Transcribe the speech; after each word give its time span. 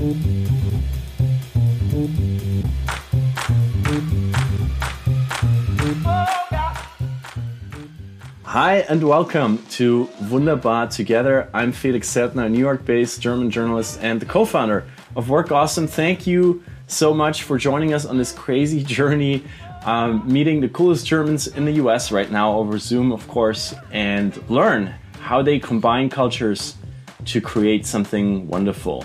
Hi 0.00 0.06
and 8.88 9.06
welcome 9.06 9.62
to 9.72 10.08
Wunderbar 10.30 10.86
Together. 10.86 11.50
I'm 11.52 11.72
Felix 11.72 12.08
Zeltner, 12.08 12.50
New 12.50 12.58
York 12.58 12.86
based 12.86 13.20
German 13.20 13.50
journalist 13.50 13.98
and 14.00 14.18
the 14.18 14.24
co 14.24 14.46
founder 14.46 14.86
of 15.16 15.28
Work 15.28 15.52
Awesome. 15.52 15.86
Thank 15.86 16.26
you 16.26 16.64
so 16.86 17.12
much 17.12 17.42
for 17.42 17.58
joining 17.58 17.92
us 17.92 18.06
on 18.06 18.16
this 18.16 18.32
crazy 18.32 18.82
journey, 18.96 19.44
um, 19.84 20.22
meeting 20.26 20.62
the 20.62 20.70
coolest 20.70 21.06
Germans 21.06 21.46
in 21.46 21.66
the 21.66 21.72
US 21.72 22.10
right 22.10 22.30
now 22.30 22.56
over 22.56 22.78
Zoom, 22.78 23.12
of 23.12 23.28
course, 23.28 23.74
and 23.92 24.34
learn 24.48 24.94
how 25.20 25.42
they 25.42 25.58
combine 25.58 26.08
cultures 26.08 26.74
to 27.26 27.42
create 27.42 27.84
something 27.84 28.48
wonderful. 28.48 29.04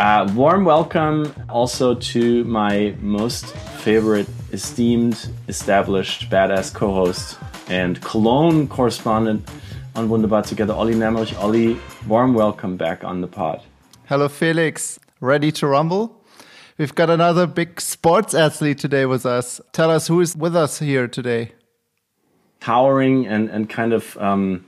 Uh, 0.00 0.26
warm 0.34 0.64
welcome 0.64 1.30
also 1.50 1.94
to 1.94 2.42
my 2.44 2.94
most 3.02 3.54
favorite, 3.84 4.26
esteemed, 4.50 5.28
established, 5.46 6.30
badass 6.30 6.72
co 6.72 6.90
host 6.90 7.38
and 7.68 8.00
Cologne 8.00 8.66
correspondent 8.66 9.46
on 9.94 10.08
Wunderbar 10.08 10.40
Together, 10.40 10.72
Olli 10.72 10.94
Nemrich. 10.94 11.38
Olli, 11.38 11.78
warm 12.08 12.32
welcome 12.32 12.78
back 12.78 13.04
on 13.04 13.20
the 13.20 13.26
pod. 13.26 13.60
Hello, 14.06 14.26
Felix. 14.30 14.98
Ready 15.20 15.52
to 15.52 15.66
rumble? 15.66 16.24
We've 16.78 16.94
got 16.94 17.10
another 17.10 17.46
big 17.46 17.78
sports 17.78 18.32
athlete 18.32 18.78
today 18.78 19.04
with 19.04 19.26
us. 19.26 19.60
Tell 19.72 19.90
us 19.90 20.06
who 20.06 20.22
is 20.22 20.34
with 20.34 20.56
us 20.56 20.78
here 20.78 21.08
today. 21.08 21.52
Towering 22.60 23.26
and, 23.26 23.50
and 23.50 23.68
kind 23.68 23.92
of 23.92 24.16
um, 24.16 24.64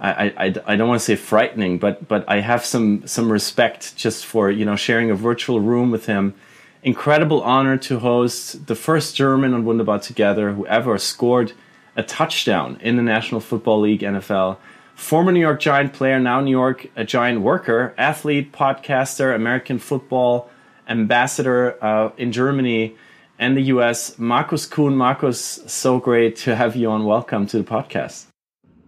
I, 0.00 0.34
I, 0.36 0.54
I 0.66 0.76
don't 0.76 0.88
want 0.88 1.00
to 1.00 1.04
say 1.04 1.16
frightening, 1.16 1.78
but 1.78 2.08
but 2.08 2.24
I 2.28 2.40
have 2.40 2.64
some 2.64 3.06
some 3.06 3.30
respect 3.30 3.96
just 3.96 4.26
for 4.26 4.50
you 4.50 4.64
know 4.64 4.76
sharing 4.76 5.10
a 5.10 5.14
virtual 5.14 5.60
room 5.60 5.90
with 5.90 6.06
him. 6.06 6.34
Incredible 6.82 7.40
honor 7.42 7.78
to 7.78 8.00
host 8.00 8.66
the 8.66 8.74
first 8.74 9.16
German 9.16 9.54
on 9.54 9.64
Wunderbar 9.64 10.00
Together 10.00 10.52
who 10.52 10.66
ever 10.66 10.98
scored 10.98 11.52
a 11.96 12.02
touchdown 12.02 12.78
in 12.82 12.96
the 12.96 13.02
National 13.02 13.40
Football 13.40 13.80
League 13.80 14.00
NFL. 14.00 14.58
Former 14.94 15.32
New 15.32 15.40
York 15.40 15.60
Giant 15.60 15.92
player, 15.92 16.20
now 16.20 16.40
New 16.40 16.50
York 16.50 16.88
a 16.96 17.04
Giant 17.04 17.40
worker, 17.40 17.94
athlete, 17.96 18.52
podcaster, 18.52 19.34
American 19.34 19.78
football 19.78 20.50
ambassador 20.88 21.82
uh, 21.82 22.10
in 22.16 22.32
Germany 22.32 22.96
and 23.38 23.56
the 23.56 23.62
US, 23.62 24.18
Markus 24.18 24.66
Kuhn. 24.66 24.96
Markus, 24.96 25.60
so 25.66 25.98
great 25.98 26.36
to 26.36 26.54
have 26.54 26.76
you 26.76 26.90
on. 26.90 27.04
Welcome 27.04 27.46
to 27.48 27.58
the 27.58 27.64
podcast. 27.64 28.26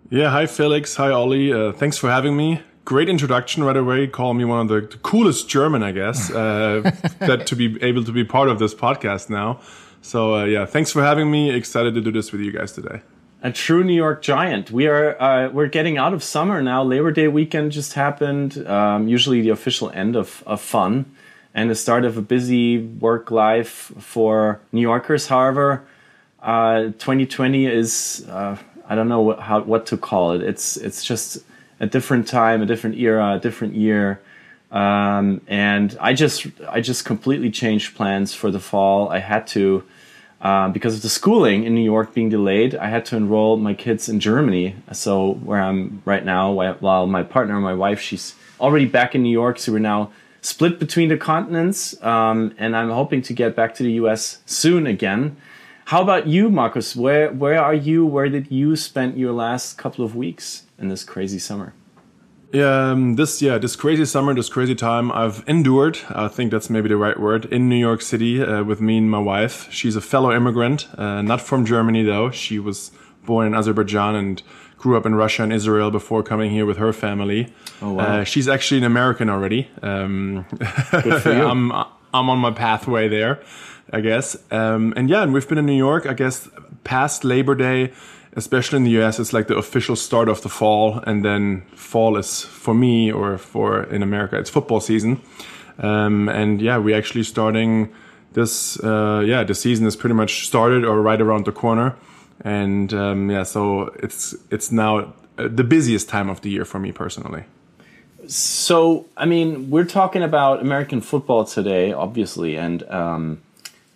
Yeah, 0.08 0.30
hi 0.30 0.46
Felix, 0.46 0.94
hi 0.94 1.10
Olli. 1.10 1.52
Uh, 1.52 1.72
thanks 1.72 1.98
for 1.98 2.08
having 2.08 2.36
me. 2.36 2.62
Great 2.84 3.08
introduction 3.08 3.64
right 3.64 3.76
away. 3.76 4.06
Call 4.06 4.34
me 4.34 4.44
one 4.44 4.60
of 4.60 4.68
the, 4.68 4.82
the 4.82 4.98
coolest 4.98 5.48
German, 5.48 5.82
I 5.82 5.90
guess, 5.90 6.30
uh, 6.30 6.92
that 7.18 7.48
to 7.48 7.56
be 7.56 7.82
able 7.82 8.04
to 8.04 8.12
be 8.12 8.22
part 8.22 8.48
of 8.48 8.60
this 8.60 8.72
podcast 8.72 9.28
now. 9.30 9.60
So 10.02 10.36
uh, 10.36 10.44
yeah, 10.44 10.64
thanks 10.64 10.92
for 10.92 11.02
having 11.02 11.28
me. 11.28 11.50
Excited 11.50 11.94
to 11.94 12.00
do 12.00 12.12
this 12.12 12.30
with 12.30 12.40
you 12.40 12.52
guys 12.52 12.70
today. 12.70 13.00
A 13.42 13.50
true 13.50 13.82
New 13.82 13.94
York 13.94 14.22
Giant. 14.22 14.70
We 14.70 14.86
are 14.86 15.20
uh, 15.20 15.48
we're 15.50 15.66
getting 15.66 15.98
out 15.98 16.14
of 16.14 16.22
summer 16.22 16.62
now. 16.62 16.84
Labor 16.84 17.10
Day 17.10 17.26
weekend 17.26 17.72
just 17.72 17.94
happened. 17.94 18.64
Um, 18.68 19.08
usually 19.08 19.40
the 19.40 19.50
official 19.50 19.90
end 19.90 20.14
of, 20.14 20.44
of 20.46 20.60
fun 20.60 21.06
and 21.52 21.68
the 21.68 21.74
start 21.74 22.04
of 22.04 22.16
a 22.16 22.22
busy 22.22 22.78
work 22.78 23.32
life 23.32 23.90
for 23.98 24.60
New 24.70 24.82
Yorkers. 24.82 25.26
However, 25.26 25.84
uh, 26.40 26.92
2020 26.98 27.66
is 27.66 28.24
uh, 28.30 28.56
I 28.88 28.94
don't 28.94 29.08
know 29.08 29.20
what, 29.20 29.40
how 29.40 29.60
what 29.62 29.86
to 29.86 29.96
call 29.96 30.32
it. 30.32 30.42
It's 30.42 30.76
it's 30.76 31.04
just 31.04 31.38
a 31.80 31.86
different 31.86 32.26
time, 32.26 32.62
a 32.62 32.66
different 32.66 32.96
era, 32.96 33.34
a 33.34 33.38
different 33.38 33.74
year. 33.74 34.20
Um, 34.70 35.40
and 35.46 35.96
I 36.00 36.12
just 36.12 36.46
I 36.68 36.80
just 36.80 37.04
completely 37.04 37.50
changed 37.50 37.96
plans 37.96 38.34
for 38.34 38.50
the 38.50 38.60
fall. 38.60 39.08
I 39.08 39.18
had 39.18 39.46
to 39.48 39.84
um, 40.40 40.72
because 40.72 40.94
of 40.94 41.02
the 41.02 41.08
schooling 41.08 41.64
in 41.64 41.74
New 41.74 41.84
York 41.84 42.14
being 42.14 42.28
delayed. 42.28 42.74
I 42.74 42.88
had 42.88 43.04
to 43.06 43.16
enroll 43.16 43.56
my 43.56 43.74
kids 43.74 44.08
in 44.08 44.20
Germany. 44.20 44.76
So 44.92 45.34
where 45.34 45.60
I'm 45.60 46.02
right 46.04 46.24
now, 46.24 46.52
while 46.52 47.06
my 47.06 47.22
partner, 47.22 47.58
my 47.60 47.74
wife, 47.74 48.00
she's 48.00 48.34
already 48.60 48.86
back 48.86 49.14
in 49.14 49.22
New 49.22 49.30
York. 49.30 49.58
So 49.58 49.72
we're 49.72 49.78
now 49.78 50.10
split 50.42 50.78
between 50.78 51.08
the 51.08 51.16
continents, 51.16 52.00
um, 52.04 52.54
and 52.58 52.76
I'm 52.76 52.90
hoping 52.90 53.20
to 53.22 53.32
get 53.32 53.56
back 53.56 53.74
to 53.76 53.82
the 53.82 53.92
U.S. 53.92 54.38
soon 54.46 54.86
again. 54.86 55.36
How 55.86 56.02
about 56.02 56.26
you, 56.26 56.50
Markus? 56.50 56.96
Where 56.96 57.32
where 57.32 57.62
are 57.62 57.74
you? 57.74 58.04
Where 58.04 58.28
did 58.28 58.50
you 58.50 58.74
spend 58.74 59.16
your 59.16 59.32
last 59.32 59.78
couple 59.78 60.04
of 60.04 60.16
weeks 60.16 60.64
in 60.80 60.88
this 60.88 61.04
crazy 61.04 61.38
summer? 61.38 61.74
Yeah, 62.52 62.90
um, 62.90 63.14
this 63.14 63.40
yeah, 63.40 63.56
this 63.58 63.76
crazy 63.76 64.04
summer, 64.04 64.34
this 64.34 64.48
crazy 64.48 64.74
time, 64.74 65.12
I've 65.12 65.44
endured. 65.46 66.00
I 66.08 66.26
think 66.26 66.50
that's 66.50 66.68
maybe 66.68 66.88
the 66.88 66.96
right 66.96 67.20
word 67.20 67.44
in 67.44 67.68
New 67.68 67.76
York 67.76 68.02
City 68.02 68.42
uh, 68.42 68.64
with 68.64 68.80
me 68.80 68.98
and 68.98 69.08
my 69.08 69.20
wife. 69.20 69.70
She's 69.70 69.94
a 69.94 70.00
fellow 70.00 70.32
immigrant, 70.32 70.88
uh, 70.98 71.22
not 71.22 71.40
from 71.40 71.64
Germany 71.64 72.02
though. 72.02 72.32
She 72.32 72.58
was 72.58 72.90
born 73.24 73.46
in 73.46 73.54
Azerbaijan 73.54 74.16
and 74.16 74.42
grew 74.78 74.96
up 74.96 75.06
in 75.06 75.14
Russia 75.14 75.44
and 75.44 75.52
Israel 75.52 75.92
before 75.92 76.24
coming 76.24 76.50
here 76.50 76.66
with 76.66 76.78
her 76.78 76.92
family. 76.92 77.54
Oh 77.80 77.92
wow! 77.92 78.04
Uh, 78.04 78.24
she's 78.24 78.48
actually 78.48 78.78
an 78.78 78.84
American 78.84 79.30
already. 79.30 79.70
Um, 79.82 80.46
Good 80.90 81.22
for 81.22 81.32
you. 81.36 81.46
I'm 81.46 81.70
I'm 82.12 82.28
on 82.28 82.38
my 82.38 82.50
pathway 82.50 83.06
there. 83.06 83.40
I 83.92 84.00
guess. 84.00 84.36
Um, 84.50 84.92
and 84.96 85.08
yeah, 85.08 85.22
and 85.22 85.32
we've 85.32 85.48
been 85.48 85.58
in 85.58 85.66
New 85.66 85.76
York, 85.76 86.06
I 86.06 86.14
guess, 86.14 86.48
past 86.84 87.24
Labor 87.24 87.54
Day, 87.54 87.92
especially 88.34 88.76
in 88.78 88.84
the 88.84 89.02
US, 89.02 89.18
it's 89.18 89.32
like 89.32 89.46
the 89.48 89.56
official 89.56 89.96
start 89.96 90.28
of 90.28 90.42
the 90.42 90.48
fall. 90.48 90.98
And 91.06 91.24
then 91.24 91.62
fall 91.74 92.16
is 92.16 92.42
for 92.42 92.74
me 92.74 93.10
or 93.10 93.38
for 93.38 93.84
in 93.84 94.02
America, 94.02 94.38
it's 94.38 94.50
football 94.50 94.80
season. 94.80 95.20
Um, 95.78 96.28
and 96.28 96.60
yeah, 96.60 96.78
we're 96.78 96.96
actually 96.96 97.24
starting 97.24 97.92
this, 98.32 98.78
uh, 98.82 99.22
yeah, 99.24 99.44
the 99.44 99.54
season 99.54 99.86
is 99.86 99.96
pretty 99.96 100.14
much 100.14 100.46
started 100.46 100.84
or 100.84 101.00
right 101.00 101.20
around 101.20 101.44
the 101.44 101.52
corner. 101.52 101.96
And 102.44 102.92
um, 102.92 103.30
yeah, 103.30 103.44
so 103.44 103.94
it's, 104.02 104.34
it's 104.50 104.70
now 104.70 105.14
uh, 105.38 105.48
the 105.48 105.64
busiest 105.64 106.08
time 106.08 106.28
of 106.28 106.40
the 106.42 106.50
year 106.50 106.64
for 106.64 106.78
me 106.78 106.92
personally. 106.92 107.44
So, 108.26 109.06
I 109.16 109.24
mean, 109.24 109.70
we're 109.70 109.84
talking 109.84 110.22
about 110.22 110.60
American 110.60 111.00
football 111.00 111.44
today, 111.44 111.92
obviously, 111.92 112.56
and 112.56 112.82
um, 112.90 113.40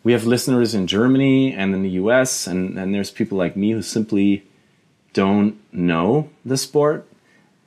we 0.03 0.13
have 0.13 0.25
listeners 0.25 0.75
in 0.75 0.87
Germany 0.87 1.53
and 1.53 1.75
in 1.75 1.83
the 1.83 1.91
US, 1.91 2.47
and, 2.47 2.79
and 2.79 2.95
there's 2.95 3.11
people 3.11 3.37
like 3.37 3.57
me 3.57 3.73
who 3.73 3.83
simply 3.83 4.45
don't 5.13 5.59
know 5.73 6.31
the 6.45 6.57
sport. 6.57 7.07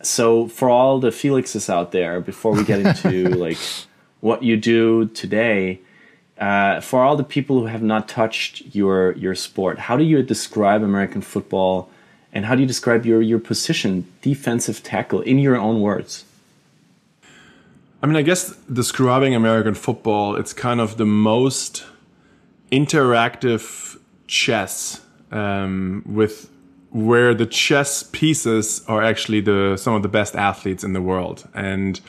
So 0.01 0.47
for 0.47 0.69
all 0.69 0.99
the 0.99 1.09
Felixes 1.09 1.69
out 1.69 1.91
there, 1.91 2.19
before 2.19 2.53
we 2.53 2.63
get 2.63 2.79
into 2.85 3.29
like 3.29 3.57
what 4.21 4.43
you 4.43 4.57
do 4.57 5.07
today, 5.09 5.79
uh, 6.39 6.81
for 6.81 7.03
all 7.03 7.15
the 7.15 7.23
people 7.23 7.59
who 7.59 7.65
have 7.67 7.83
not 7.83 8.09
touched 8.09 8.75
your 8.75 9.11
your 9.13 9.35
sport, 9.35 9.77
how 9.77 9.95
do 9.95 10.03
you 10.03 10.23
describe 10.23 10.81
American 10.81 11.21
football, 11.21 11.89
and 12.33 12.45
how 12.45 12.55
do 12.55 12.61
you 12.61 12.67
describe 12.67 13.05
your 13.05 13.21
your 13.21 13.39
position, 13.39 14.11
defensive 14.21 14.81
tackle, 14.81 15.21
in 15.21 15.37
your 15.37 15.55
own 15.55 15.79
words? 15.79 16.25
I 18.01 18.07
mean, 18.07 18.17
I 18.17 18.23
guess 18.23 18.53
describing 18.65 19.33
American 19.35 19.75
football, 19.75 20.35
it's 20.35 20.51
kind 20.51 20.81
of 20.81 20.97
the 20.97 21.05
most 21.05 21.85
interactive 22.73 23.99
chess 24.27 24.99
um, 25.31 26.03
with 26.05 26.49
where 26.89 27.33
the 27.35 27.45
chess 27.45 28.03
pieces 28.03 28.83
are 28.87 29.03
actually 29.03 29.41
the 29.41 29.77
some 29.77 29.93
of 29.93 30.01
the 30.01 30.09
best 30.09 30.35
athletes 30.35 30.83
in 30.83 30.93
the 30.93 31.01
world 31.01 31.47
and 31.53 31.99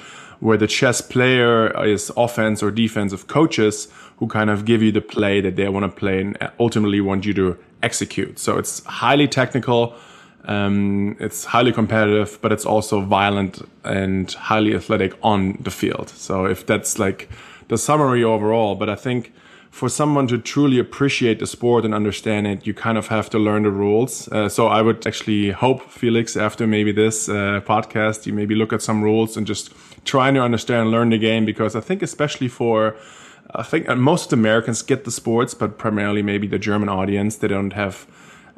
where 0.40 0.56
the 0.56 0.66
chess 0.66 1.00
player 1.00 1.84
is 1.84 2.10
offense 2.16 2.62
or 2.62 2.70
defensive 2.70 3.26
coaches 3.26 3.88
who 4.18 4.26
kind 4.26 4.50
of 4.50 4.64
give 4.64 4.82
you 4.82 4.92
the 4.92 5.00
play 5.00 5.40
that 5.40 5.56
they 5.56 5.68
want 5.68 5.84
to 5.84 6.00
play 6.00 6.20
and 6.20 6.36
ultimately 6.58 7.00
want 7.00 7.24
you 7.24 7.32
to 7.32 7.56
execute. 7.82 8.38
So 8.38 8.58
it's 8.58 8.84
highly 8.84 9.28
technical 9.28 9.94
um, 10.46 11.16
it's 11.20 11.44
highly 11.44 11.72
competitive 11.72 12.38
but 12.42 12.52
it's 12.52 12.66
also 12.66 13.00
violent 13.00 13.62
and 13.84 14.30
highly 14.32 14.74
athletic 14.74 15.12
on 15.22 15.58
the 15.60 15.70
field. 15.70 16.08
So 16.10 16.46
if 16.46 16.66
that's 16.66 16.98
like 16.98 17.30
the 17.68 17.78
summary 17.78 18.22
overall 18.22 18.74
but 18.74 18.90
i 18.90 18.94
think 18.94 19.32
for 19.74 19.88
someone 19.88 20.28
to 20.28 20.38
truly 20.38 20.78
appreciate 20.78 21.40
the 21.40 21.48
sport 21.48 21.84
and 21.84 21.92
understand 21.92 22.46
it, 22.46 22.64
you 22.64 22.72
kind 22.72 22.96
of 22.96 23.08
have 23.08 23.28
to 23.28 23.40
learn 23.40 23.64
the 23.64 23.70
rules. 23.72 24.28
Uh, 24.28 24.48
so 24.48 24.68
I 24.68 24.80
would 24.80 25.04
actually 25.04 25.50
hope, 25.50 25.90
Felix, 25.90 26.36
after 26.36 26.64
maybe 26.64 26.92
this 26.92 27.28
uh, 27.28 27.60
podcast, 27.66 28.24
you 28.24 28.32
maybe 28.32 28.54
look 28.54 28.72
at 28.72 28.82
some 28.82 29.02
rules 29.02 29.36
and 29.36 29.44
just 29.44 29.72
trying 30.04 30.34
to 30.34 30.40
understand 30.40 30.82
and 30.82 30.90
learn 30.92 31.10
the 31.10 31.18
game 31.18 31.44
because 31.44 31.74
I 31.74 31.80
think, 31.80 32.02
especially 32.02 32.46
for 32.46 32.94
I 33.50 33.64
think 33.64 33.88
uh, 33.88 33.96
most 33.96 34.32
Americans 34.32 34.80
get 34.80 35.02
the 35.04 35.10
sports, 35.10 35.54
but 35.54 35.76
primarily 35.76 36.22
maybe 36.22 36.46
the 36.46 36.60
German 36.60 36.88
audience, 36.88 37.34
they 37.38 37.48
don't 37.48 37.72
have 37.72 38.06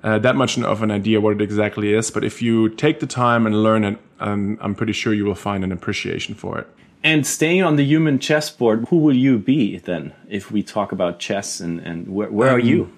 uh, 0.03 0.19
that 0.19 0.37
much 0.37 0.59
of 0.59 0.83
an 0.83 0.91
idea 0.91 1.19
what 1.23 1.33
it 1.33 1.41
exactly 1.41 1.95
is. 1.95 2.11
But 2.11 2.25
if 2.25 2.43
you 2.43 2.69
take 2.69 3.01
the 3.01 3.07
time 3.07 3.47
and 3.47 3.63
learn 3.63 3.85
it, 3.85 3.99
um, 4.21 4.59
I'm 4.61 4.75
pretty 4.75 4.93
sure 4.93 5.15
you 5.15 5.25
will 5.25 5.35
find 5.35 5.65
an 5.65 5.73
appreciation 5.73 6.35
for 6.35 6.59
it. 6.59 6.69
And 7.07 7.25
staying 7.25 7.63
on 7.63 7.77
the 7.77 7.85
human 7.85 8.19
chessboard, 8.19 8.89
who 8.89 8.97
will 8.97 9.15
you 9.15 9.39
be 9.39 9.79
then 9.79 10.13
if 10.29 10.51
we 10.51 10.65
talk 10.65 10.91
about 10.91 11.21
chess 11.21 11.61
and, 11.61 11.79
and 11.79 12.09
where, 12.09 12.29
where 12.33 12.49
um, 12.49 12.57
are 12.57 12.59
you? 12.59 12.91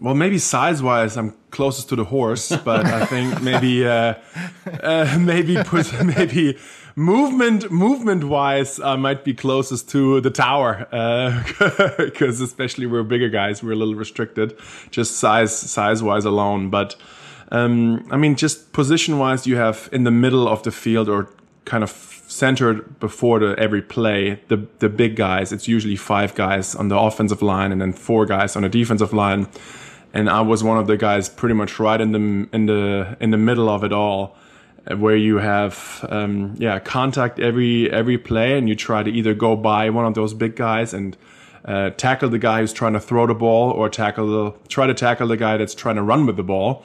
Well, 0.00 0.14
maybe 0.14 0.38
size 0.38 0.82
wise, 0.82 1.18
I'm 1.18 1.34
closest 1.50 1.90
to 1.90 1.96
the 1.96 2.04
horse, 2.04 2.48
but 2.64 2.86
I 2.86 3.04
think 3.04 3.42
maybe 3.42 3.86
uh, 3.86 4.14
uh, 4.82 5.18
maybe 5.20 5.62
put, 5.64 6.02
maybe 6.16 6.56
movement 6.94 7.70
movement 7.70 8.24
wise, 8.24 8.80
I 8.80 8.96
might 8.96 9.22
be 9.22 9.34
closest 9.34 9.90
to 9.90 10.22
the 10.22 10.30
tower 10.30 10.86
because 11.98 12.40
uh, 12.40 12.44
especially 12.44 12.86
we're 12.86 13.02
bigger 13.02 13.28
guys, 13.28 13.62
we're 13.62 13.72
a 13.72 13.76
little 13.76 13.96
restricted, 13.96 14.58
just 14.90 15.18
size 15.18 15.54
size 15.54 16.02
wise 16.02 16.24
alone. 16.24 16.70
But 16.70 16.96
um, 17.52 18.08
I 18.10 18.16
mean, 18.16 18.34
just 18.34 18.72
position 18.72 19.18
wise, 19.18 19.46
you 19.46 19.56
have 19.56 19.90
in 19.92 20.04
the 20.04 20.10
middle 20.10 20.48
of 20.48 20.62
the 20.62 20.70
field 20.70 21.10
or 21.10 21.28
kind 21.66 21.84
of 21.84 22.15
centered 22.36 22.98
before 23.00 23.38
the 23.40 23.54
every 23.58 23.82
play 23.82 24.40
the 24.48 24.66
the 24.78 24.88
big 24.88 25.16
guys. 25.16 25.52
It's 25.52 25.68
usually 25.68 25.96
five 25.96 26.34
guys 26.34 26.74
on 26.74 26.88
the 26.88 26.98
offensive 26.98 27.42
line 27.42 27.72
and 27.72 27.80
then 27.80 27.92
four 27.92 28.26
guys 28.26 28.56
on 28.56 28.62
the 28.62 28.68
defensive 28.68 29.12
line. 29.12 29.48
And 30.12 30.30
I 30.30 30.40
was 30.40 30.62
one 30.64 30.78
of 30.78 30.86
the 30.86 30.96
guys 30.96 31.28
pretty 31.28 31.54
much 31.54 31.78
right 31.78 32.00
in 32.00 32.12
the 32.12 32.48
in 32.52 32.66
the 32.66 33.16
in 33.20 33.30
the 33.30 33.38
middle 33.38 33.68
of 33.68 33.84
it 33.84 33.92
all 33.92 34.36
where 34.94 35.16
you 35.16 35.38
have 35.38 36.06
um, 36.10 36.54
yeah 36.58 36.78
contact 36.78 37.40
every 37.40 37.90
every 37.90 38.18
play 38.18 38.56
and 38.56 38.68
you 38.68 38.76
try 38.76 39.02
to 39.02 39.10
either 39.10 39.34
go 39.34 39.56
by 39.56 39.90
one 39.90 40.04
of 40.04 40.14
those 40.14 40.32
big 40.32 40.54
guys 40.54 40.94
and 40.94 41.16
uh, 41.64 41.90
tackle 41.90 42.28
the 42.28 42.38
guy 42.38 42.60
who's 42.60 42.72
trying 42.72 42.92
to 42.92 43.00
throw 43.00 43.26
the 43.26 43.34
ball 43.34 43.70
or 43.72 43.88
tackle 43.88 44.26
the 44.28 44.68
try 44.68 44.86
to 44.86 44.94
tackle 44.94 45.26
the 45.26 45.36
guy 45.36 45.56
that's 45.56 45.74
trying 45.74 45.96
to 45.96 46.02
run 46.02 46.24
with 46.24 46.36
the 46.36 46.44
ball 46.44 46.84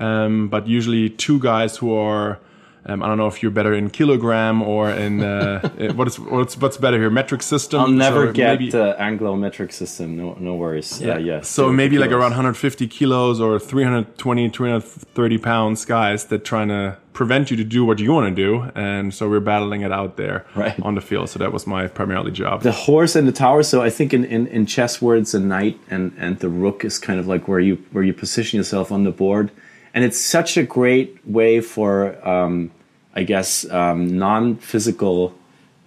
um, 0.00 0.48
but 0.48 0.66
usually 0.66 1.10
two 1.10 1.38
guys 1.38 1.76
who 1.76 1.92
are 1.92 2.40
um, 2.84 3.02
I 3.02 3.06
don't 3.06 3.16
know 3.16 3.28
if 3.28 3.42
you're 3.42 3.52
better 3.52 3.72
in 3.72 3.90
kilogram 3.90 4.60
or 4.60 4.90
in 4.90 5.22
uh, 5.22 5.68
what 5.94 6.08
is 6.08 6.18
what's 6.18 6.56
what's 6.56 6.76
better 6.76 6.98
here 6.98 7.10
metric 7.10 7.42
system. 7.42 7.80
I'll 7.80 7.88
never 7.88 8.32
get 8.32 8.58
the 8.72 8.96
Anglo 8.98 9.36
metric 9.36 9.72
system. 9.72 10.16
No, 10.16 10.34
no 10.40 10.56
worries. 10.56 11.00
Yeah, 11.00 11.14
uh, 11.14 11.18
yeah. 11.18 11.40
So 11.42 11.72
maybe 11.72 11.98
like 11.98 12.10
around 12.10 12.30
150 12.30 12.88
kilos 12.88 13.40
or 13.40 13.60
320, 13.60 14.48
330 14.48 15.38
pounds 15.38 15.84
guys 15.84 16.24
that 16.26 16.44
trying 16.44 16.68
to 16.68 16.96
prevent 17.12 17.50
you 17.50 17.56
to 17.58 17.64
do 17.64 17.84
what 17.84 18.00
you 18.00 18.12
want 18.12 18.34
to 18.34 18.34
do, 18.34 18.70
and 18.74 19.14
so 19.14 19.28
we're 19.28 19.38
battling 19.38 19.82
it 19.82 19.92
out 19.92 20.16
there 20.16 20.44
right. 20.56 20.80
on 20.80 20.96
the 20.96 21.00
field. 21.00 21.28
So 21.28 21.38
that 21.38 21.52
was 21.52 21.68
my 21.68 21.86
primarily 21.86 22.32
job. 22.32 22.62
The 22.62 22.72
horse 22.72 23.14
and 23.14 23.28
the 23.28 23.32
tower. 23.32 23.62
So 23.62 23.80
I 23.80 23.90
think 23.90 24.12
in, 24.12 24.24
in, 24.24 24.48
in 24.48 24.66
chess 24.66 25.00
words, 25.00 25.32
the 25.32 25.40
knight 25.40 25.78
and 25.88 26.12
and 26.18 26.40
the 26.40 26.48
rook 26.48 26.84
is 26.84 26.98
kind 26.98 27.20
of 27.20 27.28
like 27.28 27.46
where 27.46 27.60
you 27.60 27.76
where 27.92 28.02
you 28.02 28.12
position 28.12 28.56
yourself 28.56 28.90
on 28.90 29.04
the 29.04 29.12
board 29.12 29.52
and 29.94 30.04
it's 30.04 30.20
such 30.20 30.56
a 30.56 30.62
great 30.62 31.18
way 31.26 31.60
for 31.60 32.26
um, 32.26 32.70
I 33.14 33.24
guess 33.24 33.68
um, 33.70 34.18
non-physical 34.18 35.34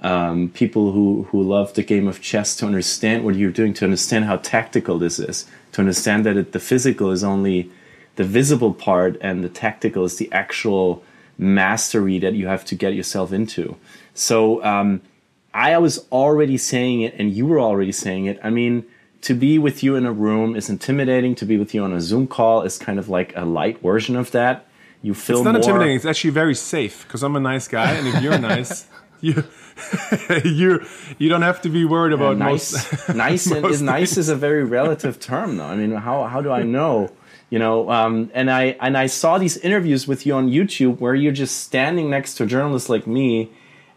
um, 0.02 0.50
people 0.50 0.92
who 0.92 1.28
who 1.32 1.42
love 1.42 1.74
the 1.74 1.84
game 1.84 2.08
of 2.08 2.22
chess 2.22 2.56
to 2.58 2.66
understand 2.66 3.26
what 3.26 3.36
you're 3.36 3.52
doing, 3.52 3.74
to 3.76 3.86
understand 3.86 4.26
how 4.26 4.38
tactical 4.38 5.00
this 5.00 5.20
is, 5.20 5.46
to 5.72 5.82
understand 5.82 6.26
that 6.26 6.38
it, 6.38 6.52
the 6.52 6.60
physical 6.60 7.12
is 7.12 7.24
only 7.24 7.72
the 8.16 8.24
visible 8.24 8.74
part 8.74 9.18
and 9.22 9.44
the 9.44 9.50
tactical 9.50 10.06
is 10.06 10.18
the 10.18 10.32
actual 10.32 11.04
mastery 11.38 12.20
that 12.20 12.34
you 12.34 12.48
have 12.48 12.64
to 12.66 12.76
get 12.76 12.94
yourself 12.94 13.34
into. 13.34 13.76
So 14.14 14.64
um, 14.64 15.02
I 15.54 15.78
was 15.80 16.06
already 16.12 16.58
saying 16.58 17.02
it, 17.02 17.16
and 17.18 17.34
you 17.34 17.46
were 17.46 17.60
already 17.60 17.92
saying 17.92 18.26
it. 18.26 18.40
I 18.44 18.52
mean 18.52 18.86
to 19.26 19.34
be 19.34 19.58
with 19.58 19.82
you 19.82 19.96
in 19.96 20.06
a 20.06 20.12
room 20.12 20.56
is 20.56 20.70
intimidating. 20.70 21.34
To 21.36 21.46
be 21.46 21.58
with 21.58 21.74
you 21.74 21.84
on 21.84 21.92
a 21.92 22.00
Zoom 22.00 22.28
call 22.28 22.62
is 22.62 22.78
kind 22.78 23.00
of 23.00 23.10
like 23.10 23.36
a 23.36 23.44
light 23.44 23.82
version 23.82 24.16
of 24.16 24.30
that. 24.32 24.68
You 25.02 25.16
feel 25.16 25.38
it's 25.38 25.46
not 25.46 25.54
more... 25.54 25.62
intimidating. 25.62 25.96
It's 25.96 26.06
actually 26.06 26.30
very 26.30 26.54
safe 26.54 27.04
because 27.04 27.24
I'm 27.24 27.36
a 27.36 27.40
nice 27.40 27.68
guy, 27.68 27.94
and 27.94 28.08
if 28.08 28.22
you're 28.22 28.38
nice, 28.38 28.86
you 29.22 29.44
you 30.46 30.86
you 31.18 31.28
don't 31.28 31.42
have 31.42 31.60
to 31.64 31.70
be 31.70 31.86
worried 31.86 32.14
about 32.14 32.38
nice. 32.38 32.72
Most, 32.74 33.10
nice 33.16 33.48
most 33.48 33.74
is 33.74 33.82
nice 33.82 34.16
is 34.16 34.30
a 34.30 34.36
very 34.36 34.64
relative 34.64 35.20
term, 35.20 35.58
though. 35.58 35.66
I 35.66 35.76
mean, 35.76 35.92
how 35.94 36.26
how 36.26 36.42
do 36.42 36.52
I 36.52 36.62
know? 36.62 37.12
You 37.50 37.58
know, 37.58 37.90
um, 37.90 38.30
and 38.36 38.52
I 38.52 38.78
and 38.80 38.96
I 38.96 39.08
saw 39.08 39.40
these 39.40 39.58
interviews 39.58 40.08
with 40.08 40.28
you 40.28 40.36
on 40.36 40.52
YouTube 40.52 41.00
where 41.00 41.16
you're 41.16 41.32
just 41.32 41.62
standing 41.62 42.12
next 42.12 42.36
to 42.36 42.44
a 42.44 42.46
journalist 42.46 42.90
like 42.90 43.08
me, 43.08 43.50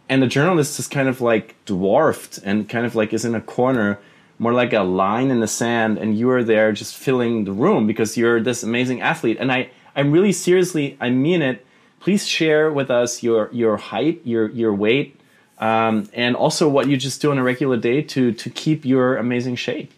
and 0.08 0.22
the 0.22 0.26
journalist 0.26 0.78
is 0.78 0.88
kind 0.88 1.08
of 1.08 1.20
like 1.20 1.54
dwarfed 1.66 2.38
and 2.38 2.66
kind 2.66 2.86
of 2.86 2.94
like 2.94 3.12
is 3.12 3.26
in 3.26 3.34
a 3.34 3.42
corner 3.42 3.98
more 4.38 4.52
like 4.52 4.72
a 4.72 4.82
line 4.82 5.30
in 5.30 5.40
the 5.40 5.48
sand 5.48 5.98
and 5.98 6.18
you 6.18 6.30
are 6.30 6.44
there 6.44 6.72
just 6.72 6.96
filling 6.96 7.44
the 7.44 7.52
room 7.52 7.86
because 7.86 8.16
you're 8.16 8.40
this 8.40 8.62
amazing 8.62 9.00
athlete. 9.00 9.36
And 9.40 9.50
i 9.52 9.70
i'm 9.96 10.12
really 10.12 10.32
seriously 10.32 10.96
i 11.00 11.10
mean 11.10 11.42
it. 11.42 11.64
Please 12.00 12.26
share 12.26 12.70
with 12.72 12.90
us 12.90 13.22
your 13.22 13.50
your 13.52 13.76
height 13.76 14.20
your 14.24 14.48
your 14.50 14.72
weight 14.72 15.18
um, 15.58 16.08
and 16.12 16.36
also 16.36 16.68
what 16.68 16.88
you 16.88 16.96
just 16.96 17.20
do 17.20 17.30
on 17.30 17.38
a 17.38 17.42
regular 17.42 17.76
day 17.76 18.02
to 18.02 18.32
to 18.32 18.50
keep 18.50 18.84
your 18.84 19.16
amazing 19.16 19.56
shape. 19.56 19.92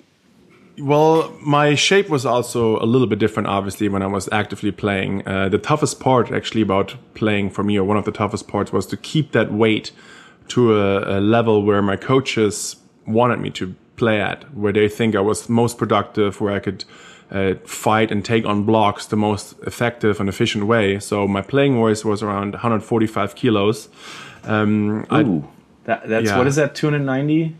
Well, 0.78 1.36
my 1.42 1.74
shape 1.74 2.08
was 2.08 2.24
also 2.24 2.78
a 2.78 2.86
little 2.86 3.06
bit 3.06 3.18
different, 3.18 3.48
obviously, 3.48 3.88
when 3.88 4.02
I 4.02 4.06
was 4.06 4.30
actively 4.32 4.70
playing. 4.70 5.26
Uh, 5.28 5.50
the 5.50 5.58
toughest 5.58 6.00
part, 6.00 6.32
actually, 6.32 6.62
about 6.62 6.94
playing 7.12 7.50
for 7.50 7.62
me, 7.62 7.78
or 7.78 7.84
one 7.84 7.98
of 7.98 8.06
the 8.06 8.12
toughest 8.12 8.48
parts, 8.48 8.72
was 8.72 8.86
to 8.86 8.96
keep 8.96 9.32
that 9.32 9.52
weight 9.52 9.92
to 10.48 10.74
a, 10.74 11.18
a 11.18 11.20
level 11.20 11.62
where 11.64 11.82
my 11.82 11.96
coaches 11.96 12.76
wanted 13.06 13.40
me 13.40 13.50
to 13.50 13.74
play 14.00 14.20
at, 14.20 14.44
where 14.54 14.72
they 14.72 14.88
think 14.88 15.14
I 15.14 15.20
was 15.20 15.48
most 15.48 15.78
productive, 15.78 16.40
where 16.40 16.54
I 16.56 16.60
could 16.60 16.84
uh, 17.30 17.54
fight 17.64 18.10
and 18.10 18.24
take 18.24 18.44
on 18.46 18.64
blocks 18.64 19.06
the 19.06 19.16
most 19.16 19.54
effective 19.66 20.18
and 20.20 20.28
efficient 20.28 20.64
way. 20.66 20.98
So 20.98 21.28
my 21.28 21.42
playing 21.42 21.74
voice 21.74 22.04
was 22.04 22.22
around 22.22 22.52
145 22.52 23.34
kilos. 23.34 23.88
Um, 24.44 25.06
Ooh, 25.12 25.48
that, 25.84 26.08
that's 26.08 26.26
yeah. 26.26 26.38
what 26.38 26.46
is 26.46 26.56
that? 26.56 26.74
290 26.74 27.54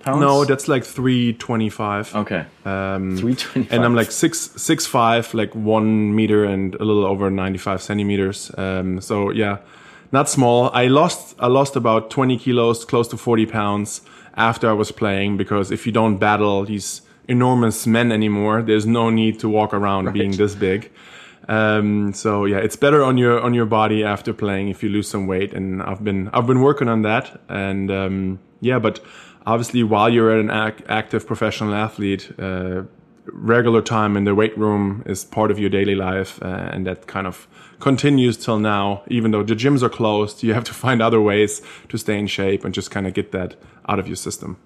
pounds? 0.00 0.20
No, 0.20 0.44
that's 0.44 0.68
like 0.68 0.84
325. 0.84 2.14
Okay. 2.14 2.44
Um, 2.64 3.16
325. 3.16 3.72
And 3.72 3.84
I'm 3.84 3.94
like 3.94 4.12
six 4.12 4.50
six 4.56 4.86
five, 4.86 5.34
like 5.34 5.54
one 5.54 6.14
meter 6.14 6.44
and 6.44 6.74
a 6.74 6.84
little 6.84 7.06
over 7.06 7.30
95 7.30 7.82
centimeters. 7.82 8.52
Um, 8.56 9.00
so 9.00 9.30
yeah, 9.30 9.58
not 10.12 10.28
small. 10.28 10.70
I 10.72 10.86
lost 10.86 11.34
I 11.40 11.48
lost 11.48 11.76
about 11.76 12.10
20 12.10 12.38
kilos, 12.38 12.84
close 12.84 13.08
to 13.08 13.16
40 13.16 13.46
pounds 13.46 14.02
after 14.38 14.70
I 14.70 14.72
was 14.72 14.92
playing 14.92 15.36
because 15.36 15.70
if 15.70 15.84
you 15.84 15.92
don't 15.92 16.16
battle 16.18 16.64
these 16.64 17.02
enormous 17.26 17.86
men 17.86 18.10
anymore, 18.10 18.62
there's 18.62 18.86
no 18.86 19.10
need 19.10 19.38
to 19.40 19.48
walk 19.48 19.74
around 19.74 20.06
right. 20.06 20.14
being 20.14 20.30
this 20.30 20.54
big. 20.54 20.90
Um, 21.48 22.12
so 22.12 22.44
yeah, 22.44 22.58
it's 22.58 22.76
better 22.76 23.02
on 23.02 23.18
your 23.18 23.40
on 23.40 23.54
your 23.54 23.66
body 23.66 24.04
after 24.04 24.32
playing 24.32 24.68
if 24.68 24.82
you 24.82 24.88
lose 24.90 25.08
some 25.08 25.26
weight, 25.26 25.52
and 25.54 25.82
I've 25.82 26.04
been 26.04 26.28
I've 26.32 26.46
been 26.46 26.60
working 26.60 26.88
on 26.88 27.02
that, 27.02 27.40
and 27.48 27.90
um, 27.90 28.38
yeah, 28.60 28.78
but 28.78 29.00
obviously 29.46 29.82
while 29.82 30.10
you're 30.10 30.38
an 30.38 30.50
ac- 30.50 30.84
active 30.88 31.26
professional 31.26 31.74
athlete, 31.74 32.30
uh, 32.38 32.82
regular 33.32 33.82
time 33.82 34.16
in 34.16 34.24
the 34.24 34.34
weight 34.34 34.56
room 34.58 35.02
is 35.06 35.24
part 35.24 35.50
of 35.50 35.58
your 35.58 35.70
daily 35.70 35.94
life, 35.94 36.42
uh, 36.42 36.70
and 36.72 36.86
that 36.86 37.06
kind 37.06 37.26
of 37.26 37.46
continues 37.80 38.36
till 38.36 38.58
now. 38.58 39.02
Even 39.08 39.30
though 39.30 39.42
the 39.42 39.54
gyms 39.54 39.82
are 39.82 39.88
closed, 39.88 40.42
you 40.42 40.54
have 40.54 40.64
to 40.64 40.74
find 40.74 41.02
other 41.02 41.20
ways 41.20 41.62
to 41.88 41.98
stay 41.98 42.18
in 42.18 42.26
shape 42.26 42.64
and 42.64 42.74
just 42.74 42.90
kind 42.90 43.06
of 43.06 43.14
get 43.14 43.32
that 43.32 43.56
out 43.88 43.98
of 43.98 44.06
your 44.06 44.16
system. 44.16 44.56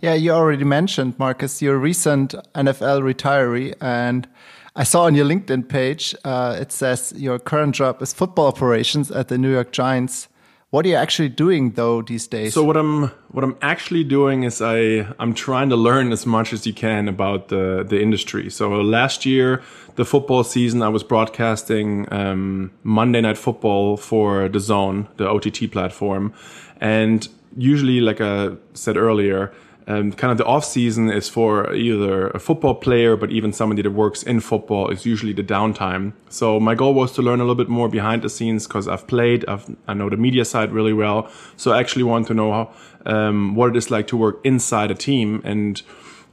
Yeah, 0.00 0.14
you 0.14 0.32
already 0.32 0.64
mentioned, 0.64 1.18
Markus, 1.18 1.62
your 1.62 1.78
recent 1.78 2.34
NFL 2.54 3.02
retiree. 3.02 3.74
And 3.80 4.28
I 4.74 4.84
saw 4.84 5.04
on 5.04 5.14
your 5.14 5.24
LinkedIn 5.24 5.68
page, 5.68 6.14
uh, 6.24 6.56
it 6.60 6.70
says 6.70 7.14
your 7.16 7.38
current 7.38 7.74
job 7.74 8.02
is 8.02 8.12
football 8.12 8.46
operations 8.46 9.10
at 9.10 9.28
the 9.28 9.38
New 9.38 9.50
York 9.50 9.72
Giants. 9.72 10.28
What 10.76 10.84
are 10.84 10.90
you 10.90 10.96
actually 10.96 11.30
doing 11.30 11.70
though 11.70 12.02
these 12.02 12.26
days? 12.26 12.52
So 12.52 12.62
what 12.62 12.76
I'm 12.76 13.04
what 13.30 13.42
I'm 13.42 13.56
actually 13.62 14.04
doing 14.04 14.42
is 14.42 14.60
I 14.60 15.06
I'm 15.18 15.32
trying 15.32 15.70
to 15.70 15.76
learn 15.76 16.12
as 16.12 16.26
much 16.26 16.52
as 16.52 16.66
you 16.66 16.74
can 16.74 17.08
about 17.08 17.48
the 17.48 17.82
the 17.82 17.98
industry. 18.02 18.50
So 18.50 18.68
last 18.82 19.24
year, 19.24 19.62
the 19.94 20.04
football 20.04 20.44
season, 20.44 20.82
I 20.82 20.90
was 20.90 21.02
broadcasting 21.02 22.06
um, 22.12 22.72
Monday 22.82 23.22
Night 23.22 23.38
Football 23.38 23.96
for 23.96 24.50
DAZN, 24.50 25.06
the 25.16 25.26
OTT 25.26 25.72
platform, 25.72 26.34
and 26.78 27.26
usually, 27.56 28.02
like 28.02 28.20
I 28.20 28.50
said 28.74 28.98
earlier, 28.98 29.54
um, 29.88 30.12
kind 30.12 30.32
of 30.32 30.38
the 30.38 30.44
off 30.44 30.64
season 30.64 31.10
is 31.10 31.28
for 31.28 31.72
either 31.72 32.28
a 32.28 32.40
football 32.40 32.74
player, 32.74 33.16
but 33.16 33.30
even 33.30 33.52
somebody 33.52 33.82
that 33.82 33.92
works 33.92 34.22
in 34.22 34.40
football 34.40 34.88
is 34.90 35.06
usually 35.06 35.32
the 35.32 35.44
downtime. 35.44 36.12
So 36.28 36.58
my 36.58 36.74
goal 36.74 36.92
was 36.92 37.12
to 37.12 37.22
learn 37.22 37.38
a 37.38 37.44
little 37.44 37.54
bit 37.54 37.68
more 37.68 37.88
behind 37.88 38.22
the 38.22 38.28
scenes 38.28 38.66
because 38.66 38.88
I've 38.88 39.06
played, 39.06 39.44
I've, 39.46 39.64
i 39.86 39.94
know 39.94 40.10
the 40.10 40.16
media 40.16 40.44
side 40.44 40.72
really 40.72 40.92
well. 40.92 41.30
So 41.56 41.70
I 41.72 41.78
actually 41.78 42.02
want 42.02 42.26
to 42.26 42.34
know 42.34 42.52
how, 42.52 42.74
um, 43.06 43.54
what 43.54 43.70
it 43.70 43.76
is 43.76 43.90
like 43.90 44.08
to 44.08 44.16
work 44.16 44.40
inside 44.42 44.90
a 44.90 44.94
team 44.94 45.40
and 45.44 45.80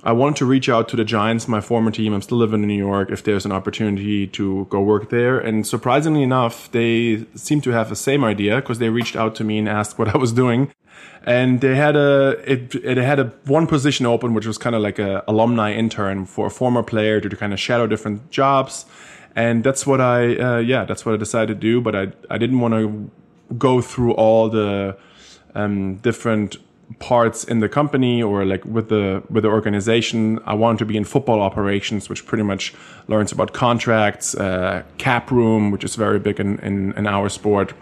I 0.05 0.11
wanted 0.11 0.35
to 0.37 0.45
reach 0.45 0.67
out 0.67 0.89
to 0.89 0.97
the 0.97 1.05
Giants, 1.05 1.47
my 1.47 1.61
former 1.61 1.89
team. 1.89 2.13
I'm 2.13 2.21
still 2.21 2.37
living 2.37 2.61
in 2.61 2.67
New 2.67 2.77
York. 2.77 3.09
If 3.09 3.23
there's 3.23 3.45
an 3.45 3.53
opportunity 3.53 4.27
to 4.27 4.67
go 4.69 4.81
work 4.81 5.09
there, 5.09 5.39
and 5.39 5.65
surprisingly 5.65 6.23
enough, 6.23 6.69
they 6.71 7.25
seem 7.35 7.61
to 7.61 7.69
have 7.69 7.87
the 7.87 7.95
same 7.95 8.23
idea 8.23 8.57
because 8.57 8.79
they 8.79 8.89
reached 8.89 9.15
out 9.15 9.33
to 9.35 9.45
me 9.45 9.57
and 9.57 9.69
asked 9.69 9.97
what 9.97 10.13
I 10.13 10.17
was 10.17 10.33
doing, 10.33 10.73
and 11.25 11.61
they 11.61 11.75
had 11.75 11.95
a 11.95 12.37
it 12.45 12.75
it 12.75 12.97
had 12.97 13.19
a 13.19 13.33
one 13.45 13.65
position 13.65 14.05
open, 14.05 14.33
which 14.33 14.45
was 14.45 14.57
kind 14.57 14.75
of 14.75 14.81
like 14.81 14.99
a 14.99 15.23
alumni 15.25 15.71
intern 15.71 16.25
for 16.25 16.47
a 16.47 16.51
former 16.51 16.83
player 16.83 17.21
to 17.21 17.35
kind 17.37 17.53
of 17.53 17.59
shadow 17.59 17.87
different 17.87 18.29
jobs, 18.29 18.85
and 19.37 19.63
that's 19.63 19.87
what 19.87 20.01
I 20.01 20.35
uh, 20.35 20.57
yeah 20.57 20.83
that's 20.83 21.05
what 21.05 21.15
I 21.15 21.17
decided 21.17 21.47
to 21.47 21.59
do. 21.59 21.79
But 21.79 21.95
I 21.95 22.11
I 22.29 22.37
didn't 22.37 22.59
want 22.59 22.73
to 22.73 23.09
go 23.57 23.79
through 23.79 24.13
all 24.15 24.49
the 24.49 24.97
um, 25.55 25.95
different 25.97 26.57
parts 26.99 27.43
in 27.43 27.59
the 27.59 27.69
company 27.69 28.21
or 28.21 28.45
like 28.45 28.63
with 28.65 28.89
the 28.89 29.23
with 29.29 29.43
the 29.43 29.49
organization. 29.49 30.39
I 30.45 30.53
want 30.53 30.79
to 30.79 30.85
be 30.85 30.97
in 30.97 31.03
football 31.03 31.41
operations, 31.41 32.09
which 32.09 32.25
pretty 32.25 32.43
much 32.43 32.73
learns 33.07 33.31
about 33.31 33.53
contracts, 33.53 34.35
uh, 34.35 34.83
cap 34.97 35.31
room, 35.31 35.71
which 35.71 35.83
is 35.83 35.95
very 35.95 36.19
big 36.19 36.39
in, 36.39 36.59
in, 36.59 36.93
in 36.93 37.07
our 37.07 37.29
sport. 37.29 37.73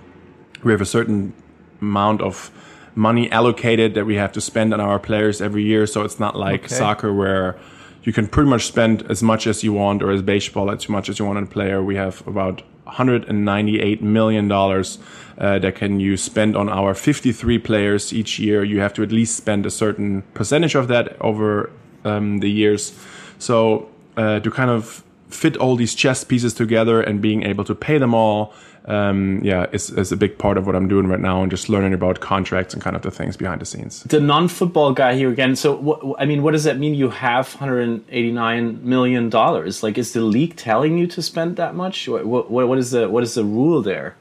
We 0.63 0.71
have 0.71 0.81
a 0.81 0.85
certain 0.85 1.33
amount 1.81 2.21
of 2.21 2.51
money 2.95 3.31
allocated 3.31 3.93
that 3.95 4.05
we 4.05 4.15
have 4.15 4.31
to 4.33 4.41
spend 4.41 4.73
on 4.73 4.79
our 4.79 4.99
players 4.99 5.41
every 5.41 5.63
year. 5.63 5.87
So 5.87 6.03
it's 6.03 6.19
not 6.19 6.35
like 6.35 6.65
okay. 6.65 6.75
soccer 6.75 7.13
where 7.13 7.57
you 8.03 8.13
can 8.13 8.27
pretty 8.27 8.49
much 8.49 8.65
spend 8.65 9.03
as 9.09 9.21
much 9.21 9.47
as 9.47 9.63
you 9.63 9.73
want, 9.73 10.01
or 10.01 10.11
as 10.11 10.21
baseball 10.21 10.71
as 10.71 10.89
much 10.89 11.09
as 11.09 11.19
you 11.19 11.25
want 11.25 11.37
on 11.37 11.43
a 11.43 11.47
player. 11.47 11.83
We 11.83 11.95
have 11.95 12.25
about 12.27 12.63
198 12.91 14.01
million 14.01 14.47
dollars 14.47 14.99
uh, 15.37 15.57
that 15.59 15.75
can 15.75 15.99
you 15.99 16.17
spend 16.17 16.55
on 16.55 16.69
our 16.69 16.93
53 16.93 17.57
players 17.59 18.13
each 18.13 18.37
year. 18.37 18.63
You 18.63 18.79
have 18.79 18.93
to 18.95 19.03
at 19.03 19.11
least 19.11 19.35
spend 19.35 19.65
a 19.65 19.71
certain 19.71 20.23
percentage 20.33 20.75
of 20.75 20.87
that 20.89 21.19
over 21.21 21.71
um, 22.03 22.39
the 22.39 22.51
years. 22.51 22.93
So 23.39 23.89
uh, 24.17 24.39
to 24.41 24.51
kind 24.51 24.69
of 24.69 25.03
fit 25.29 25.55
all 25.57 25.75
these 25.75 25.95
chess 25.95 26.23
pieces 26.23 26.53
together 26.53 27.01
and 27.01 27.21
being 27.21 27.43
able 27.43 27.63
to 27.63 27.73
pay 27.73 27.97
them 27.97 28.13
all 28.13 28.53
um, 28.85 29.41
yeah, 29.43 29.67
is, 29.71 29.89
is 29.91 30.11
a 30.11 30.17
big 30.17 30.37
part 30.37 30.57
of 30.57 30.65
what 30.65 30.75
I'm 30.75 30.87
doing 30.87 31.07
right 31.07 31.19
now 31.19 31.41
and 31.41 31.51
just 31.51 31.69
learning 31.69 31.93
about 31.93 32.19
contracts 32.19 32.73
and 32.73 32.81
kind 32.81 32.95
of 32.95 33.01
the 33.01 33.11
things 33.11 33.37
behind 33.37 33.61
the 33.61 33.65
scenes. 33.65 34.03
The 34.03 34.19
non-football 34.19 34.93
guy 34.93 35.15
here 35.15 35.29
again. 35.29 35.55
So, 35.55 35.75
what, 35.75 36.01
I 36.19 36.25
mean, 36.25 36.41
what 36.41 36.51
does 36.51 36.63
that 36.63 36.79
mean? 36.79 36.95
You 36.95 37.09
have 37.09 37.53
189 37.53 38.79
million 38.87 39.29
dollars. 39.29 39.83
Like, 39.83 39.97
is 39.97 40.13
the 40.13 40.21
league 40.21 40.55
telling 40.55 40.97
you 40.97 41.07
to 41.07 41.21
spend 41.21 41.57
that 41.57 41.75
much? 41.75 42.07
What, 42.07 42.25
what, 42.25 42.49
what 42.49 42.77
is 42.77 42.91
the 42.91 43.09
what 43.09 43.23
is 43.23 43.35
the 43.35 43.43
rule 43.43 43.81
there? 43.81 44.15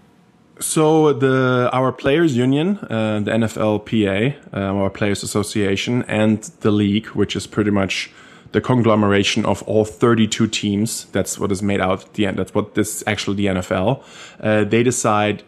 So 0.60 1.14
the 1.14 1.70
our 1.72 1.90
players 1.90 2.36
union, 2.36 2.76
uh, 2.90 3.20
the 3.24 3.30
NFLPA, 3.30 4.52
uh, 4.52 4.58
our 4.58 4.90
players 4.90 5.22
association, 5.22 6.02
and 6.02 6.42
the 6.60 6.70
league, 6.70 7.06
which 7.08 7.34
is 7.34 7.46
pretty 7.46 7.70
much 7.70 8.10
the 8.52 8.60
conglomeration 8.60 9.44
of 9.46 9.62
all 9.64 9.84
32 9.84 10.46
teams. 10.48 11.04
That's 11.06 11.38
what 11.38 11.52
is 11.52 11.62
made 11.62 11.80
out 11.80 12.04
at 12.04 12.14
the 12.14 12.26
end. 12.26 12.38
That's 12.38 12.54
what 12.54 12.74
this 12.74 13.04
actually 13.06 13.36
the 13.36 13.46
NFL. 13.46 14.02
Uh, 14.40 14.64
they 14.64 14.82
decide 14.82 15.42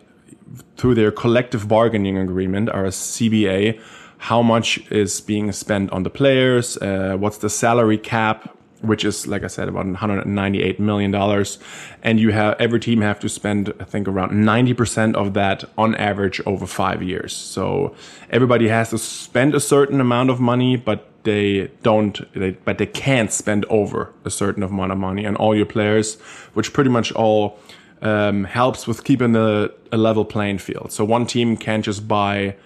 through 0.76 0.94
their 0.94 1.11
collective 1.11 1.68
bargaining 1.68 2.18
agreement, 2.18 2.68
our 2.71 2.85
CBA, 2.85 3.80
how 4.18 4.42
much 4.42 4.78
is 4.90 5.21
being 5.21 5.50
spent 5.52 5.90
on 5.90 6.04
the 6.04 6.11
players, 6.11 6.76
uh, 6.76 7.16
what's 7.18 7.38
the 7.38 7.50
salary 7.50 7.99
cap, 7.99 8.56
which 8.83 9.05
is 9.05 9.27
like 9.27 9.43
I 9.43 9.47
said 9.47 9.69
about 9.69 9.87
198 9.87 10.79
million 10.79 11.11
dollars, 11.11 11.59
and 12.03 12.21
you 12.21 12.33
have 12.33 12.57
every 12.61 12.81
team 12.81 13.01
have 13.01 13.19
to 13.21 13.29
spend 13.29 13.73
I 13.81 13.85
think 13.85 14.07
around 14.09 14.33
90 14.45 14.75
percent 14.75 15.17
of 15.17 15.35
that 15.35 15.65
on 15.79 15.95
average 15.95 16.41
over 16.47 16.67
five 16.67 17.03
years. 17.03 17.35
So 17.35 17.95
everybody 18.31 18.69
has 18.69 18.91
to 18.91 18.99
spend 18.99 19.55
a 19.55 19.61
certain 19.61 20.01
amount 20.01 20.31
of 20.31 20.41
money, 20.41 20.77
but 20.77 21.09
they 21.25 21.71
don't, 21.83 22.33
they, 22.35 22.51
but 22.51 22.79
they 22.79 22.87
can't 22.87 23.33
spend 23.33 23.65
over 23.67 24.12
a 24.25 24.31
certain 24.31 24.62
amount 24.62 24.93
of 24.93 24.99
money 24.99 25.27
on 25.27 25.37
all 25.37 25.55
your 25.55 25.67
players, 25.67 26.17
which 26.55 26.73
pretty 26.73 26.91
much 26.91 27.12
all 27.12 27.59
um, 28.01 28.45
helps 28.45 28.87
with 28.87 29.05
keeping 29.05 29.33
the, 29.33 29.73
a 29.93 29.97
level 29.97 30.25
playing 30.25 30.59
field. 30.59 30.93
So 30.93 31.05
one 31.05 31.27
team 31.27 31.57
can't 31.57 31.85
just 31.85 32.09
buy 32.09 32.57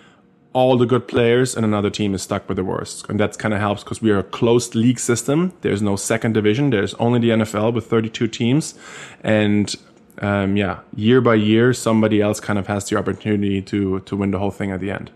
all 0.57 0.79
the 0.79 0.87
good 0.87 1.07
players 1.07 1.55
and 1.55 1.67
another 1.67 1.91
team 1.91 2.15
is 2.15 2.23
stuck 2.23 2.49
with 2.49 2.57
the 2.57 2.65
worst. 2.65 3.07
And 3.11 3.21
that 3.21 3.39
kind 3.39 3.53
of 3.53 3.61
helps 3.61 3.85
because 3.85 4.01
we 4.01 4.11
are 4.11 4.21
a 4.21 4.23
closed 4.23 4.75
league 4.75 4.99
system. 4.99 5.53
There's 5.61 5.83
no 5.83 5.97
second 5.97 6.33
division. 6.33 6.71
There's 6.71 6.95
only 6.95 7.19
the 7.19 7.29
NFL 7.29 7.75
with 7.75 7.85
32 7.85 8.27
teams. 8.29 8.75
And 9.23 9.75
um, 10.23 10.57
yeah, 10.57 10.79
year 10.95 11.21
by 11.21 11.35
year, 11.35 11.75
somebody 11.75 12.23
else 12.23 12.41
kind 12.41 12.59
of 12.59 12.69
has 12.69 12.89
the 12.89 12.97
opportunity 12.97 13.61
to, 13.61 14.01
to 14.01 14.17
win 14.17 14.31
the 14.31 14.39
whole 14.39 14.51
thing 14.51 14.71
at 14.71 14.81
the 14.81 14.91
end. 14.91 15.11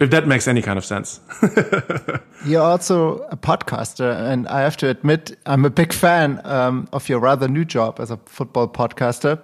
If 0.00 0.08
that 0.08 0.26
makes 0.26 0.48
any 0.48 0.62
kind 0.62 0.78
of 0.78 0.86
sense. 0.86 1.20
You're 2.46 2.62
also 2.62 3.18
a 3.30 3.36
podcaster, 3.36 4.10
and 4.32 4.48
I 4.48 4.60
have 4.62 4.78
to 4.78 4.88
admit, 4.88 5.36
I'm 5.44 5.66
a 5.66 5.70
big 5.70 5.92
fan 5.92 6.40
um, 6.44 6.88
of 6.94 7.10
your 7.10 7.20
rather 7.20 7.46
new 7.46 7.66
job 7.66 8.00
as 8.00 8.10
a 8.10 8.16
football 8.24 8.68
podcaster. 8.68 9.38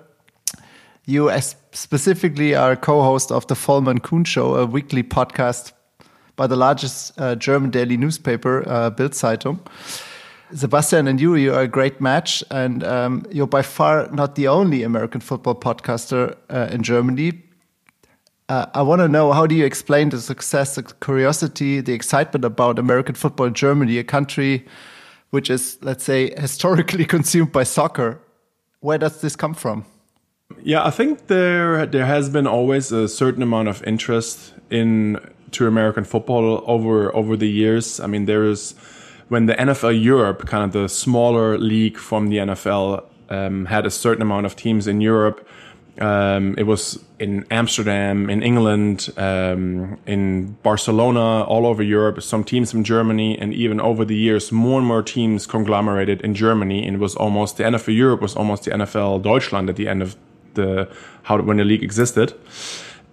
You 1.08 1.30
specifically 1.72 2.54
are 2.54 2.76
co-host 2.76 3.32
of 3.32 3.46
the 3.46 3.54
Vollmer 3.54 3.92
and 3.92 4.02
Kuhn 4.02 4.24
Show, 4.24 4.56
a 4.56 4.66
weekly 4.66 5.02
podcast 5.02 5.72
by 6.36 6.46
the 6.46 6.54
largest 6.54 7.18
uh, 7.18 7.34
German 7.34 7.70
daily 7.70 7.96
newspaper, 7.96 8.62
uh, 8.68 8.90
Bild 8.90 9.12
Zeitung. 9.12 9.58
Sebastian 10.54 11.08
and 11.08 11.18
you, 11.18 11.34
you 11.34 11.54
are 11.54 11.62
a 11.62 11.66
great 11.66 11.98
match, 11.98 12.44
and 12.50 12.84
um, 12.84 13.24
you're 13.30 13.46
by 13.46 13.62
far 13.62 14.10
not 14.12 14.34
the 14.34 14.48
only 14.48 14.82
American 14.82 15.22
football 15.22 15.54
podcaster 15.54 16.36
uh, 16.50 16.68
in 16.70 16.82
Germany. 16.82 17.40
Uh, 18.50 18.66
I 18.74 18.82
want 18.82 19.00
to 19.00 19.08
know 19.08 19.32
how 19.32 19.46
do 19.46 19.54
you 19.54 19.64
explain 19.64 20.10
the 20.10 20.20
success, 20.20 20.74
the 20.74 20.82
curiosity, 20.82 21.80
the 21.80 21.94
excitement 21.94 22.44
about 22.44 22.78
American 22.78 23.14
football 23.14 23.46
in 23.46 23.54
Germany, 23.54 23.96
a 23.96 24.04
country 24.04 24.66
which 25.30 25.48
is, 25.48 25.78
let's 25.80 26.04
say, 26.04 26.34
historically 26.38 27.06
consumed 27.06 27.50
by 27.50 27.62
soccer. 27.62 28.20
Where 28.80 28.98
does 28.98 29.22
this 29.22 29.36
come 29.36 29.54
from? 29.54 29.86
Yeah, 30.62 30.84
I 30.84 30.90
think 30.90 31.26
there 31.28 31.86
there 31.86 32.06
has 32.06 32.28
been 32.28 32.46
always 32.46 32.92
a 32.92 33.08
certain 33.08 33.42
amount 33.42 33.68
of 33.68 33.82
interest 33.84 34.54
in 34.70 35.18
to 35.52 35.66
American 35.66 36.04
football 36.04 36.62
over 36.66 37.14
over 37.14 37.36
the 37.36 37.48
years. 37.48 38.00
I 38.00 38.06
mean, 38.06 38.26
there 38.26 38.44
is 38.44 38.74
when 39.28 39.46
the 39.46 39.54
NFL 39.54 40.02
Europe, 40.02 40.46
kind 40.46 40.64
of 40.64 40.72
the 40.72 40.88
smaller 40.88 41.58
league 41.58 41.98
from 41.98 42.28
the 42.28 42.38
NFL, 42.38 43.04
um, 43.28 43.66
had 43.66 43.86
a 43.86 43.90
certain 43.90 44.22
amount 44.22 44.46
of 44.46 44.56
teams 44.56 44.86
in 44.86 45.00
Europe 45.00 45.46
um, 46.00 46.54
it 46.56 46.62
was 46.62 47.02
in 47.18 47.44
Amsterdam, 47.50 48.30
in 48.30 48.42
England, 48.42 49.10
um, 49.16 49.98
in 50.06 50.52
Barcelona, 50.62 51.42
all 51.42 51.66
over 51.66 51.82
Europe, 51.82 52.22
some 52.22 52.44
teams 52.44 52.70
from 52.70 52.84
Germany, 52.84 53.36
and 53.38 53.52
even 53.52 53.80
over 53.80 54.04
the 54.04 54.14
years, 54.14 54.52
more 54.52 54.78
and 54.78 54.86
more 54.86 55.02
teams 55.02 55.46
conglomerated 55.46 56.20
in 56.20 56.34
Germany. 56.34 56.86
And 56.86 56.96
it 56.96 57.00
was 57.00 57.16
almost 57.16 57.56
the 57.56 57.64
NFL 57.64 57.96
Europe 57.96 58.20
was 58.20 58.36
almost 58.36 58.64
the 58.64 58.70
NFL 58.70 59.22
Deutschland 59.22 59.68
at 59.68 59.76
the 59.76 59.88
end 59.88 60.02
of 60.02 60.16
the 60.58 60.88
how 61.22 61.40
when 61.40 61.56
the 61.56 61.64
league 61.64 61.82
existed. 61.82 62.34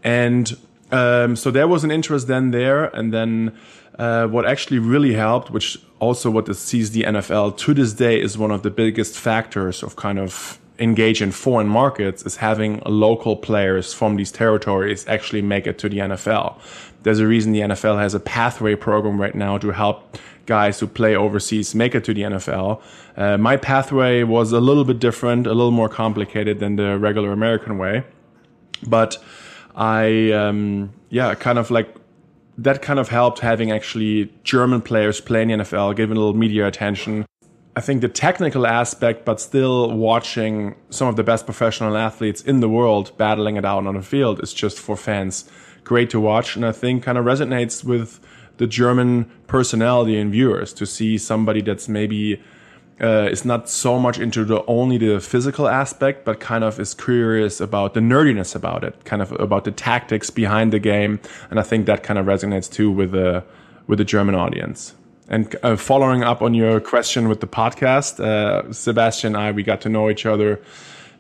And 0.03 0.45
um, 0.91 1.35
so 1.35 1.51
there 1.51 1.67
was 1.67 1.83
an 1.83 1.91
interest 1.91 2.27
then 2.27 2.51
there, 2.51 2.85
and 2.97 3.13
then 3.13 3.57
uh, 3.97 4.27
what 4.27 4.45
actually 4.45 4.79
really 4.79 5.13
helped, 5.13 5.49
which 5.51 5.77
also 5.99 6.29
what 6.29 6.53
sees 6.55 6.91
the 6.91 7.03
NFL 7.03 7.57
to 7.57 7.73
this 7.73 7.93
day 7.93 8.21
is 8.21 8.37
one 8.37 8.51
of 8.51 8.61
the 8.61 8.69
biggest 8.69 9.17
factors 9.17 9.83
of 9.83 9.95
kind 9.95 10.19
of 10.19 10.59
engage 10.77 11.21
in 11.21 11.31
foreign 11.31 11.67
markets 11.67 12.23
is 12.23 12.35
having 12.37 12.81
local 12.85 13.35
players 13.35 13.93
from 13.93 14.17
these 14.17 14.31
territories 14.31 15.07
actually 15.07 15.41
make 15.41 15.65
it 15.67 15.77
to 15.79 15.89
the 15.89 15.99
NFL. 15.99 16.59
There's 17.03 17.19
a 17.19 17.27
reason 17.27 17.53
the 17.53 17.61
NFL 17.61 17.97
has 17.99 18.13
a 18.13 18.19
pathway 18.19 18.75
program 18.75 19.21
right 19.21 19.35
now 19.35 19.57
to 19.57 19.71
help 19.71 20.17
guys 20.45 20.79
who 20.79 20.87
play 20.87 21.15
overseas 21.15 21.75
make 21.75 21.95
it 21.95 22.03
to 22.05 22.13
the 22.13 22.21
NFL. 22.21 22.81
Uh, 23.17 23.37
my 23.37 23.57
pathway 23.57 24.23
was 24.23 24.51
a 24.51 24.59
little 24.59 24.85
bit 24.85 24.99
different, 24.99 25.47
a 25.47 25.53
little 25.53 25.71
more 25.71 25.89
complicated 25.89 26.59
than 26.59 26.75
the 26.75 26.97
regular 26.97 27.31
American 27.31 27.77
way, 27.77 28.03
but 28.87 29.17
I, 29.75 30.31
um, 30.31 30.93
yeah, 31.09 31.35
kind 31.35 31.59
of 31.59 31.71
like 31.71 31.95
that 32.57 32.81
kind 32.81 32.99
of 32.99 33.09
helped 33.09 33.39
having 33.39 33.71
actually 33.71 34.31
German 34.43 34.81
players 34.81 35.19
play 35.19 35.41
in 35.41 35.49
the 35.49 35.55
NFL, 35.55 35.95
given 35.95 36.15
a 36.15 36.19
little 36.19 36.35
media 36.35 36.67
attention. 36.67 37.25
I 37.75 37.81
think 37.81 37.99
the 37.99 38.07
technical 38.07 38.65
aspect, 38.65 39.25
but 39.25 39.41
still 39.41 39.91
watching 39.91 40.75
some 40.89 41.09
of 41.09 41.17
the 41.17 41.23
best 41.23 41.45
professional 41.45 41.97
athletes 41.97 42.41
in 42.41 42.61
the 42.61 42.69
world 42.69 43.11
battling 43.17 43.57
it 43.57 43.65
out 43.65 43.85
on 43.85 43.95
the 43.95 44.01
field 44.01 44.41
is 44.41 44.53
just 44.53 44.79
for 44.79 44.95
fans 44.95 45.49
great 45.83 46.09
to 46.11 46.19
watch. 46.19 46.55
And 46.55 46.65
I 46.65 46.71
think 46.71 47.03
kind 47.03 47.17
of 47.17 47.25
resonates 47.25 47.83
with 47.83 48.21
the 48.57 48.67
German 48.67 49.29
personality 49.47 50.17
and 50.17 50.31
viewers 50.31 50.74
to 50.74 50.85
see 50.85 51.17
somebody 51.17 51.62
that's 51.62 51.88
maybe 51.88 52.41
uh, 53.01 53.27
is 53.29 53.43
not 53.43 53.67
so 53.67 54.00
much 54.00 54.19
into 54.19 54.45
the 54.45 54.63
only 54.65 54.97
the 54.97 55.19
physical 55.19 55.67
aspect, 55.67 56.24
but 56.24 56.39
kind 56.39 56.63
of 56.63 56.79
is 56.79 56.93
curious 56.93 57.59
about 57.59 57.93
the 57.93 58.00
nerdiness 58.00 58.55
about 58.55 58.83
it, 58.83 59.03
kind 59.03 59.21
of 59.21 59.31
about 59.33 59.65
the 59.65 59.71
tactics 59.71 60.29
behind 60.29 60.71
the 60.71 60.79
game. 60.79 61.19
And 61.50 61.59
I 61.59 61.63
think 61.63 61.85
that 61.88 62.03
kind 62.03 62.17
of 62.17 62.25
resonates 62.25 62.71
too 62.71 62.89
with 62.89 63.12
the 63.12 63.43
with 63.88 64.00
the 64.00 64.05
German 64.05 64.35
audience. 64.35 64.95
And 65.27 65.55
uh, 65.63 65.75
following 65.75 66.24
up 66.24 66.41
on 66.41 66.53
your 66.53 66.79
question 66.79 67.27
with 67.27 67.41
the 67.41 67.47
podcast, 67.47 68.19
uh, 68.19 68.71
Sebastian 68.71 69.35
and 69.35 69.43
I, 69.43 69.51
we 69.51 69.63
got 69.63 69.81
to 69.81 69.89
know 69.89 70.09
each 70.09 70.25
other 70.25 70.62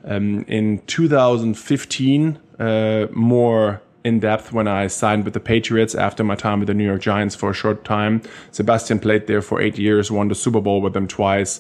um, 0.03 0.45
in 0.47 0.79
2015 0.85 2.39
uh, 2.59 3.07
more 3.11 3.81
in 4.05 4.19
depth 4.19 4.53
when 4.53 4.67
I 4.67 4.85
signed 4.85 5.25
with 5.25 5.33
the 5.33 5.39
Patriots 5.39 5.95
after 5.95 6.23
my 6.23 6.35
time 6.35 6.59
with 6.59 6.67
the 6.67 6.75
New 6.75 6.85
York 6.85 7.01
Giants 7.01 7.33
for 7.33 7.49
a 7.49 7.53
short 7.53 7.83
time. 7.83 8.21
Sebastian 8.51 8.99
played 8.99 9.25
there 9.25 9.41
for 9.41 9.59
eight 9.59 9.79
years, 9.79 10.11
won 10.11 10.27
the 10.27 10.35
Super 10.35 10.61
Bowl 10.61 10.79
with 10.79 10.93
them 10.93 11.07
twice. 11.07 11.59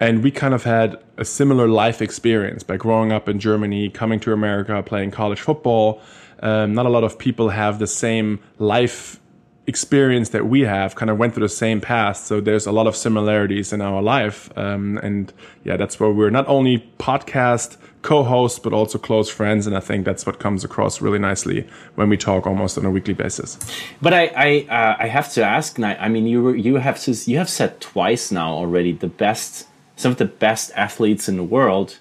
And 0.00 0.24
we 0.24 0.30
kind 0.30 0.54
of 0.54 0.64
had 0.64 0.96
a 1.18 1.26
similar 1.26 1.68
life 1.68 2.00
experience 2.00 2.62
by 2.62 2.78
growing 2.78 3.12
up 3.12 3.28
in 3.28 3.38
Germany, 3.38 3.90
coming 3.90 4.18
to 4.20 4.32
America, 4.32 4.82
playing 4.82 5.10
college 5.10 5.40
football. 5.40 6.00
Um, 6.40 6.72
not 6.72 6.86
a 6.86 6.88
lot 6.88 7.04
of 7.04 7.18
people 7.18 7.50
have 7.50 7.78
the 7.78 7.86
same 7.86 8.40
life 8.58 9.20
experience 9.66 10.28
that 10.30 10.46
we 10.46 10.62
have 10.62 10.94
kind 10.94 11.10
of 11.10 11.16
went 11.16 11.34
through 11.34 11.44
the 11.44 11.48
same 11.48 11.80
path. 11.80 12.18
So 12.18 12.40
there's 12.40 12.66
a 12.66 12.72
lot 12.72 12.86
of 12.86 12.94
similarities 12.94 13.72
in 13.72 13.80
our 13.80 14.02
life. 14.02 14.50
Um, 14.56 14.98
and 14.98 15.32
yeah, 15.64 15.76
that's 15.76 15.98
where 15.98 16.10
we're 16.10 16.30
not 16.30 16.46
only 16.48 16.90
podcast 16.98 17.78
co-hosts, 18.02 18.58
but 18.58 18.74
also 18.74 18.98
close 18.98 19.30
friends. 19.30 19.66
And 19.66 19.74
I 19.74 19.80
think 19.80 20.04
that's 20.04 20.26
what 20.26 20.38
comes 20.38 20.64
across 20.64 21.00
really 21.00 21.18
nicely 21.18 21.66
when 21.94 22.10
we 22.10 22.18
talk 22.18 22.46
almost 22.46 22.76
on 22.76 22.84
a 22.84 22.90
weekly 22.90 23.14
basis. 23.14 23.58
But 24.02 24.12
I, 24.12 24.26
I, 24.36 24.66
uh, 24.68 24.96
I 24.98 25.06
have 25.06 25.32
to 25.32 25.42
ask, 25.42 25.80
I 25.80 26.08
mean, 26.08 26.26
you 26.26 26.42
were, 26.42 26.54
you 26.54 26.76
have 26.76 27.02
you 27.26 27.38
have 27.38 27.48
said 27.48 27.80
twice 27.80 28.30
now 28.30 28.52
already 28.52 28.92
the 28.92 29.08
best, 29.08 29.66
some 29.96 30.12
of 30.12 30.18
the 30.18 30.26
best 30.26 30.72
athletes 30.76 31.28
in 31.28 31.36
the 31.36 31.44
world. 31.44 31.98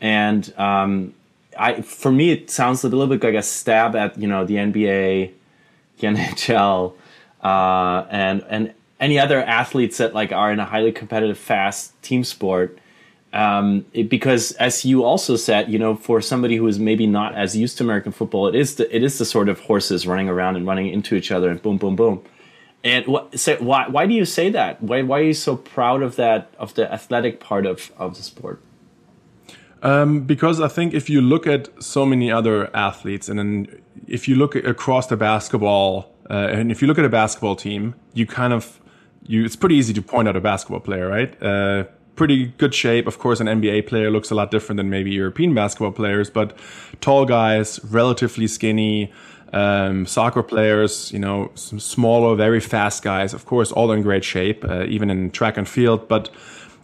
And, 0.00 0.52
um, 0.58 1.14
I, 1.58 1.82
for 1.82 2.10
me, 2.10 2.30
it 2.30 2.50
sounds 2.50 2.82
a 2.82 2.88
little 2.88 3.06
bit 3.06 3.22
like 3.22 3.34
a 3.34 3.42
stab 3.42 3.94
at, 3.94 4.18
you 4.18 4.26
know, 4.26 4.44
the 4.44 4.54
NBA, 4.54 5.32
NHL, 6.02 6.94
uh, 7.42 8.06
and 8.10 8.44
and 8.48 8.74
any 9.00 9.18
other 9.18 9.42
athletes 9.42 9.98
that 9.98 10.14
like 10.14 10.32
are 10.32 10.52
in 10.52 10.60
a 10.60 10.64
highly 10.64 10.92
competitive, 10.92 11.38
fast 11.38 12.00
team 12.02 12.24
sport. 12.24 12.78
Um, 13.32 13.86
it, 13.94 14.10
because 14.10 14.52
as 14.52 14.84
you 14.84 15.04
also 15.04 15.36
said, 15.36 15.70
you 15.70 15.78
know, 15.78 15.96
for 15.96 16.20
somebody 16.20 16.56
who 16.56 16.66
is 16.66 16.78
maybe 16.78 17.06
not 17.06 17.34
as 17.34 17.56
used 17.56 17.78
to 17.78 17.84
American 17.84 18.12
football, 18.12 18.46
it 18.46 18.54
is 18.54 18.76
the 18.76 18.94
it 18.94 19.02
is 19.02 19.18
the 19.18 19.24
sort 19.24 19.48
of 19.48 19.58
horses 19.60 20.06
running 20.06 20.28
around 20.28 20.56
and 20.56 20.66
running 20.66 20.88
into 20.88 21.14
each 21.14 21.30
other 21.30 21.50
and 21.50 21.60
boom, 21.62 21.78
boom, 21.78 21.96
boom. 21.96 22.22
And 22.84 23.06
what, 23.06 23.38
so 23.38 23.56
why 23.56 23.88
why 23.88 24.06
do 24.06 24.14
you 24.14 24.24
say 24.24 24.50
that? 24.50 24.82
Why 24.82 25.02
why 25.02 25.20
are 25.20 25.24
you 25.24 25.34
so 25.34 25.56
proud 25.56 26.02
of 26.02 26.16
that 26.16 26.52
of 26.58 26.74
the 26.74 26.92
athletic 26.92 27.40
part 27.40 27.64
of 27.64 27.90
of 27.96 28.16
the 28.16 28.22
sport? 28.22 28.60
Um, 29.82 30.20
because 30.20 30.60
I 30.60 30.68
think 30.68 30.94
if 30.94 31.10
you 31.10 31.20
look 31.20 31.46
at 31.46 31.68
so 31.82 32.06
many 32.06 32.30
other 32.30 32.74
athletes, 32.76 33.28
and 33.28 33.38
then 33.38 33.81
if 34.12 34.28
you 34.28 34.36
look 34.36 34.54
across 34.54 35.06
the 35.06 35.16
basketball, 35.16 36.14
uh, 36.30 36.34
and 36.34 36.70
if 36.70 36.82
you 36.82 36.86
look 36.86 36.98
at 36.98 37.04
a 37.04 37.08
basketball 37.08 37.56
team, 37.56 37.94
you 38.12 38.26
kind 38.26 38.52
of 38.52 38.78
you 39.26 39.44
it's 39.44 39.56
pretty 39.56 39.74
easy 39.74 39.94
to 39.94 40.02
point 40.02 40.28
out 40.28 40.36
a 40.36 40.40
basketball 40.40 40.80
player, 40.80 41.08
right? 41.08 41.42
Uh, 41.42 41.84
pretty 42.14 42.48
good 42.58 42.74
shape. 42.74 43.06
Of 43.06 43.18
course, 43.18 43.40
an 43.40 43.46
NBA 43.46 43.86
player 43.86 44.10
looks 44.10 44.30
a 44.30 44.34
lot 44.34 44.50
different 44.50 44.76
than 44.76 44.90
maybe 44.90 45.10
European 45.10 45.54
basketball 45.54 45.92
players, 45.92 46.28
but 46.28 46.56
tall 47.00 47.24
guys, 47.24 47.80
relatively 47.84 48.46
skinny. 48.46 49.12
Um, 49.54 50.06
soccer 50.06 50.42
players, 50.42 51.12
you 51.12 51.18
know, 51.18 51.50
some 51.56 51.78
smaller, 51.78 52.34
very 52.36 52.58
fast 52.60 53.02
guys, 53.02 53.34
of 53.34 53.44
course, 53.44 53.70
all 53.70 53.92
in 53.92 54.00
great 54.00 54.24
shape, 54.24 54.64
uh, 54.64 54.84
even 54.84 55.10
in 55.10 55.30
track 55.30 55.58
and 55.58 55.68
field. 55.68 56.08
But 56.08 56.30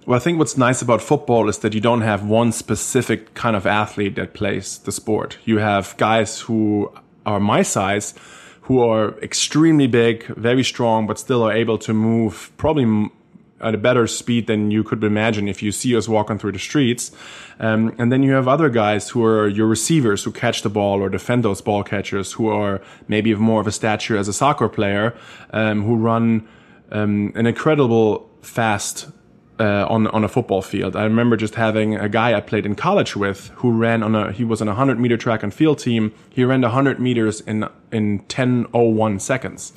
well, 0.05 0.17
I 0.17 0.21
think 0.21 0.39
what's 0.39 0.59
nice 0.59 0.83
about 0.83 1.01
football 1.01 1.49
is 1.49 1.61
that 1.61 1.73
you 1.73 1.81
don't 1.81 2.03
have 2.03 2.27
one 2.27 2.53
specific 2.53 3.33
kind 3.33 3.57
of 3.57 3.67
athlete 3.67 4.17
that 4.17 4.35
plays 4.35 4.79
the 4.81 4.93
sport. 4.93 5.39
You 5.47 5.59
have 5.59 5.97
guys 5.97 6.41
who 6.41 6.93
are 7.33 7.41
my 7.41 7.63
size, 7.63 8.15
who 8.63 8.81
are 8.81 9.19
extremely 9.21 9.87
big, 9.87 10.25
very 10.37 10.65
strong, 10.65 11.07
but 11.07 11.19
still 11.19 11.43
are 11.43 11.53
able 11.53 11.79
to 11.79 11.95
move 11.95 12.51
probably 12.57 13.11
at 13.61 13.75
a 13.75 13.79
better 13.79 14.07
speed 14.07 14.47
than 14.47 14.71
you 14.71 14.85
could 14.85 15.03
imagine 15.03 15.49
if 15.49 15.63
you 15.63 15.73
see 15.73 15.97
us 15.97 16.09
walking 16.09 16.39
through 16.39 16.53
the 16.53 16.59
streets. 16.59 17.11
Um, 17.59 17.95
and 17.99 18.13
then 18.13 18.23
you 18.23 18.33
have 18.33 18.47
other 18.47 18.69
guys 18.69 19.09
who 19.11 19.25
are 19.25 19.49
your 19.49 19.67
receivers 19.67 20.23
who 20.23 20.31
catch 20.31 20.63
the 20.63 20.69
ball 20.69 21.01
or 21.03 21.09
defend 21.09 21.45
those 21.45 21.61
ball 21.61 21.83
catchers 21.83 22.33
who 22.35 22.49
are 22.49 22.81
maybe 23.09 23.33
of 23.33 23.41
more 23.41 23.61
of 23.61 23.67
a 23.67 23.73
stature 23.73 24.17
as 24.17 24.29
a 24.29 24.33
soccer 24.33 24.69
player, 24.69 25.17
um, 25.53 25.83
who 25.83 25.97
run 25.97 26.47
um, 26.93 27.33
an 27.35 27.47
incredible 27.47 28.31
fast 28.43 29.09
uh, 29.59 29.87
on 29.89 30.07
on 30.09 30.25
a 30.25 30.29
football 30.29 30.63
field. 30.63 30.97
I 30.97 31.05
remember 31.05 31.37
just 31.37 31.55
having 31.55 31.97
a 31.97 32.09
guy 32.09 32.35
I 32.37 32.41
played 32.41 32.67
in 32.67 32.75
college 32.75 33.17
with 33.17 33.49
who 33.57 33.73
ran 33.73 34.03
on 34.03 34.15
a 34.15 34.33
he 34.33 34.45
was 34.45 34.61
on 34.63 34.69
a 34.69 34.75
hundred 34.75 34.99
meter 34.99 35.17
track 35.17 35.43
and 35.43 35.53
field 35.53 35.79
team. 35.79 36.13
He 36.31 36.45
ran 36.45 36.61
the 36.61 36.71
hundred 36.71 37.01
meters 37.01 37.41
in 37.43 37.69
in 37.91 38.21
ten 38.29 38.67
oh 38.73 38.89
one 38.89 39.19
seconds, 39.19 39.73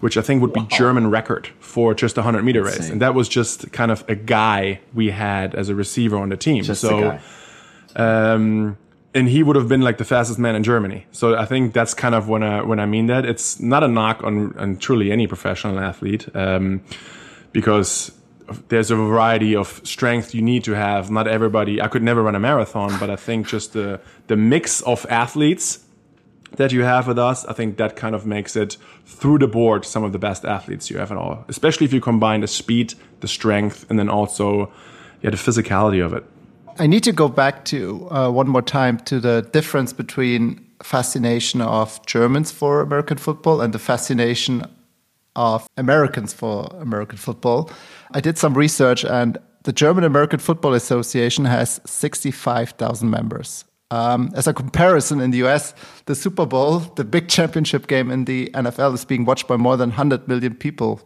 which 0.00 0.16
I 0.16 0.22
think 0.22 0.42
would 0.42 0.54
wow. 0.56 0.64
be 0.64 0.76
German 0.76 1.10
record 1.10 1.48
for 1.60 1.94
just 1.94 2.18
a 2.18 2.22
hundred 2.22 2.44
meter 2.44 2.62
race. 2.62 2.90
And 2.90 3.00
that 3.00 3.14
was 3.14 3.28
just 3.28 3.72
kind 3.72 3.90
of 3.90 4.04
a 4.08 4.14
guy 4.14 4.80
we 4.94 5.10
had 5.10 5.54
as 5.54 5.68
a 5.68 5.74
receiver 5.74 6.16
on 6.18 6.28
the 6.28 6.36
team. 6.36 6.64
Just 6.64 6.80
so. 6.80 7.18
Um, 7.94 8.78
and 9.14 9.28
he 9.28 9.42
would 9.42 9.56
have 9.56 9.68
been 9.68 9.82
like 9.82 9.98
the 9.98 10.04
fastest 10.04 10.38
man 10.38 10.54
in 10.54 10.62
Germany. 10.62 11.06
So 11.12 11.36
I 11.36 11.44
think 11.44 11.74
that's 11.74 11.94
kind 11.94 12.14
of 12.14 12.28
when 12.28 12.42
I 12.42 12.62
when 12.62 12.80
I 12.80 12.86
mean 12.86 13.06
that 13.06 13.26
it's 13.26 13.60
not 13.60 13.82
a 13.82 13.88
knock 13.88 14.22
on 14.22 14.56
on 14.58 14.76
truly 14.78 15.12
any 15.12 15.26
professional 15.26 15.78
athlete, 15.78 16.34
um, 16.34 16.80
because 17.52 18.12
there's 18.68 18.90
a 18.90 18.96
variety 18.96 19.56
of 19.56 19.80
strength 19.84 20.34
you 20.34 20.42
need 20.42 20.64
to 20.64 20.72
have. 20.72 21.10
Not 21.10 21.26
everybody. 21.28 21.80
I 21.80 21.88
could 21.88 22.02
never 22.02 22.22
run 22.22 22.34
a 22.34 22.40
marathon, 22.40 22.98
but 22.98 23.10
I 23.10 23.16
think 23.16 23.46
just 23.46 23.72
the 23.72 24.00
the 24.26 24.36
mix 24.36 24.80
of 24.82 25.06
athletes 25.08 25.84
that 26.56 26.72
you 26.72 26.82
have 26.82 27.08
with 27.08 27.18
us, 27.18 27.44
I 27.46 27.54
think 27.54 27.78
that 27.78 27.96
kind 27.96 28.14
of 28.14 28.26
makes 28.26 28.56
it 28.56 28.76
through 29.06 29.38
the 29.38 29.48
board 29.48 29.84
some 29.84 30.04
of 30.04 30.12
the 30.12 30.18
best 30.18 30.44
athletes 30.44 30.90
you 30.90 30.98
have 30.98 31.10
at 31.10 31.16
all. 31.16 31.44
Especially 31.48 31.86
if 31.86 31.92
you 31.92 32.00
combine 32.00 32.40
the 32.40 32.46
speed, 32.46 32.94
the 33.20 33.28
strength, 33.28 33.86
and 33.88 33.98
then 33.98 34.08
also 34.08 34.70
yeah 35.22 35.30
the 35.30 35.36
physicality 35.36 36.04
of 36.04 36.12
it. 36.12 36.24
I 36.78 36.86
need 36.86 37.04
to 37.04 37.12
go 37.12 37.28
back 37.28 37.64
to 37.66 38.08
uh, 38.10 38.30
one 38.30 38.48
more 38.48 38.62
time 38.62 38.98
to 39.00 39.20
the 39.20 39.48
difference 39.52 39.92
between 39.92 40.66
fascination 40.82 41.60
of 41.60 42.04
Germans 42.06 42.50
for 42.50 42.80
American 42.80 43.18
football 43.18 43.60
and 43.60 43.72
the 43.72 43.78
fascination 43.78 44.64
of 45.36 45.66
Americans 45.76 46.32
for 46.32 46.66
American 46.80 47.18
football. 47.18 47.70
I 48.14 48.20
did 48.20 48.38
some 48.38 48.54
research, 48.54 49.04
and 49.04 49.38
the 49.62 49.72
German 49.72 50.04
American 50.04 50.38
Football 50.38 50.74
Association 50.74 51.44
has 51.44 51.80
65,000 51.86 53.08
members. 53.08 53.64
Um, 53.90 54.30
as 54.34 54.46
a 54.46 54.54
comparison, 54.54 55.20
in 55.20 55.30
the 55.30 55.38
US, 55.44 55.74
the 56.06 56.14
Super 56.14 56.46
Bowl, 56.46 56.80
the 56.80 57.04
big 57.04 57.28
championship 57.28 57.86
game 57.86 58.10
in 58.10 58.24
the 58.24 58.50
NFL, 58.54 58.94
is 58.94 59.04
being 59.04 59.24
watched 59.24 59.48
by 59.48 59.56
more 59.56 59.76
than 59.76 59.90
100 59.90 60.28
million 60.28 60.54
people 60.54 61.00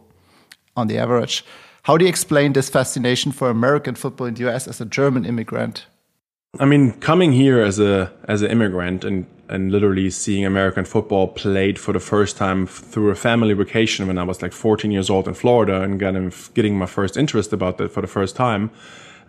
on 0.75 0.87
the 0.87 0.97
average. 0.97 1.43
How 1.83 1.97
do 1.97 2.05
you 2.05 2.09
explain 2.09 2.53
this 2.53 2.69
fascination 2.69 3.31
for 3.31 3.49
American 3.49 3.95
football 3.95 4.27
in 4.27 4.33
the 4.33 4.47
US 4.49 4.67
as 4.67 4.81
a 4.81 4.85
German 4.85 5.25
immigrant? 5.25 5.85
I 6.59 6.65
mean, 6.65 6.93
coming 6.93 7.33
here 7.33 7.61
as 7.61 7.79
a 7.79 8.11
as 8.27 8.41
an 8.41 8.51
immigrant 8.51 9.03
and 9.03 9.25
and 9.49 9.71
literally 9.71 10.09
seeing 10.09 10.45
American 10.45 10.85
football 10.85 11.27
played 11.27 11.79
for 11.79 11.93
the 11.93 11.99
first 11.99 12.35
time 12.37 12.67
through 12.67 13.11
a 13.11 13.15
family 13.15 13.53
vacation 13.53 14.07
when 14.07 14.17
I 14.17 14.23
was 14.23 14.41
like 14.41 14.51
14 14.51 14.91
years 14.91 15.09
old 15.09 15.27
in 15.27 15.33
Florida 15.33 15.81
and 15.81 15.99
getting 15.99 16.33
getting 16.53 16.77
my 16.77 16.85
first 16.85 17.17
interest 17.17 17.53
about 17.53 17.77
that 17.77 17.91
for 17.91 18.01
the 18.01 18.07
first 18.07 18.35
time. 18.35 18.71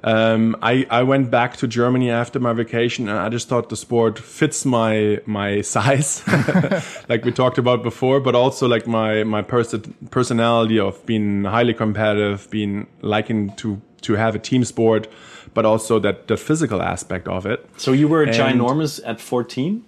Um, 0.05 0.57
I, 0.63 0.87
I 0.91 1.03
went 1.03 1.29
back 1.29 1.57
to 1.57 1.67
Germany 1.67 2.09
after 2.09 2.39
my 2.39 2.53
vacation 2.53 3.09
and 3.09 3.19
I 3.19 3.29
just 3.29 3.49
thought 3.49 3.69
the 3.69 3.77
sport 3.77 4.19
fits 4.19 4.65
my 4.65 5.21
my 5.27 5.61
size, 5.75 6.23
like 7.09 7.25
we 7.25 7.33
talked 7.33 7.59
about 7.59 7.83
before, 7.83 8.21
but 8.21 8.35
also 8.35 8.69
like 8.69 8.87
my 8.87 9.25
my 9.25 9.43
pers- 9.43 9.75
personality 10.11 10.79
of 10.79 11.05
being 11.05 11.45
highly 11.45 11.75
competitive, 11.75 12.49
being 12.51 12.87
liking 13.03 13.55
to 13.57 13.81
to 14.03 14.15
have 14.15 14.35
a 14.37 14.39
team 14.39 14.65
sport, 14.65 15.09
but 15.55 15.65
also 15.65 15.99
that 16.01 16.29
the 16.29 16.37
physical 16.37 16.83
aspect 16.83 17.29
of 17.29 17.47
it. 17.47 17.69
So 17.77 17.93
you 17.93 18.09
were 18.09 18.23
and 18.23 18.33
ginormous 18.33 19.01
at 19.05 19.21
14? 19.21 19.85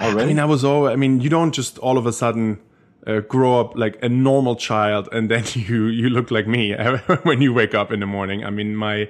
Already? 0.00 0.22
I 0.22 0.26
mean, 0.26 0.38
I 0.38 0.44
was 0.46 0.64
all. 0.64 0.88
I 0.88 0.96
mean, 0.96 1.20
you 1.20 1.28
don't 1.28 1.52
just 1.52 1.78
all 1.78 1.98
of 1.98 2.06
a 2.06 2.12
sudden 2.12 2.58
uh, 3.06 3.20
grow 3.20 3.60
up 3.60 3.76
like 3.76 3.98
a 4.02 4.08
normal 4.08 4.56
child 4.56 5.08
and 5.12 5.30
then 5.30 5.44
you 5.54 5.86
you 5.86 6.08
look 6.08 6.30
like 6.30 6.46
me 6.46 6.74
when 7.22 7.40
you 7.40 7.52
wake 7.52 7.74
up 7.74 7.92
in 7.92 8.00
the 8.00 8.06
morning. 8.06 8.44
I 8.44 8.50
mean, 8.50 8.76
my 8.76 9.08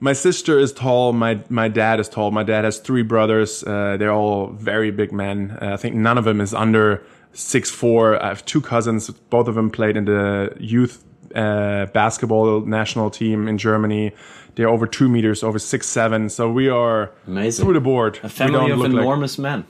my 0.00 0.12
sister 0.12 0.58
is 0.58 0.72
tall. 0.72 1.12
My 1.12 1.40
my 1.48 1.68
dad 1.68 2.00
is 2.00 2.08
tall. 2.08 2.30
My 2.30 2.42
dad 2.42 2.64
has 2.64 2.78
three 2.78 3.02
brothers. 3.02 3.64
Uh, 3.64 3.96
they're 3.98 4.12
all 4.12 4.48
very 4.48 4.90
big 4.90 5.12
men. 5.12 5.56
Uh, 5.60 5.74
I 5.74 5.76
think 5.76 5.94
none 5.94 6.18
of 6.18 6.24
them 6.24 6.40
is 6.40 6.52
under 6.54 7.04
six 7.32 7.70
four. 7.70 8.22
I 8.22 8.28
have 8.28 8.44
two 8.44 8.60
cousins. 8.60 9.10
Both 9.10 9.48
of 9.48 9.54
them 9.54 9.70
played 9.70 9.96
in 9.96 10.04
the 10.04 10.54
youth 10.58 11.04
uh, 11.34 11.86
basketball 11.86 12.60
national 12.60 13.10
team 13.10 13.48
in 13.48 13.58
Germany. 13.58 14.12
They're 14.56 14.68
over 14.68 14.86
two 14.86 15.08
meters, 15.08 15.42
over 15.42 15.58
six 15.58 15.86
seven. 15.86 16.28
So 16.28 16.50
we 16.50 16.68
are 16.68 17.12
Amazing. 17.26 17.64
through 17.64 17.74
the 17.74 17.80
board. 17.80 18.18
A 18.22 18.28
family 18.28 18.70
of 18.70 18.84
enormous 18.84 19.38
like, 19.38 19.42
men. 19.42 19.64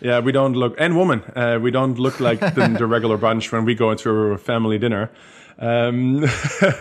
Yeah, 0.00 0.20
we 0.20 0.30
don't 0.30 0.52
look, 0.52 0.76
and 0.78 0.96
woman, 0.96 1.22
uh, 1.34 1.58
we 1.60 1.72
don't 1.72 1.98
look 1.98 2.20
like 2.28 2.38
the, 2.40 2.76
the, 2.78 2.86
regular 2.86 3.16
bunch 3.16 3.50
when 3.50 3.64
we 3.64 3.74
go 3.74 3.90
into 3.90 4.10
a 4.10 4.38
family 4.38 4.78
dinner. 4.78 5.10
Um, 5.58 6.24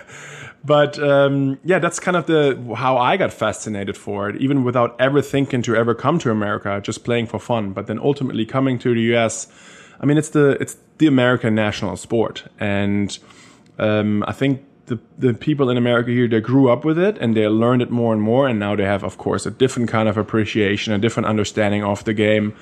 but 0.63 0.99
um, 0.99 1.57
yeah, 1.63 1.79
that's 1.79 1.99
kind 1.99 2.15
of 2.15 2.27
the 2.27 2.75
how 2.77 2.97
I 2.97 3.17
got 3.17 3.33
fascinated 3.33 3.97
for 3.97 4.29
it, 4.29 4.35
even 4.35 4.63
without 4.63 4.95
ever 4.99 5.23
thinking 5.23 5.63
to 5.63 5.75
ever 5.75 5.95
come 5.95 6.19
to 6.19 6.29
America, 6.29 6.79
just 6.83 7.03
playing 7.03 7.25
for 7.25 7.39
fun. 7.39 7.73
But 7.73 7.87
then 7.87 7.97
ultimately 7.97 8.45
coming 8.45 8.77
to 8.79 8.93
the 8.93 9.01
U.S., 9.13 9.47
I 9.99 10.05
mean, 10.05 10.19
it's 10.19 10.29
the 10.29 10.51
it's 10.61 10.77
the 10.99 11.07
American 11.07 11.55
national 11.55 11.97
sport, 11.97 12.43
and 12.59 13.17
um, 13.79 14.23
I 14.27 14.31
think 14.31 14.63
the, 14.87 14.99
the 15.17 15.33
people 15.33 15.69
in 15.69 15.77
America 15.77 16.11
here, 16.11 16.27
they 16.27 16.39
grew 16.39 16.69
up 16.69 16.83
with 16.83 16.97
it 16.97 17.17
and 17.19 17.35
they 17.35 17.47
learned 17.47 17.81
it 17.81 17.91
more 17.91 18.13
and 18.13 18.21
more. 18.21 18.47
And 18.47 18.59
now 18.59 18.75
they 18.75 18.85
have, 18.85 19.03
of 19.03 19.17
course, 19.17 19.45
a 19.45 19.51
different 19.51 19.89
kind 19.89 20.09
of 20.09 20.17
appreciation, 20.17 20.93
a 20.93 20.97
different 20.97 21.27
understanding 21.27 21.83
of 21.83 22.03
the 22.05 22.13
game. 22.13 22.55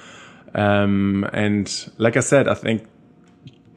Um, 0.53 1.27
and 1.33 1.71
like 1.97 2.17
I 2.17 2.21
said, 2.21 2.47
I 2.47 2.55
think 2.55 2.87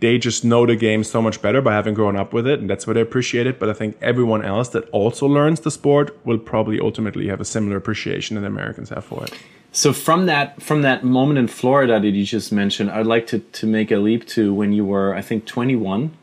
they 0.00 0.18
just 0.18 0.44
know 0.44 0.64
the 0.64 0.76
game 0.76 1.04
so 1.04 1.20
much 1.20 1.42
better 1.42 1.60
by 1.60 1.74
having 1.74 1.94
grown 1.94 2.16
up 2.16 2.32
with 2.32 2.46
it, 2.46 2.60
and 2.60 2.70
that's 2.70 2.86
why 2.86 2.92
they 2.92 3.00
appreciate 3.00 3.46
it. 3.46 3.58
But 3.58 3.68
I 3.68 3.72
think 3.72 3.98
everyone 4.00 4.44
else 4.44 4.68
that 4.70 4.88
also 4.90 5.26
learns 5.26 5.60
the 5.60 5.70
sport 5.70 6.16
will 6.24 6.38
probably 6.38 6.78
ultimately 6.78 7.28
have 7.28 7.40
a 7.40 7.44
similar 7.44 7.76
appreciation 7.76 8.40
that 8.40 8.46
Americans 8.46 8.90
have 8.90 9.04
for 9.04 9.24
it. 9.24 9.34
So 9.72 9.92
from 9.92 10.26
that 10.26 10.62
from 10.62 10.82
that 10.82 11.04
moment 11.04 11.38
in 11.38 11.48
Florida 11.48 12.00
that 12.00 12.08
you 12.08 12.24
just 12.24 12.52
mentioned, 12.52 12.90
I'd 12.90 13.06
like 13.06 13.26
to, 13.28 13.40
to 13.40 13.66
make 13.66 13.90
a 13.90 13.98
leap 13.98 14.26
to 14.28 14.54
when 14.54 14.72
you 14.72 14.84
were, 14.84 15.14
I 15.14 15.20
think, 15.20 15.44
21, 15.46 16.16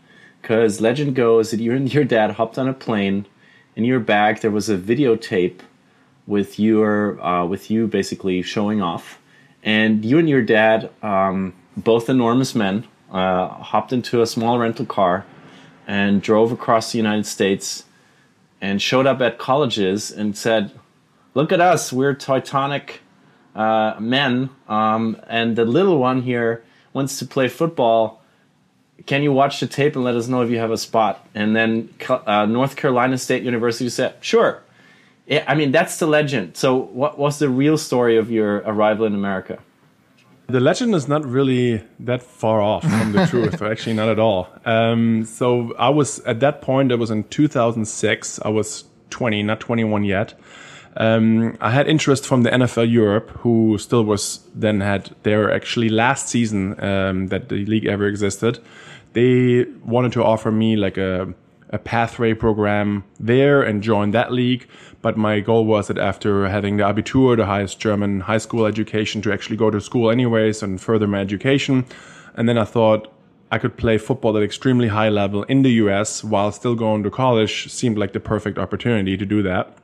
because 0.45 0.79
legend 0.79 1.15
goes 1.15 1.49
that 1.49 1.59
you 1.59 1.73
and 1.73 1.91
your 1.91 2.03
dad 2.03 2.29
hopped 2.29 2.59
on 2.59 2.67
a 2.67 2.73
plane. 2.73 3.25
In 3.75 3.83
your 3.83 3.99
bag, 3.99 4.41
there 4.41 4.51
was 4.51 4.69
a 4.69 4.77
videotape 4.77 5.61
with 6.27 6.59
your 6.59 7.19
uh, 7.19 7.47
with 7.47 7.71
you 7.71 7.87
basically 7.87 8.43
showing 8.43 8.79
off, 8.79 9.19
and 9.63 10.05
you 10.05 10.19
and 10.19 10.29
your 10.29 10.43
dad, 10.43 10.91
um, 11.01 11.55
both 11.75 12.09
enormous 12.09 12.53
men, 12.53 12.85
uh, 13.11 13.47
hopped 13.47 13.91
into 13.91 14.21
a 14.21 14.27
small 14.27 14.59
rental 14.59 14.85
car 14.85 15.25
and 15.87 16.21
drove 16.21 16.51
across 16.51 16.91
the 16.91 16.99
United 16.99 17.25
States 17.25 17.85
and 18.61 18.79
showed 18.79 19.07
up 19.07 19.21
at 19.21 19.39
colleges 19.39 20.11
and 20.11 20.37
said, 20.37 20.69
"Look 21.33 21.51
at 21.51 21.59
us, 21.59 21.91
we're 21.91 22.13
Teutonic 22.13 23.01
uh, 23.55 23.95
men, 23.99 24.51
um, 24.69 25.17
and 25.27 25.55
the 25.55 25.65
little 25.65 25.97
one 25.97 26.21
here 26.21 26.63
wants 26.93 27.17
to 27.17 27.25
play 27.25 27.47
football." 27.47 28.21
Can 29.05 29.23
you 29.23 29.31
watch 29.31 29.59
the 29.59 29.67
tape 29.67 29.95
and 29.95 30.03
let 30.03 30.15
us 30.15 30.27
know 30.27 30.41
if 30.41 30.49
you 30.49 30.57
have 30.57 30.71
a 30.71 30.77
spot? 30.77 31.27
And 31.35 31.55
then 31.55 31.93
uh, 32.09 32.45
North 32.45 32.75
Carolina 32.75 33.17
State 33.17 33.43
University 33.43 33.89
said, 33.89 34.15
"Sure." 34.21 34.63
Yeah, 35.27 35.43
I 35.47 35.55
mean 35.55 35.71
that's 35.71 35.97
the 35.97 36.07
legend. 36.07 36.55
So, 36.57 36.75
what 36.75 37.17
was 37.17 37.39
the 37.39 37.49
real 37.49 37.77
story 37.77 38.17
of 38.17 38.31
your 38.31 38.57
arrival 38.57 39.05
in 39.05 39.13
America? 39.15 39.59
The 40.47 40.59
legend 40.59 40.93
is 40.93 41.07
not 41.07 41.25
really 41.25 41.81
that 41.99 42.21
far 42.21 42.61
off 42.61 42.83
from 42.83 43.13
the 43.13 43.25
truth, 43.29 43.61
or 43.61 43.71
actually, 43.71 43.95
not 43.95 44.09
at 44.09 44.19
all. 44.19 44.47
Um, 44.63 45.25
so 45.25 45.73
I 45.79 45.89
was 45.89 46.19
at 46.19 46.39
that 46.41 46.61
point. 46.61 46.91
It 46.91 46.97
was 46.97 47.09
in 47.09 47.23
2006. 47.23 48.39
I 48.43 48.49
was 48.49 48.85
20, 49.09 49.41
not 49.41 49.59
21 49.59 50.03
yet. 50.03 50.35
Um, 50.97 51.57
I 51.59 51.71
had 51.71 51.87
interest 51.87 52.25
from 52.25 52.43
the 52.43 52.51
NFL 52.51 52.89
Europe, 52.91 53.29
who 53.39 53.77
still 53.77 54.03
was 54.03 54.47
then 54.55 54.81
had 54.81 55.13
their 55.23 55.51
actually 55.51 55.89
last 55.89 56.29
season 56.29 56.81
um, 56.83 57.27
that 57.27 57.49
the 57.49 57.65
league 57.65 57.85
ever 57.85 58.07
existed. 58.07 58.59
They 59.13 59.65
wanted 59.83 60.13
to 60.13 60.23
offer 60.23 60.51
me 60.51 60.75
like 60.75 60.97
a 60.97 61.33
a 61.69 61.77
pathway 61.77 62.33
program 62.33 63.03
there 63.19 63.61
and 63.61 63.81
join 63.81 64.11
that 64.11 64.31
league. 64.31 64.67
But 65.01 65.17
my 65.17 65.39
goal 65.39 65.65
was 65.65 65.87
that 65.87 65.97
after 65.97 66.47
having 66.47 66.77
the 66.77 66.83
Abitur, 66.83 67.37
the 67.37 67.45
highest 67.45 67.79
German 67.79 68.21
high 68.21 68.37
school 68.39 68.65
education, 68.65 69.21
to 69.23 69.33
actually 69.33 69.57
go 69.57 69.69
to 69.69 69.81
school 69.81 70.09
anyways 70.09 70.63
and 70.63 70.81
further 70.81 71.07
my 71.07 71.19
education. 71.19 71.85
And 72.35 72.47
then 72.47 72.57
I 72.57 72.65
thought 72.65 73.11
I 73.51 73.57
could 73.59 73.77
play 73.77 73.97
football 73.97 74.37
at 74.37 74.43
extremely 74.43 74.87
high 74.87 75.09
level 75.09 75.43
in 75.43 75.61
the 75.61 75.71
US 75.83 76.23
while 76.23 76.51
still 76.51 76.75
going 76.75 77.03
to 77.03 77.11
college 77.11 77.71
seemed 77.71 77.97
like 77.97 78.13
the 78.13 78.19
perfect 78.19 78.57
opportunity 78.57 79.17
to 79.17 79.25
do 79.25 79.43
that. 79.43 79.77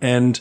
And 0.00 0.40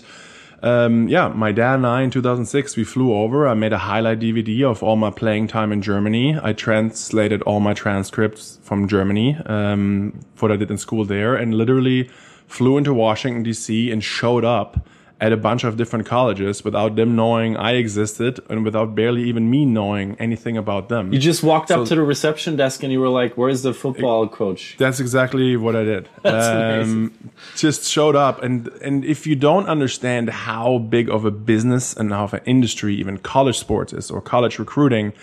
um, 0.63 1.08
yeah, 1.08 1.28
my 1.28 1.52
dad 1.52 1.76
and 1.76 1.88
I 1.88 2.02
in 2.02 2.10
2006, 2.10 2.76
we 2.76 2.84
flew 2.84 3.13
over. 3.13 3.48
I 3.48 3.54
made 3.54 3.74
a 3.74 3.78
highlight 3.78 4.20
DVD 4.20 4.63
of 4.63 4.82
all 4.82 4.96
my 4.96 5.12
playing 5.12 5.48
time 5.48 5.72
in 5.72 5.82
Germany. 5.82 6.38
I 6.41 6.54
translated 6.54 7.41
all 7.43 7.60
my 7.60 7.74
transcripts 7.74 8.60
from 8.63 8.88
Germany, 8.88 9.38
um, 9.46 10.20
what 10.39 10.52
I 10.52 10.56
did 10.56 10.72
in 10.72 10.78
school 10.78 11.06
there 11.06 11.36
and 11.36 11.54
literally 11.54 12.10
flew 12.48 12.78
into 12.78 12.93
Washington 12.93 13.43
DC 13.43 13.91
and 13.91 14.04
showed 14.04 14.46
up 14.46 14.88
at 15.19 15.34
a 15.34 15.38
bunch 15.38 15.63
of 15.63 15.77
different 15.77 16.06
colleges 16.06 16.63
without 16.63 16.95
them 16.95 17.15
knowing 17.15 17.58
I 17.58 17.71
existed 17.71 18.39
and 18.49 18.63
without 18.63 18.93
barely 18.93 19.23
even 19.23 19.49
me 19.49 19.65
knowing 19.65 20.15
anything 20.19 20.58
about 20.58 20.89
them. 20.89 21.12
You 21.12 21.19
just 21.19 21.41
walked 21.41 21.69
so, 21.69 21.82
up 21.82 21.88
to 21.88 21.95
the 21.95 22.03
reception 22.03 22.56
desk 22.56 22.84
and 22.84 22.91
you 22.91 22.99
were 22.99 23.10
like, 23.10 23.36
"Where's 23.36 23.63
the 23.63 23.73
football 23.73 24.23
it, 24.23 24.32
coach?" 24.32 24.75
That's 24.77 24.99
exactly 24.99 25.58
what 25.58 25.75
I 25.75 25.84
did. 25.84 26.10
That's 26.21 26.88
um. 26.88 27.32
Just 27.56 27.89
showed 27.89 28.15
up, 28.15 28.43
and 28.43 28.67
and 28.84 29.03
if 29.03 29.25
you 29.25 29.36
don't 29.36 29.67
understand 29.67 30.30
how 30.30 30.77
big 30.77 31.10
of 31.10 31.25
a 31.25 31.32
business 31.32 31.95
and 31.95 32.12
how 32.12 32.25
of 32.25 32.34
an 32.34 32.41
industry 32.45 32.95
even 32.95 33.17
college 33.17 33.58
sports 33.58 33.93
is 33.93 34.12
or 34.12 34.21
college 34.21 34.60
recruiting. 34.60 35.13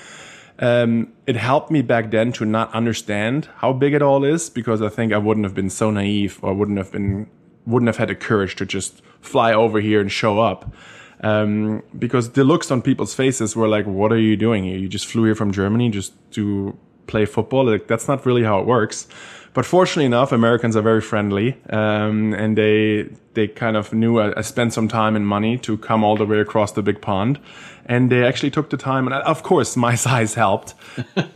Um, 0.56 1.12
it 1.26 1.34
helped 1.34 1.72
me 1.72 1.82
back 1.82 2.12
then 2.12 2.30
to 2.34 2.44
not 2.44 2.72
understand 2.72 3.48
how 3.56 3.72
big 3.72 3.92
it 3.92 4.02
all 4.02 4.22
is 4.22 4.48
because 4.48 4.80
I 4.80 4.88
think 4.88 5.12
I 5.12 5.18
wouldn't 5.18 5.44
have 5.44 5.54
been 5.54 5.68
so 5.68 5.90
naive 5.90 6.38
or 6.42 6.54
wouldn't 6.54 6.78
have 6.78 6.92
been 6.92 7.28
wouldn't 7.66 7.88
have 7.88 7.96
had 7.96 8.08
the 8.08 8.14
courage 8.14 8.56
to 8.56 8.66
just 8.66 9.02
fly 9.20 9.52
over 9.52 9.80
here 9.80 10.00
and 10.00 10.10
show 10.10 10.40
up. 10.40 10.72
Um, 11.20 11.82
because 11.98 12.32
the 12.32 12.44
looks 12.44 12.70
on 12.70 12.82
people's 12.82 13.14
faces 13.14 13.56
were 13.56 13.68
like, 13.68 13.86
"What 13.86 14.12
are 14.12 14.18
you 14.18 14.36
doing 14.36 14.64
here? 14.64 14.76
You 14.76 14.88
just 14.88 15.06
flew 15.06 15.24
here 15.24 15.34
from 15.34 15.52
Germany 15.52 15.88
just 15.90 16.12
to 16.32 16.76
play 17.06 17.24
football? 17.24 17.64
Like 17.64 17.86
that's 17.86 18.08
not 18.08 18.26
really 18.26 18.42
how 18.42 18.58
it 18.60 18.66
works." 18.66 19.08
But 19.54 19.64
fortunately 19.64 20.06
enough, 20.06 20.32
Americans 20.32 20.74
are 20.76 20.82
very 20.82 21.00
friendly, 21.00 21.56
um, 21.70 22.34
and 22.34 22.58
they 22.58 23.08
they 23.34 23.46
kind 23.46 23.76
of 23.76 23.92
knew 23.92 24.18
I, 24.18 24.36
I, 24.36 24.40
spent 24.42 24.72
some 24.72 24.88
time 24.88 25.14
and 25.14 25.26
money 25.26 25.58
to 25.58 25.78
come 25.78 26.02
all 26.02 26.16
the 26.16 26.26
way 26.26 26.40
across 26.40 26.72
the 26.72 26.82
big 26.82 27.00
pond, 27.00 27.38
and 27.86 28.10
they 28.10 28.24
actually 28.24 28.50
took 28.50 28.70
the 28.70 28.76
time. 28.76 29.06
And 29.06 29.14
of 29.14 29.44
course, 29.44 29.76
my 29.86 29.94
size 29.94 30.34
helped. 30.34 30.74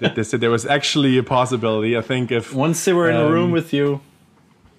they 0.01 0.25
said 0.25 0.41
there 0.41 0.51
was 0.51 0.67
actually 0.67 1.17
a 1.17 1.23
possibility. 1.23 1.97
I 1.97 2.03
think 2.03 2.33
if 2.33 2.53
once 2.53 2.85
they 2.85 2.93
were 2.93 3.09
in 3.09 3.17
um, 3.17 3.27
a 3.27 3.31
room 3.31 3.47
um, 3.47 3.51
with 3.53 3.73
you, 3.73 4.01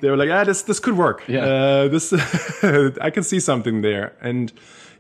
they 0.01 0.09
were 0.09 0.17
like, 0.17 0.29
ah, 0.29 0.43
this 0.43 0.62
this 0.63 0.79
could 0.79 0.97
work. 0.97 1.23
Yeah, 1.27 1.45
uh, 1.45 1.88
this 1.88 2.13
I 3.01 3.09
can 3.09 3.23
see 3.23 3.39
something 3.39 3.81
there. 3.81 4.13
And 4.21 4.51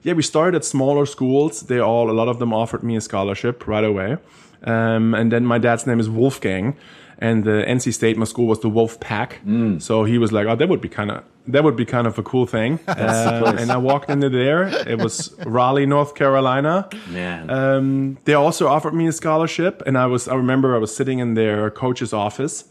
yeah, 0.03 0.13
we 0.13 0.23
started 0.23 0.55
at 0.55 0.65
smaller 0.65 1.05
schools. 1.05 1.61
They 1.61 1.79
all 1.79 2.09
a 2.09 2.13
lot 2.13 2.27
of 2.27 2.39
them 2.39 2.53
offered 2.53 2.83
me 2.83 2.95
a 2.95 3.01
scholarship 3.01 3.67
right 3.67 3.83
away. 3.83 4.17
Um, 4.63 5.13
and 5.13 5.31
then 5.31 5.45
my 5.45 5.57
dad's 5.57 5.87
name 5.87 5.99
is 5.99 6.09
Wolfgang, 6.09 6.75
and 7.19 7.43
the 7.45 7.63
NC 7.65 7.93
State 7.93 8.17
my 8.17 8.25
school 8.25 8.47
was 8.47 8.59
the 8.59 8.69
Wolf 8.69 8.99
Pack. 8.99 9.39
Mm. 9.45 9.81
So 9.81 10.03
he 10.03 10.17
was 10.17 10.31
like, 10.31 10.47
oh, 10.47 10.55
that 10.55 10.67
would 10.67 10.81
be 10.81 10.89
kind 10.89 11.11
of 11.11 11.23
that 11.47 11.63
would 11.63 11.75
be 11.75 11.85
kind 11.85 12.07
of 12.07 12.17
a 12.19 12.23
cool 12.23 12.45
thing. 12.45 12.79
uh, 12.87 13.55
and 13.57 13.71
I 13.71 13.77
walked 13.77 14.09
into 14.09 14.29
there. 14.29 14.67
It 14.87 14.99
was 14.99 15.33
Raleigh, 15.45 15.85
North 15.85 16.13
Carolina. 16.15 16.89
Man. 17.09 17.49
Um, 17.49 18.17
they 18.25 18.33
also 18.33 18.67
offered 18.67 18.93
me 18.93 19.07
a 19.07 19.11
scholarship, 19.11 19.81
and 19.85 19.97
I 19.97 20.07
was 20.07 20.27
I 20.27 20.35
remember 20.35 20.75
I 20.75 20.79
was 20.79 20.95
sitting 20.95 21.19
in 21.19 21.33
their 21.35 21.71
coach's 21.71 22.13
office 22.13 22.65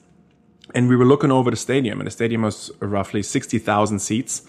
and 0.75 0.89
we 0.89 0.97
were 0.97 1.05
looking 1.05 1.31
over 1.31 1.51
the 1.51 1.57
stadium, 1.57 2.01
and 2.01 2.07
the 2.07 2.11
stadium 2.11 2.43
was 2.43 2.71
roughly 2.81 3.23
60,000 3.23 3.99
seats. 3.99 4.43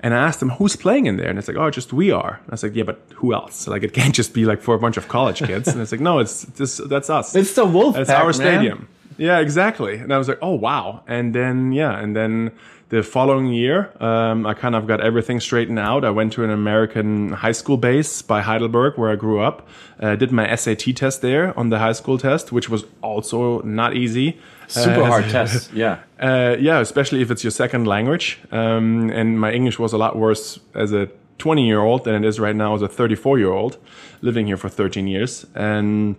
And 0.00 0.14
I 0.14 0.18
asked 0.18 0.38
them, 0.38 0.50
who's 0.50 0.76
playing 0.76 1.06
in 1.06 1.16
there? 1.16 1.28
And 1.28 1.38
it's 1.38 1.48
like, 1.48 1.56
oh, 1.56 1.70
just 1.70 1.92
we 1.92 2.12
are. 2.12 2.38
And 2.44 2.50
I 2.50 2.52
was 2.52 2.62
like, 2.62 2.76
yeah, 2.76 2.84
but 2.84 3.00
who 3.16 3.34
else? 3.34 3.66
Like, 3.66 3.82
it 3.82 3.92
can't 3.98 4.14
just 4.14 4.32
be 4.32 4.44
like 4.44 4.60
for 4.60 4.74
a 4.74 4.78
bunch 4.78 4.96
of 4.96 5.08
college 5.08 5.38
kids. 5.38 5.68
and 5.68 5.80
it's 5.80 5.90
like, 5.90 6.00
no, 6.00 6.20
it's 6.20 6.42
this, 6.42 6.76
that's 6.76 7.10
us. 7.10 7.34
It's 7.34 7.54
the 7.54 7.64
Wolf 7.64 7.96
It's 7.96 8.10
our 8.10 8.32
stadium. 8.32 8.78
Man. 8.78 8.88
Yeah, 9.18 9.40
exactly. 9.40 9.96
And 9.96 10.14
I 10.14 10.18
was 10.18 10.28
like, 10.28 10.38
oh, 10.40 10.54
wow. 10.54 11.02
And 11.08 11.34
then, 11.34 11.72
yeah, 11.72 11.98
and 11.98 12.14
then 12.14 12.52
the 12.90 13.02
following 13.02 13.48
year, 13.48 13.92
um, 14.00 14.46
I 14.46 14.54
kind 14.54 14.74
of 14.76 14.86
got 14.86 15.00
everything 15.00 15.40
straightened 15.40 15.78
out. 15.78 16.04
I 16.04 16.10
went 16.10 16.32
to 16.34 16.44
an 16.44 16.50
American 16.50 17.32
high 17.32 17.52
school 17.52 17.76
base 17.76 18.22
by 18.22 18.40
Heidelberg, 18.40 18.96
where 18.96 19.10
I 19.10 19.16
grew 19.16 19.40
up. 19.40 19.68
Uh, 20.00 20.14
did 20.14 20.30
my 20.30 20.54
SAT 20.54 20.94
test 20.96 21.20
there 21.20 21.58
on 21.58 21.70
the 21.70 21.80
high 21.80 21.92
school 21.92 22.16
test, 22.16 22.52
which 22.52 22.68
was 22.70 22.84
also 23.02 23.60
not 23.62 23.96
easy. 23.96 24.38
Super 24.68 25.02
uh, 25.02 25.06
hard 25.06 25.28
test, 25.28 25.72
yeah. 25.74 26.00
Uh, 26.20 26.56
yeah, 26.60 26.80
especially 26.80 27.22
if 27.22 27.30
it's 27.30 27.42
your 27.42 27.50
second 27.50 27.86
language. 27.86 28.38
Um, 28.52 29.10
and 29.10 29.40
my 29.40 29.50
English 29.50 29.78
was 29.78 29.92
a 29.92 29.98
lot 29.98 30.16
worse 30.16 30.60
as 30.74 30.92
a 30.92 31.08
20 31.38 31.66
year 31.66 31.80
old 31.80 32.04
than 32.04 32.14
it 32.14 32.24
is 32.24 32.38
right 32.38 32.54
now 32.54 32.74
as 32.74 32.82
a 32.82 32.88
34 32.88 33.38
year 33.38 33.50
old, 33.50 33.78
living 34.20 34.46
here 34.46 34.56
for 34.56 34.68
13 34.68 35.06
years. 35.06 35.46
And 35.54 36.16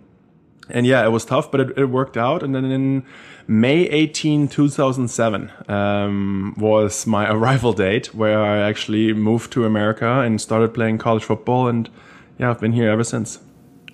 and 0.69 0.85
yeah, 0.85 1.03
it 1.03 1.09
was 1.09 1.25
tough, 1.25 1.51
but 1.51 1.61
it, 1.61 1.77
it 1.77 1.85
worked 1.85 2.17
out. 2.17 2.43
And 2.43 2.53
then 2.53 2.65
in 2.65 3.03
May 3.47 3.87
18, 3.87 4.47
2007 4.47 5.51
um, 5.67 6.53
was 6.57 7.07
my 7.07 7.31
arrival 7.33 7.73
date 7.73 8.13
where 8.13 8.41
I 8.41 8.59
actually 8.59 9.13
moved 9.13 9.51
to 9.53 9.65
America 9.65 10.21
and 10.21 10.39
started 10.39 10.73
playing 10.73 10.99
college 10.99 11.23
football. 11.23 11.67
And 11.67 11.89
yeah, 12.37 12.51
I've 12.51 12.59
been 12.59 12.73
here 12.73 12.89
ever 12.89 13.03
since. 13.03 13.39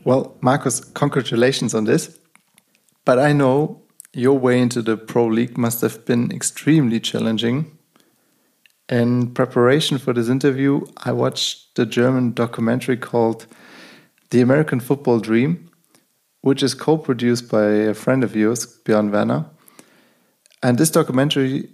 Well, 0.04 0.36
Markus, 0.41 0.82
congratulations 0.82 1.74
on 1.74 1.86
this. 1.86 2.20
But 3.06 3.20
I 3.20 3.34
know 3.34 3.82
your 4.15 4.39
way 4.39 4.60
into 4.60 4.82
the 4.82 4.97
Pro 4.97 5.28
League 5.28 5.58
must 5.58 5.82
have 5.82 6.06
been 6.06 6.32
extremely 6.32 6.99
challenging. 6.99 7.78
In 8.89 9.34
preparation 9.34 9.97
for 9.97 10.13
this 10.13 10.30
interview, 10.30 10.86
I 10.97 11.12
watched 11.12 11.75
the 11.75 11.86
German 11.86 12.34
documentary 12.34 12.97
called 12.97 13.45
The 14.32 14.41
American 14.41 14.80
Football 14.80 15.19
Dream 15.19 15.69
which 16.45 16.62
is 16.62 16.75
co 16.75 16.95
produced 16.95 17.49
by 17.49 17.65
a 17.89 17.93
friend 17.95 18.23
of 18.23 18.36
yours, 18.36 18.67
Björn 18.86 19.12
Werner. 19.12 19.45
And 20.62 20.78
this 20.78 20.91
documentary 20.91 21.69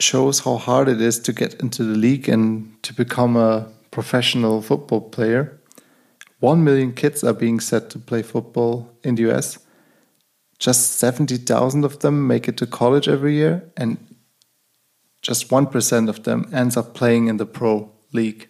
shows 0.00 0.40
how 0.40 0.56
hard 0.56 0.88
it 0.88 1.00
is 1.00 1.20
to 1.20 1.32
get 1.32 1.54
into 1.62 1.84
the 1.84 1.96
league 1.96 2.28
and 2.28 2.74
to 2.82 2.92
become 2.92 3.36
a 3.36 3.68
professional 3.92 4.62
football 4.62 5.00
player. 5.00 5.60
One 6.40 6.64
million 6.64 6.92
kids 6.92 7.22
are 7.22 7.32
being 7.32 7.60
set 7.60 7.88
to 7.90 8.00
play 8.00 8.22
football 8.22 8.90
in 9.04 9.14
the 9.14 9.30
US. 9.30 9.60
Just 10.60 10.98
70,000 10.98 11.84
of 11.84 11.98
them 12.00 12.26
make 12.26 12.46
it 12.46 12.56
to 12.58 12.66
college 12.66 13.08
every 13.08 13.34
year, 13.34 13.72
and 13.76 13.96
just 15.22 15.48
1% 15.48 16.08
of 16.08 16.22
them 16.24 16.48
ends 16.52 16.76
up 16.76 16.94
playing 16.94 17.28
in 17.28 17.38
the 17.38 17.46
pro 17.46 17.90
league. 18.12 18.48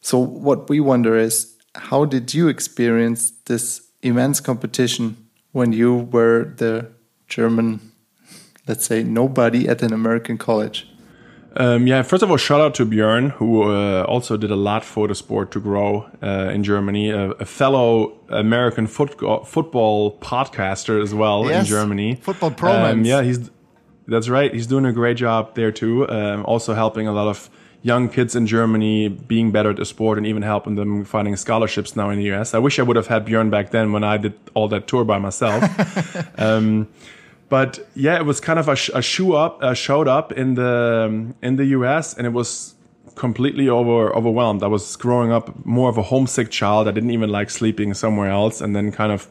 So, 0.00 0.18
what 0.18 0.68
we 0.68 0.80
wonder 0.80 1.18
is 1.18 1.56
how 1.74 2.04
did 2.04 2.32
you 2.32 2.48
experience 2.48 3.32
this 3.46 3.82
immense 4.02 4.40
competition 4.40 5.28
when 5.52 5.72
you 5.72 5.94
were 6.12 6.54
the 6.56 6.90
German, 7.28 7.92
let's 8.66 8.86
say, 8.86 9.02
nobody 9.02 9.68
at 9.68 9.82
an 9.82 9.92
American 9.92 10.38
college? 10.38 10.89
Um, 11.56 11.86
yeah, 11.86 12.02
first 12.02 12.22
of 12.22 12.30
all, 12.30 12.36
shout 12.36 12.60
out 12.60 12.74
to 12.76 12.86
Björn, 12.86 13.32
who 13.32 13.62
uh, 13.62 14.04
also 14.04 14.36
did 14.36 14.50
a 14.50 14.56
lot 14.56 14.84
for 14.84 15.08
the 15.08 15.14
sport 15.14 15.50
to 15.52 15.60
grow 15.60 16.08
uh, 16.22 16.50
in 16.52 16.62
Germany. 16.62 17.10
A, 17.10 17.30
a 17.32 17.44
fellow 17.44 18.18
American 18.28 18.86
foot, 18.86 19.18
football 19.46 20.16
podcaster 20.18 21.02
as 21.02 21.12
well 21.12 21.46
yes, 21.46 21.64
in 21.64 21.70
Germany. 21.70 22.14
Football 22.16 22.52
pro. 22.52 22.72
Um, 22.72 23.04
yeah, 23.04 23.22
he's 23.22 23.50
that's 24.06 24.28
right. 24.28 24.52
He's 24.52 24.66
doing 24.66 24.84
a 24.84 24.92
great 24.92 25.16
job 25.16 25.54
there 25.54 25.72
too. 25.72 26.08
Um, 26.08 26.44
also 26.44 26.74
helping 26.74 27.06
a 27.06 27.12
lot 27.12 27.28
of 27.28 27.50
young 27.82 28.08
kids 28.08 28.36
in 28.36 28.46
Germany 28.46 29.08
being 29.08 29.50
better 29.52 29.70
at 29.70 29.76
the 29.76 29.84
sport 29.84 30.18
and 30.18 30.26
even 30.26 30.42
helping 30.42 30.74
them 30.74 31.04
finding 31.04 31.36
scholarships 31.36 31.96
now 31.96 32.10
in 32.10 32.18
the 32.18 32.30
US. 32.32 32.54
I 32.54 32.58
wish 32.58 32.78
I 32.78 32.82
would 32.82 32.96
have 32.96 33.06
had 33.06 33.26
Björn 33.26 33.50
back 33.50 33.70
then 33.70 33.92
when 33.92 34.04
I 34.04 34.18
did 34.18 34.34
all 34.54 34.68
that 34.68 34.86
tour 34.86 35.04
by 35.04 35.18
myself. 35.18 35.64
but 37.50 37.80
yeah, 37.94 38.16
it 38.16 38.24
was 38.24 38.40
kind 38.40 38.58
of 38.58 38.68
a, 38.68 38.76
sh- 38.76 38.90
a 38.94 39.02
shoe 39.02 39.34
up, 39.34 39.62
uh, 39.62 39.74
showed 39.74 40.08
up 40.08 40.32
in 40.32 40.54
the 40.54 41.06
um, 41.08 41.34
in 41.42 41.56
the 41.56 41.66
US, 41.76 42.14
and 42.16 42.26
it 42.26 42.30
was 42.30 42.74
completely 43.16 43.68
over 43.68 44.14
overwhelmed. 44.16 44.62
I 44.62 44.68
was 44.68 44.96
growing 44.96 45.32
up 45.32 45.66
more 45.66 45.90
of 45.90 45.98
a 45.98 46.02
homesick 46.02 46.50
child. 46.50 46.88
I 46.88 46.92
didn't 46.92 47.10
even 47.10 47.28
like 47.28 47.50
sleeping 47.50 47.92
somewhere 47.92 48.30
else, 48.30 48.60
and 48.60 48.74
then 48.74 48.92
kind 48.92 49.12
of 49.12 49.28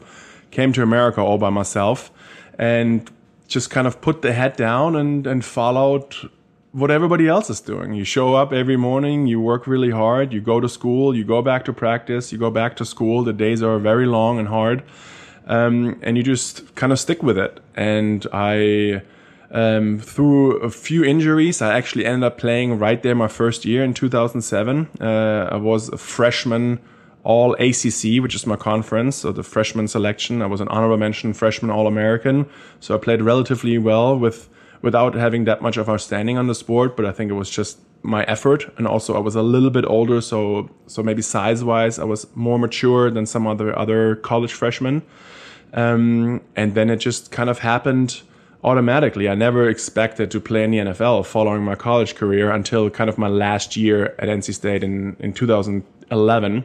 came 0.50 0.72
to 0.74 0.82
America 0.82 1.20
all 1.22 1.38
by 1.38 1.50
myself, 1.50 2.10
and 2.58 3.10
just 3.48 3.70
kind 3.70 3.86
of 3.86 4.00
put 4.02 4.20
the 4.20 4.34
head 4.34 4.54
down 4.54 4.96
and 4.96 5.26
and 5.26 5.42
followed 5.42 6.14
what 6.72 6.90
everybody 6.90 7.26
else 7.26 7.48
is 7.48 7.60
doing. 7.60 7.94
You 7.94 8.04
show 8.04 8.34
up 8.34 8.52
every 8.52 8.76
morning, 8.76 9.26
you 9.26 9.40
work 9.40 9.66
really 9.66 9.90
hard, 9.90 10.32
you 10.32 10.40
go 10.40 10.60
to 10.60 10.68
school, 10.68 11.16
you 11.16 11.24
go 11.24 11.42
back 11.42 11.64
to 11.64 11.72
practice, 11.72 12.32
you 12.32 12.38
go 12.38 12.50
back 12.50 12.76
to 12.76 12.84
school. 12.84 13.24
The 13.24 13.32
days 13.32 13.62
are 13.62 13.78
very 13.78 14.06
long 14.06 14.38
and 14.38 14.46
hard. 14.46 14.84
Um, 15.50 15.98
and 16.02 16.16
you 16.16 16.22
just 16.22 16.74
kind 16.76 16.92
of 16.92 17.00
stick 17.00 17.24
with 17.24 17.36
it. 17.36 17.58
And 17.74 18.24
I, 18.32 19.02
um, 19.50 19.98
through 19.98 20.58
a 20.58 20.70
few 20.70 21.02
injuries, 21.04 21.60
I 21.60 21.76
actually 21.76 22.06
ended 22.06 22.24
up 22.24 22.38
playing 22.38 22.78
right 22.78 23.02
there 23.02 23.16
my 23.16 23.26
first 23.26 23.64
year 23.64 23.82
in 23.82 23.92
2007. 23.92 24.88
Uh, 25.00 25.48
I 25.50 25.56
was 25.56 25.88
a 25.88 25.98
freshman 25.98 26.78
all 27.24 27.54
ACC, 27.54 28.22
which 28.22 28.36
is 28.36 28.46
my 28.46 28.54
conference, 28.54 29.16
so 29.16 29.32
the 29.32 29.42
freshman 29.42 29.88
selection. 29.88 30.40
I 30.40 30.46
was 30.46 30.60
an 30.60 30.68
honorable 30.68 30.96
mention 30.96 31.34
freshman 31.34 31.70
All 31.70 31.86
American. 31.88 32.48
So 32.78 32.94
I 32.94 32.98
played 32.98 33.20
relatively 33.20 33.76
well 33.76 34.16
with 34.16 34.48
without 34.82 35.14
having 35.14 35.44
that 35.44 35.60
much 35.60 35.76
of 35.76 35.88
our 35.88 35.98
standing 35.98 36.38
on 36.38 36.46
the 36.46 36.54
sport, 36.54 36.96
but 36.96 37.04
I 37.04 37.12
think 37.12 37.30
it 37.30 37.34
was 37.34 37.50
just 37.50 37.78
my 38.02 38.22
effort 38.24 38.64
and 38.78 38.86
also 38.86 39.14
I 39.14 39.18
was 39.18 39.34
a 39.34 39.42
little 39.42 39.68
bit 39.68 39.84
older 39.84 40.22
so 40.22 40.70
so 40.86 41.02
maybe 41.02 41.20
size 41.20 41.62
wise 41.62 41.98
I 41.98 42.04
was 42.04 42.26
more 42.34 42.58
mature 42.58 43.10
than 43.10 43.26
some 43.26 43.46
other 43.46 43.78
other 43.78 44.16
college 44.16 44.54
freshmen 44.54 45.02
um, 45.74 46.40
and 46.56 46.74
then 46.74 46.90
it 46.90 46.96
just 46.96 47.30
kind 47.30 47.50
of 47.50 47.58
happened 47.58 48.22
automatically 48.62 49.28
I 49.28 49.34
never 49.34 49.68
expected 49.70 50.30
to 50.32 50.40
play 50.40 50.64
in 50.64 50.70
the 50.70 50.78
NFL 50.78 51.24
following 51.24 51.62
my 51.62 51.74
college 51.74 52.14
career 52.14 52.50
until 52.50 52.90
kind 52.90 53.08
of 53.08 53.16
my 53.16 53.28
last 53.28 53.76
year 53.76 54.14
at 54.18 54.28
NC 54.28 54.54
State 54.54 54.82
in 54.82 55.16
in 55.18 55.32
2011 55.32 56.64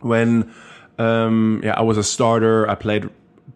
when 0.00 0.52
um, 0.98 1.60
yeah 1.62 1.74
I 1.76 1.82
was 1.82 1.96
a 1.96 2.02
starter 2.02 2.68
I 2.68 2.74
played 2.74 3.08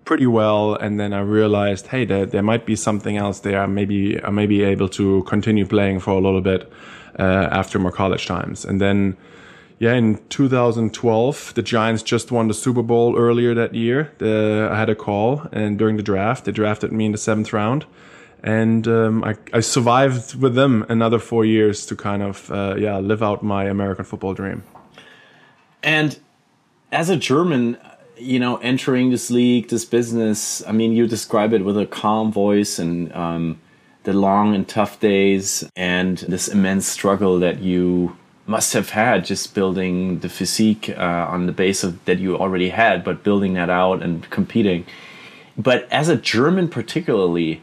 pretty 0.06 0.26
well. 0.26 0.74
And 0.74 0.98
then 0.98 1.12
I 1.12 1.20
realized, 1.20 1.88
hey, 1.88 2.06
there, 2.06 2.24
there 2.24 2.42
might 2.42 2.64
be 2.64 2.76
something 2.76 3.18
else 3.18 3.40
there. 3.40 3.66
Maybe 3.66 4.22
I 4.24 4.30
may 4.30 4.46
be 4.46 4.62
able 4.62 4.88
to 4.90 5.22
continue 5.24 5.66
playing 5.66 6.00
for 6.00 6.12
a 6.12 6.20
little 6.20 6.40
bit 6.40 6.72
uh, 7.18 7.48
after 7.50 7.78
my 7.78 7.90
college 7.90 8.26
times. 8.26 8.64
And 8.64 8.80
then, 8.80 9.16
yeah, 9.78 9.92
in 9.92 10.18
2012, 10.30 11.52
the 11.54 11.62
Giants 11.62 12.02
just 12.02 12.30
won 12.32 12.48
the 12.48 12.54
Super 12.54 12.82
Bowl 12.82 13.18
earlier 13.18 13.54
that 13.54 13.74
year. 13.74 14.10
The, 14.18 14.68
I 14.72 14.78
had 14.78 14.88
a 14.88 14.94
call, 14.94 15.46
and 15.52 15.78
during 15.78 15.96
the 15.96 16.02
draft, 16.02 16.46
they 16.46 16.52
drafted 16.52 16.92
me 16.92 17.06
in 17.06 17.12
the 17.12 17.18
seventh 17.18 17.52
round. 17.52 17.84
And 18.42 18.88
um, 18.88 19.24
I, 19.24 19.36
I, 19.52 19.60
survived 19.60 20.36
with 20.36 20.54
them 20.54 20.86
another 20.88 21.18
four 21.18 21.44
years 21.44 21.84
to 21.86 21.96
kind 21.96 22.22
of, 22.22 22.50
uh, 22.50 22.76
yeah, 22.78 22.98
live 22.98 23.22
out 23.22 23.42
my 23.42 23.64
American 23.64 24.04
football 24.04 24.34
dream. 24.34 24.62
And 25.82 26.18
as 26.92 27.08
a 27.08 27.16
German, 27.16 27.76
you 28.16 28.38
know, 28.38 28.56
entering 28.58 29.10
this 29.10 29.30
league, 29.30 29.68
this 29.68 29.84
business, 29.84 30.64
I 30.66 30.72
mean, 30.72 30.92
you 30.92 31.06
describe 31.06 31.52
it 31.52 31.64
with 31.64 31.76
a 31.76 31.86
calm 31.86 32.30
voice 32.30 32.78
and 32.78 33.12
um, 33.14 33.60
the 34.04 34.12
long 34.12 34.54
and 34.54 34.68
tough 34.68 35.00
days 35.00 35.68
and 35.74 36.18
this 36.18 36.46
immense 36.46 36.86
struggle 36.86 37.40
that 37.40 37.60
you 37.60 38.16
must 38.46 38.72
have 38.72 38.90
had 38.90 39.24
just 39.24 39.54
building 39.54 40.20
the 40.20 40.28
physique 40.28 40.88
uh, 40.90 41.26
on 41.28 41.46
the 41.46 41.52
base 41.52 41.82
of 41.82 42.04
that 42.04 42.18
you 42.18 42.36
already 42.36 42.68
had, 42.68 43.02
but 43.02 43.24
building 43.24 43.54
that 43.54 43.68
out 43.68 44.02
and 44.02 44.28
competing. 44.30 44.86
But 45.58 45.90
as 45.90 46.08
a 46.08 46.16
German, 46.16 46.68
particularly, 46.68 47.62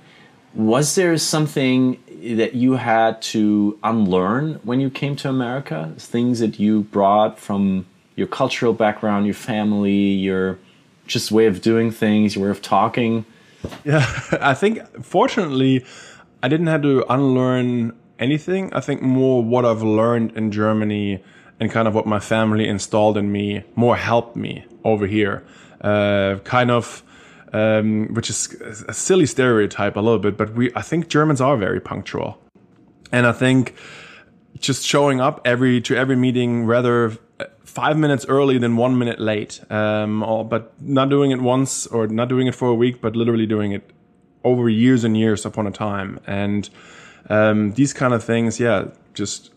was 0.53 0.95
there 0.95 1.17
something 1.17 1.97
that 2.35 2.53
you 2.53 2.73
had 2.73 3.21
to 3.21 3.77
unlearn 3.83 4.55
when 4.63 4.79
you 4.79 4.89
came 4.89 5.15
to 5.17 5.29
America? 5.29 5.93
Things 5.97 6.39
that 6.39 6.59
you 6.59 6.81
brought 6.81 7.39
from 7.39 7.85
your 8.15 8.27
cultural 8.27 8.73
background, 8.73 9.25
your 9.25 9.35
family, 9.35 9.91
your 9.91 10.59
just 11.07 11.31
way 11.31 11.45
of 11.47 11.61
doing 11.61 11.91
things, 11.91 12.35
your 12.35 12.45
way 12.45 12.51
of 12.51 12.61
talking. 12.61 13.25
Yeah, 13.83 14.05
I 14.41 14.53
think 14.53 14.81
fortunately, 15.03 15.85
I 16.41 16.47
didn't 16.47 16.67
have 16.67 16.81
to 16.83 17.05
unlearn 17.09 17.93
anything. 18.19 18.73
I 18.73 18.79
think 18.79 19.01
more 19.01 19.43
what 19.43 19.65
I've 19.65 19.83
learned 19.83 20.35
in 20.37 20.51
Germany 20.51 21.23
and 21.59 21.71
kind 21.71 21.87
of 21.87 21.95
what 21.95 22.05
my 22.05 22.19
family 22.19 22.67
installed 22.67 23.17
in 23.17 23.31
me 23.31 23.63
more 23.75 23.95
helped 23.95 24.35
me 24.35 24.65
over 24.83 25.07
here. 25.07 25.43
Uh, 25.81 26.37
kind 26.43 26.71
of, 26.71 27.03
um, 27.51 28.13
which 28.13 28.29
is 28.29 28.55
a 28.87 28.93
silly 28.93 29.25
stereotype 29.25 29.95
a 29.95 29.99
little 29.99 30.19
bit, 30.19 30.37
but 30.37 30.53
we 30.53 30.71
I 30.75 30.81
think 30.81 31.09
Germans 31.09 31.41
are 31.41 31.57
very 31.57 31.81
punctual, 31.81 32.39
and 33.11 33.27
I 33.27 33.33
think 33.33 33.75
just 34.59 34.85
showing 34.85 35.19
up 35.19 35.41
every 35.43 35.81
to 35.81 35.95
every 35.95 36.15
meeting 36.15 36.65
rather 36.65 37.17
five 37.65 37.97
minutes 37.97 38.25
early 38.29 38.57
than 38.57 38.77
one 38.77 38.97
minute 38.97 39.19
late. 39.19 39.59
Um, 39.71 40.19
but 40.49 40.73
not 40.81 41.09
doing 41.09 41.31
it 41.31 41.41
once 41.41 41.87
or 41.87 42.07
not 42.07 42.29
doing 42.29 42.47
it 42.47 42.55
for 42.55 42.69
a 42.69 42.75
week, 42.75 43.01
but 43.01 43.15
literally 43.15 43.45
doing 43.45 43.71
it 43.71 43.89
over 44.43 44.69
years 44.69 45.03
and 45.03 45.17
years 45.17 45.45
upon 45.45 45.67
a 45.67 45.71
time. 45.71 46.19
And 46.27 46.69
um, 47.29 47.71
these 47.73 47.93
kind 47.93 48.13
of 48.13 48.23
things, 48.23 48.59
yeah, 48.59 48.85
just 49.13 49.51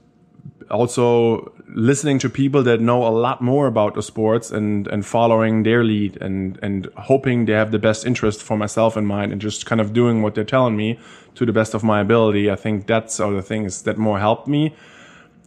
also 0.70 1.52
listening 1.68 2.18
to 2.18 2.29
people 2.29 2.62
that 2.62 2.81
know 2.81 3.07
a 3.07 3.11
lot 3.11 3.40
more 3.40 3.66
about 3.66 3.94
the 3.94 4.02
sports 4.02 4.50
and 4.50 4.88
and 4.88 5.05
following 5.05 5.62
their 5.62 5.85
lead 5.85 6.16
and 6.20 6.59
and 6.62 6.88
hoping 6.96 7.44
they 7.44 7.52
have 7.52 7.70
the 7.70 7.79
best 7.79 8.07
interest 8.07 8.42
for 8.42 8.57
myself 8.57 8.96
in 8.96 9.07
mind 9.07 9.33
and 9.33 9.40
just 9.40 9.66
kind 9.66 9.81
of 9.81 9.92
doing 9.92 10.22
what 10.22 10.35
they're 10.35 10.44
telling 10.44 10.76
me 10.76 10.98
to 11.35 11.44
the 11.44 11.52
best 11.52 11.74
of 11.74 11.83
my 11.85 12.00
ability. 12.00 12.50
I 12.50 12.57
think 12.57 12.87
that's 12.87 13.20
all 13.20 13.33
the 13.33 13.42
things 13.42 13.83
that 13.83 13.98
more 13.98 14.18
helped 14.18 14.48
me 14.48 14.74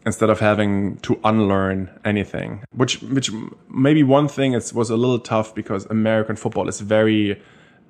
instead 0.05 0.29
of 0.29 0.39
having 0.39 0.97
to 0.97 1.19
unlearn 1.23 1.89
anything. 2.05 2.63
Which 2.71 3.01
which 3.01 3.31
maybe 3.69 4.03
one 4.03 4.27
thing 4.27 4.53
is 4.53 4.73
was 4.73 4.89
a 4.89 4.97
little 4.97 5.19
tough 5.19 5.53
because 5.55 5.85
American 5.85 6.35
football 6.35 6.67
is 6.67 6.79
very 6.79 7.41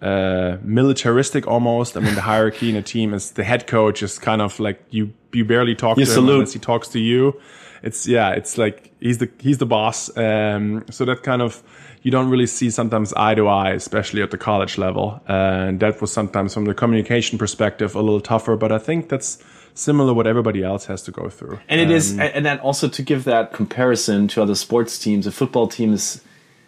uh, 0.02 0.58
militaristic 0.64 1.48
almost. 1.48 1.98
I 1.98 2.00
mean, 2.00 2.16
the 2.16 2.22
hierarchy 2.22 2.70
in 2.70 2.76
a 2.76 2.82
team 2.82 3.14
is 3.14 3.32
the 3.32 3.44
head 3.44 3.68
coach 3.68 4.02
is 4.02 4.20
kind 4.20 4.42
of 4.42 4.60
like 4.60 4.82
you 4.90 5.14
you 5.34 5.46
barely 5.46 5.76
talk 5.76 5.98
you 5.98 6.06
to 6.06 6.12
salute. 6.12 6.30
him 6.30 6.36
unless 6.36 6.54
he 6.54 6.60
talks 6.60 6.88
to 6.90 7.00
you. 7.00 7.40
It's 7.84 8.08
yeah, 8.08 8.32
it's 8.32 8.58
like 8.58 8.92
he's 9.00 9.18
the 9.18 9.30
he's 9.40 9.58
the 9.58 9.66
boss. 9.66 10.16
Um, 10.18 10.86
so 10.90 11.06
that 11.06 11.24
kind 11.24 11.42
of 11.42 11.64
you 12.02 12.12
don't 12.12 12.30
really 12.30 12.48
see 12.48 12.70
sometimes 12.70 13.14
eye 13.14 13.36
to 13.36 13.48
eye, 13.48 13.72
especially 13.72 14.22
at 14.22 14.32
the 14.32 14.38
college 14.38 14.78
level. 14.78 15.22
Uh, 15.28 15.68
and 15.68 15.80
that 15.82 16.02
was 16.02 16.12
sometimes 16.12 16.54
from 16.54 16.66
the 16.66 16.74
communication 16.74 17.38
perspective 17.38 17.96
a 17.96 18.02
little 18.02 18.22
tougher. 18.22 18.56
But 18.56 18.72
I 18.72 18.80
think 18.80 19.10
that's 19.10 19.44
similar 19.74 20.14
what 20.14 20.28
everybody 20.28 20.64
else 20.64 20.86
has 20.86 21.02
to 21.04 21.12
go 21.12 21.30
through. 21.30 21.60
And 21.68 21.80
it 21.82 21.88
um, 21.88 21.92
is, 21.92 22.18
and 22.18 22.46
then 22.46 22.60
also 22.60 22.88
to 22.90 23.02
give 23.02 23.24
that 23.26 23.54
comparison 23.54 24.28
to 24.30 24.42
other 24.42 24.56
sports 24.56 24.98
teams, 24.98 25.28
a 25.28 25.32
football 25.32 25.68
team 25.68 25.94
is 25.94 26.22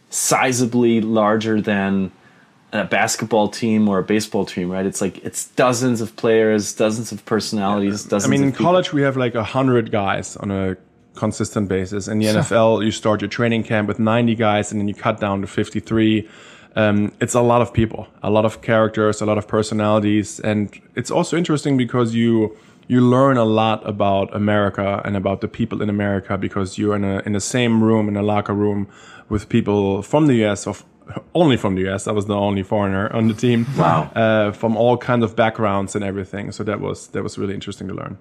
sizably 0.10 1.02
larger 1.04 1.62
than 1.62 2.12
a 2.74 2.86
basketball 2.86 3.50
team 3.50 3.90
or 3.90 4.00
a 4.00 4.04
baseball 4.04 4.46
team, 4.46 4.72
right? 4.72 4.86
It's 4.86 5.02
like 5.02 5.24
it's 5.26 5.48
dozens 5.50 6.00
of 6.02 6.16
players, 6.16 6.74
dozens 6.74 7.12
of 7.12 7.26
personalities, 7.26 8.04
dozens. 8.06 8.26
I 8.26 8.30
mean, 8.30 8.44
in 8.44 8.52
people. 8.52 8.66
college 8.66 8.94
we 8.94 9.02
have 9.02 9.18
like 9.18 9.36
a 9.36 9.44
hundred 9.44 9.92
guys 9.92 10.38
on 10.38 10.52
a 10.52 10.78
consistent 11.16 11.68
basis. 11.68 12.08
In 12.08 12.20
the 12.20 12.28
NFL, 12.28 12.84
you 12.86 12.92
start 12.92 13.22
your 13.22 13.30
training 13.30 13.64
camp 13.64 13.88
with 13.88 14.00
ninety 14.00 14.36
guys, 14.36 14.72
and 14.72 14.80
then 14.80 14.88
you 14.88 14.94
cut 14.94 15.20
down 15.20 15.42
to 15.42 15.48
fifty-three. 15.48 16.30
Um, 16.78 17.12
it's 17.20 17.34
a 17.34 17.42
lot 17.42 17.62
of 17.62 17.74
people, 17.74 18.08
a 18.24 18.30
lot 18.30 18.46
of 18.46 18.62
characters, 18.62 19.20
a 19.20 19.26
lot 19.26 19.38
of 19.38 19.46
personalities, 19.48 20.40
and 20.40 20.80
it's 20.96 21.12
also 21.12 21.38
interesting 21.38 21.76
because 21.76 22.16
you 22.16 22.56
you 22.88 23.02
learn 23.02 23.38
a 23.38 23.46
lot 23.46 23.88
about 23.88 24.34
America 24.34 25.02
and 25.04 25.18
about 25.18 25.42
the 25.42 25.48
people 25.48 25.82
in 25.82 25.90
America 25.90 26.38
because 26.38 26.78
you're 26.78 26.96
in 26.96 27.04
a 27.04 27.20
in 27.26 27.34
the 27.34 27.42
same 27.42 27.84
room 27.84 28.08
in 28.08 28.16
a 28.16 28.24
locker 28.24 28.54
room 28.54 28.88
with 29.28 29.50
people 29.50 30.02
from 30.02 30.28
the 30.28 30.46
US 30.46 30.68
of 30.68 30.86
only 31.34 31.58
from 31.58 31.76
the 31.76 31.90
US. 31.90 32.08
I 32.08 32.12
was 32.12 32.26
the 32.26 32.36
only 32.36 32.64
foreigner 32.64 33.14
on 33.14 33.28
the 33.28 33.34
team. 33.34 33.66
Wow. 33.78 34.12
Uh, 34.16 34.52
from 34.52 34.76
all 34.76 34.98
kinds 34.98 35.24
of 35.24 35.36
backgrounds 35.36 35.96
and 35.96 36.04
everything. 36.04 36.52
So 36.52 36.64
that 36.64 36.80
was 36.80 37.08
that 37.10 37.24
was 37.24 37.38
really 37.38 37.54
interesting 37.54 37.88
to 37.88 37.94
learn. 37.94 38.18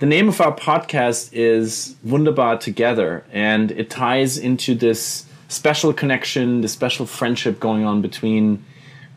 The 0.00 0.06
name 0.06 0.28
of 0.28 0.40
our 0.40 0.56
podcast 0.56 1.28
is 1.32 1.94
Wunderbar 2.02 2.56
Together, 2.56 3.22
and 3.32 3.70
it 3.72 3.90
ties 3.90 4.38
into 4.38 4.74
this 4.74 5.26
special 5.48 5.92
connection, 5.92 6.62
the 6.62 6.68
special 6.68 7.04
friendship 7.04 7.60
going 7.60 7.84
on 7.84 8.00
between 8.00 8.64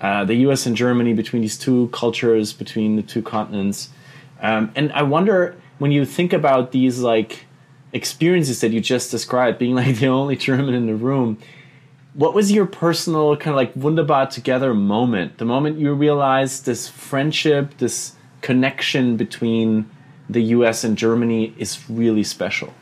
uh, 0.01 0.25
the 0.25 0.35
U.S. 0.47 0.65
and 0.65 0.75
Germany, 0.75 1.13
between 1.13 1.41
these 1.41 1.57
two 1.57 1.87
cultures, 1.93 2.51
between 2.51 2.97
the 2.97 3.01
two 3.01 3.21
continents. 3.21 3.91
Um, 4.41 4.73
and 4.75 4.91
I 4.91 5.03
wonder 5.03 5.55
when 5.77 5.93
you 5.93 6.03
think 6.03 6.33
about 6.33 6.73
these 6.73 6.99
like 6.99 7.45
experiences 7.93 8.59
that 8.59 8.71
you 8.71 8.81
just 8.81 9.11
described, 9.11 9.59
being 9.59 9.75
like 9.75 9.95
the 9.99 10.07
only 10.07 10.35
German 10.35 10.73
in 10.73 10.87
the 10.87 10.95
room. 10.95 11.37
What 12.13 12.35
was 12.35 12.51
your 12.51 12.67
personal 12.67 13.35
kind 13.37 13.49
of 13.49 13.55
like 13.55 13.75
wunderbar 13.75 14.27
together 14.27 14.73
moment? 14.73 15.39
The 15.39 15.45
moment 15.45 15.79
you 15.79 15.93
realized 15.93 16.65
this 16.65 16.87
friendship, 16.87 17.77
this 17.77 18.15
connection 18.41 19.17
between 19.17 19.89
the 20.29 20.41
US 20.43 20.83
and 20.83 20.97
Germany 20.97 21.55
is 21.57 21.89
really 21.89 22.23
special? 22.23 22.73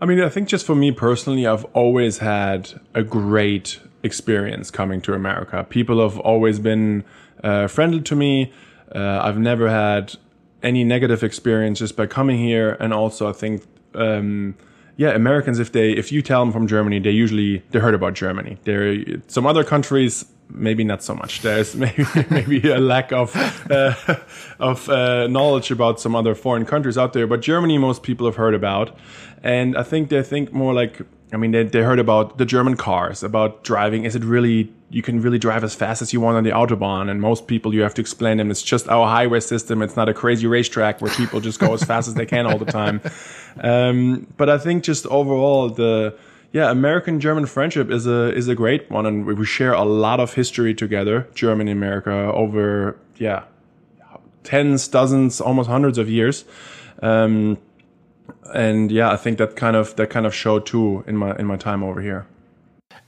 I 0.00 0.06
mean, 0.06 0.20
I 0.20 0.28
think 0.28 0.48
just 0.48 0.66
for 0.66 0.74
me 0.74 0.92
personally, 0.92 1.46
I've 1.46 1.64
always 1.66 2.18
had 2.18 2.80
a 2.94 3.02
great 3.02 3.80
experience 4.02 4.70
coming 4.70 5.00
to 5.02 5.14
America. 5.14 5.64
People 5.68 6.00
have 6.00 6.18
always 6.20 6.58
been 6.58 7.04
uh, 7.42 7.66
friendly 7.66 8.00
to 8.02 8.14
me. 8.14 8.52
Uh, 8.94 9.20
I've 9.22 9.38
never 9.38 9.68
had 9.68 10.14
any 10.62 10.84
negative 10.84 11.24
experiences 11.24 11.92
by 11.92 12.06
coming 12.06 12.38
here, 12.38 12.76
and 12.78 12.92
also 12.92 13.28
I 13.28 13.32
think, 13.32 13.64
um, 13.94 14.54
yeah, 14.98 15.10
Americans 15.10 15.60
if 15.60 15.70
they 15.70 15.92
if 15.92 16.10
you 16.10 16.22
tell 16.22 16.40
them 16.44 16.52
from 16.52 16.66
Germany, 16.66 16.98
they 16.98 17.12
usually 17.12 17.62
they 17.70 17.78
heard 17.78 17.94
about 17.94 18.14
Germany. 18.14 18.58
There, 18.64 19.04
some 19.28 19.46
other 19.46 19.62
countries 19.62 20.24
maybe 20.50 20.82
not 20.82 21.04
so 21.04 21.14
much. 21.14 21.40
There's 21.40 21.76
maybe 21.84 22.04
maybe 22.30 22.68
a 22.68 22.80
lack 22.80 23.12
of 23.12 23.34
uh, 23.70 23.94
of 24.58 24.88
uh, 24.88 25.28
knowledge 25.28 25.70
about 25.70 26.00
some 26.00 26.16
other 26.16 26.34
foreign 26.34 26.64
countries 26.64 26.98
out 26.98 27.12
there, 27.12 27.28
but 27.28 27.42
Germany 27.42 27.78
most 27.78 28.02
people 28.02 28.26
have 28.26 28.34
heard 28.34 28.54
about, 28.54 28.98
and 29.44 29.78
I 29.78 29.84
think 29.84 30.08
they 30.08 30.20
think 30.24 30.52
more 30.52 30.74
like 30.74 31.00
I 31.32 31.36
mean 31.36 31.50
they 31.50 31.64
they 31.64 31.82
heard 31.82 31.98
about 31.98 32.38
the 32.38 32.44
German 32.44 32.76
cars, 32.76 33.22
about 33.22 33.64
driving. 33.64 34.04
Is 34.04 34.16
it 34.16 34.24
really 34.24 34.72
you 34.90 35.02
can 35.02 35.20
really 35.20 35.38
drive 35.38 35.64
as 35.64 35.74
fast 35.74 36.00
as 36.00 36.12
you 36.12 36.20
want 36.20 36.36
on 36.36 36.44
the 36.44 36.50
autobahn? 36.50 37.10
And 37.10 37.20
most 37.20 37.46
people 37.46 37.74
you 37.74 37.82
have 37.82 37.94
to 37.94 38.00
explain 38.00 38.38
them 38.38 38.50
it's 38.50 38.62
just 38.62 38.88
our 38.88 39.06
highway 39.06 39.40
system. 39.40 39.82
It's 39.82 39.96
not 39.96 40.08
a 40.08 40.14
crazy 40.14 40.46
racetrack 40.46 41.00
where 41.00 41.12
people 41.14 41.40
just 41.40 41.58
go 41.58 41.74
as 41.74 41.84
fast 41.84 42.08
as 42.08 42.14
they 42.14 42.26
can 42.26 42.46
all 42.46 42.58
the 42.58 42.72
time. 42.72 43.00
Um, 43.60 44.28
but 44.36 44.48
I 44.48 44.56
think 44.56 44.84
just 44.84 45.04
overall 45.06 45.68
the 45.68 46.16
yeah, 46.52 46.70
American 46.70 47.20
German 47.20 47.46
friendship 47.46 47.90
is 47.90 48.06
a 48.06 48.32
is 48.34 48.48
a 48.48 48.54
great 48.54 48.90
one, 48.90 49.04
and 49.04 49.26
we 49.26 49.44
share 49.44 49.72
a 49.72 49.84
lot 49.84 50.20
of 50.20 50.34
history 50.34 50.74
together, 50.74 51.28
Germany 51.34 51.72
America, 51.72 52.12
over 52.12 52.96
yeah, 53.16 53.44
tens, 54.44 54.88
dozens, 54.88 55.40
almost 55.40 55.68
hundreds 55.68 55.98
of 55.98 56.08
years. 56.08 56.44
Um, 57.02 57.58
and 58.54 58.90
yeah, 58.90 59.10
I 59.10 59.16
think 59.16 59.38
that 59.38 59.56
kind 59.56 59.76
of 59.76 59.96
that 59.96 60.10
kind 60.10 60.26
of 60.26 60.34
showed 60.34 60.66
too 60.66 61.04
in 61.06 61.16
my 61.16 61.36
in 61.36 61.46
my 61.46 61.56
time 61.56 61.82
over 61.82 62.00
here. 62.00 62.26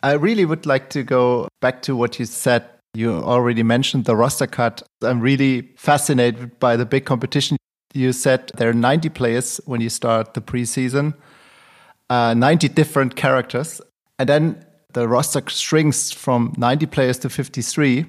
I 0.02 0.12
really 0.12 0.44
would 0.44 0.66
like 0.66 0.90
to 0.90 1.02
go 1.02 1.48
back 1.60 1.82
to 1.82 1.96
what 1.96 2.18
you 2.18 2.24
said. 2.24 2.64
You 2.94 3.12
already 3.12 3.62
mentioned 3.62 4.04
the 4.04 4.16
roster 4.16 4.46
cut. 4.46 4.82
I'm 5.02 5.20
really 5.20 5.68
fascinated 5.76 6.58
by 6.58 6.76
the 6.76 6.86
big 6.86 7.04
competition. 7.04 7.56
You 7.94 8.12
said 8.12 8.50
there 8.56 8.68
are 8.68 8.74
90 8.74 9.08
players 9.10 9.60
when 9.66 9.80
you 9.80 9.90
start 9.90 10.34
the 10.34 10.40
preseason 10.40 11.14
uh, 12.10 12.34
90 12.34 12.68
different 12.68 13.16
characters. 13.16 13.80
And 14.18 14.28
then 14.28 14.66
the 14.92 15.08
roster 15.08 15.42
shrinks 15.48 16.10
from 16.10 16.52
90 16.58 16.86
players 16.86 17.18
to 17.20 17.30
53. 17.30 18.04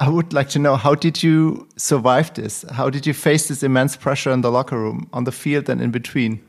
I 0.00 0.08
would 0.08 0.32
like 0.32 0.48
to 0.50 0.60
know 0.60 0.76
how 0.76 0.94
did 0.94 1.24
you 1.24 1.66
survive 1.76 2.32
this? 2.34 2.64
How 2.70 2.88
did 2.88 3.04
you 3.04 3.12
face 3.12 3.48
this 3.48 3.64
immense 3.64 3.96
pressure 3.96 4.30
in 4.30 4.42
the 4.42 4.50
locker 4.50 4.78
room, 4.78 5.08
on 5.12 5.24
the 5.24 5.32
field, 5.32 5.68
and 5.68 5.80
in 5.80 5.90
between? 5.90 6.40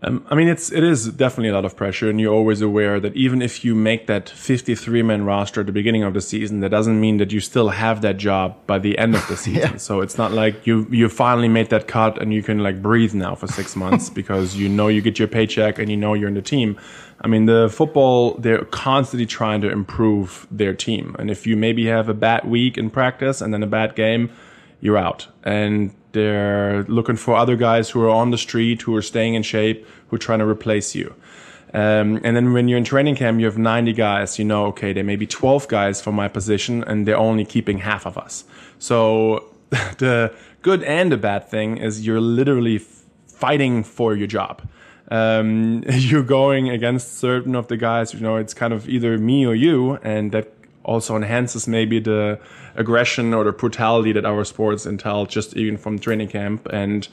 Um, 0.00 0.24
I 0.30 0.36
mean, 0.36 0.46
it's 0.46 0.70
it 0.70 0.84
is 0.84 1.08
definitely 1.08 1.48
a 1.48 1.54
lot 1.54 1.64
of 1.64 1.74
pressure, 1.74 2.08
and 2.08 2.20
you're 2.20 2.32
always 2.32 2.60
aware 2.60 3.00
that 3.00 3.16
even 3.16 3.42
if 3.42 3.64
you 3.64 3.74
make 3.74 4.06
that 4.06 4.28
53 4.28 5.02
man 5.02 5.24
roster 5.24 5.60
at 5.60 5.66
the 5.66 5.72
beginning 5.72 6.04
of 6.04 6.14
the 6.14 6.20
season, 6.20 6.60
that 6.60 6.68
doesn't 6.68 7.00
mean 7.00 7.16
that 7.16 7.32
you 7.32 7.40
still 7.40 7.70
have 7.70 8.00
that 8.02 8.16
job 8.16 8.56
by 8.68 8.78
the 8.78 8.96
end 8.96 9.16
of 9.16 9.26
the 9.26 9.36
season. 9.44 9.72
yeah. 9.72 9.76
So 9.76 10.00
it's 10.00 10.16
not 10.16 10.30
like 10.30 10.66
you 10.68 10.86
you 10.90 11.08
finally 11.08 11.48
made 11.48 11.70
that 11.70 11.88
cut 11.88 12.22
and 12.22 12.32
you 12.32 12.44
can 12.44 12.60
like 12.60 12.80
breathe 12.80 13.14
now 13.14 13.34
for 13.34 13.48
six 13.48 13.74
months 13.84 14.08
because 14.08 14.56
you 14.56 14.68
know 14.68 14.86
you 14.86 15.00
get 15.00 15.18
your 15.18 15.28
paycheck 15.28 15.80
and 15.80 15.90
you 15.90 15.96
know 15.96 16.14
you're 16.14 16.28
in 16.28 16.34
the 16.34 16.42
team. 16.42 16.78
I 17.20 17.26
mean, 17.26 17.46
the 17.46 17.68
football 17.68 18.34
they're 18.34 18.64
constantly 18.66 19.26
trying 19.26 19.62
to 19.62 19.70
improve 19.70 20.46
their 20.48 20.74
team, 20.74 21.16
and 21.18 21.28
if 21.28 21.44
you 21.44 21.56
maybe 21.56 21.86
have 21.86 22.08
a 22.08 22.14
bad 22.14 22.44
week 22.44 22.78
in 22.78 22.90
practice 22.90 23.40
and 23.40 23.52
then 23.52 23.64
a 23.64 23.66
bad 23.66 23.96
game, 23.96 24.30
you're 24.80 24.96
out. 24.96 25.26
And 25.42 25.92
they're 26.12 26.84
looking 26.84 27.16
for 27.16 27.36
other 27.36 27.56
guys 27.56 27.90
who 27.90 28.02
are 28.02 28.10
on 28.10 28.30
the 28.30 28.38
street, 28.38 28.82
who 28.82 28.94
are 28.96 29.02
staying 29.02 29.34
in 29.34 29.42
shape, 29.42 29.86
who 30.08 30.16
are 30.16 30.18
trying 30.18 30.38
to 30.38 30.46
replace 30.46 30.94
you. 30.94 31.14
Um, 31.74 32.20
and 32.24 32.34
then 32.34 32.52
when 32.52 32.68
you're 32.68 32.78
in 32.78 32.84
training 32.84 33.16
camp, 33.16 33.40
you 33.40 33.46
have 33.46 33.58
90 33.58 33.92
guys. 33.92 34.38
You 34.38 34.44
know, 34.44 34.66
okay, 34.66 34.92
there 34.92 35.04
may 35.04 35.16
be 35.16 35.26
12 35.26 35.68
guys 35.68 36.00
for 36.00 36.12
my 36.12 36.28
position, 36.28 36.82
and 36.84 37.06
they're 37.06 37.18
only 37.18 37.44
keeping 37.44 37.78
half 37.78 38.06
of 38.06 38.16
us. 38.16 38.44
So 38.78 39.52
the 39.70 40.34
good 40.62 40.82
and 40.84 41.12
the 41.12 41.18
bad 41.18 41.48
thing 41.48 41.76
is 41.76 42.06
you're 42.06 42.20
literally 42.20 42.78
fighting 43.26 43.84
for 43.84 44.14
your 44.14 44.26
job. 44.26 44.62
Um, 45.10 45.84
you're 45.88 46.22
going 46.22 46.68
against 46.70 47.18
certain 47.18 47.54
of 47.54 47.68
the 47.68 47.76
guys. 47.76 48.14
You 48.14 48.20
know, 48.20 48.36
it's 48.36 48.54
kind 48.54 48.72
of 48.72 48.88
either 48.88 49.18
me 49.18 49.46
or 49.46 49.54
you, 49.54 49.94
and 49.96 50.32
that 50.32 50.52
also 50.84 51.16
enhances 51.16 51.68
maybe 51.68 52.00
the 52.00 52.40
aggression 52.78 53.34
or 53.34 53.44
the 53.44 53.52
brutality 53.52 54.12
that 54.12 54.24
our 54.24 54.44
sports 54.44 54.86
entail 54.86 55.26
just 55.26 55.56
even 55.56 55.76
from 55.76 55.98
training 55.98 56.28
camp. 56.28 56.66
And 56.72 57.06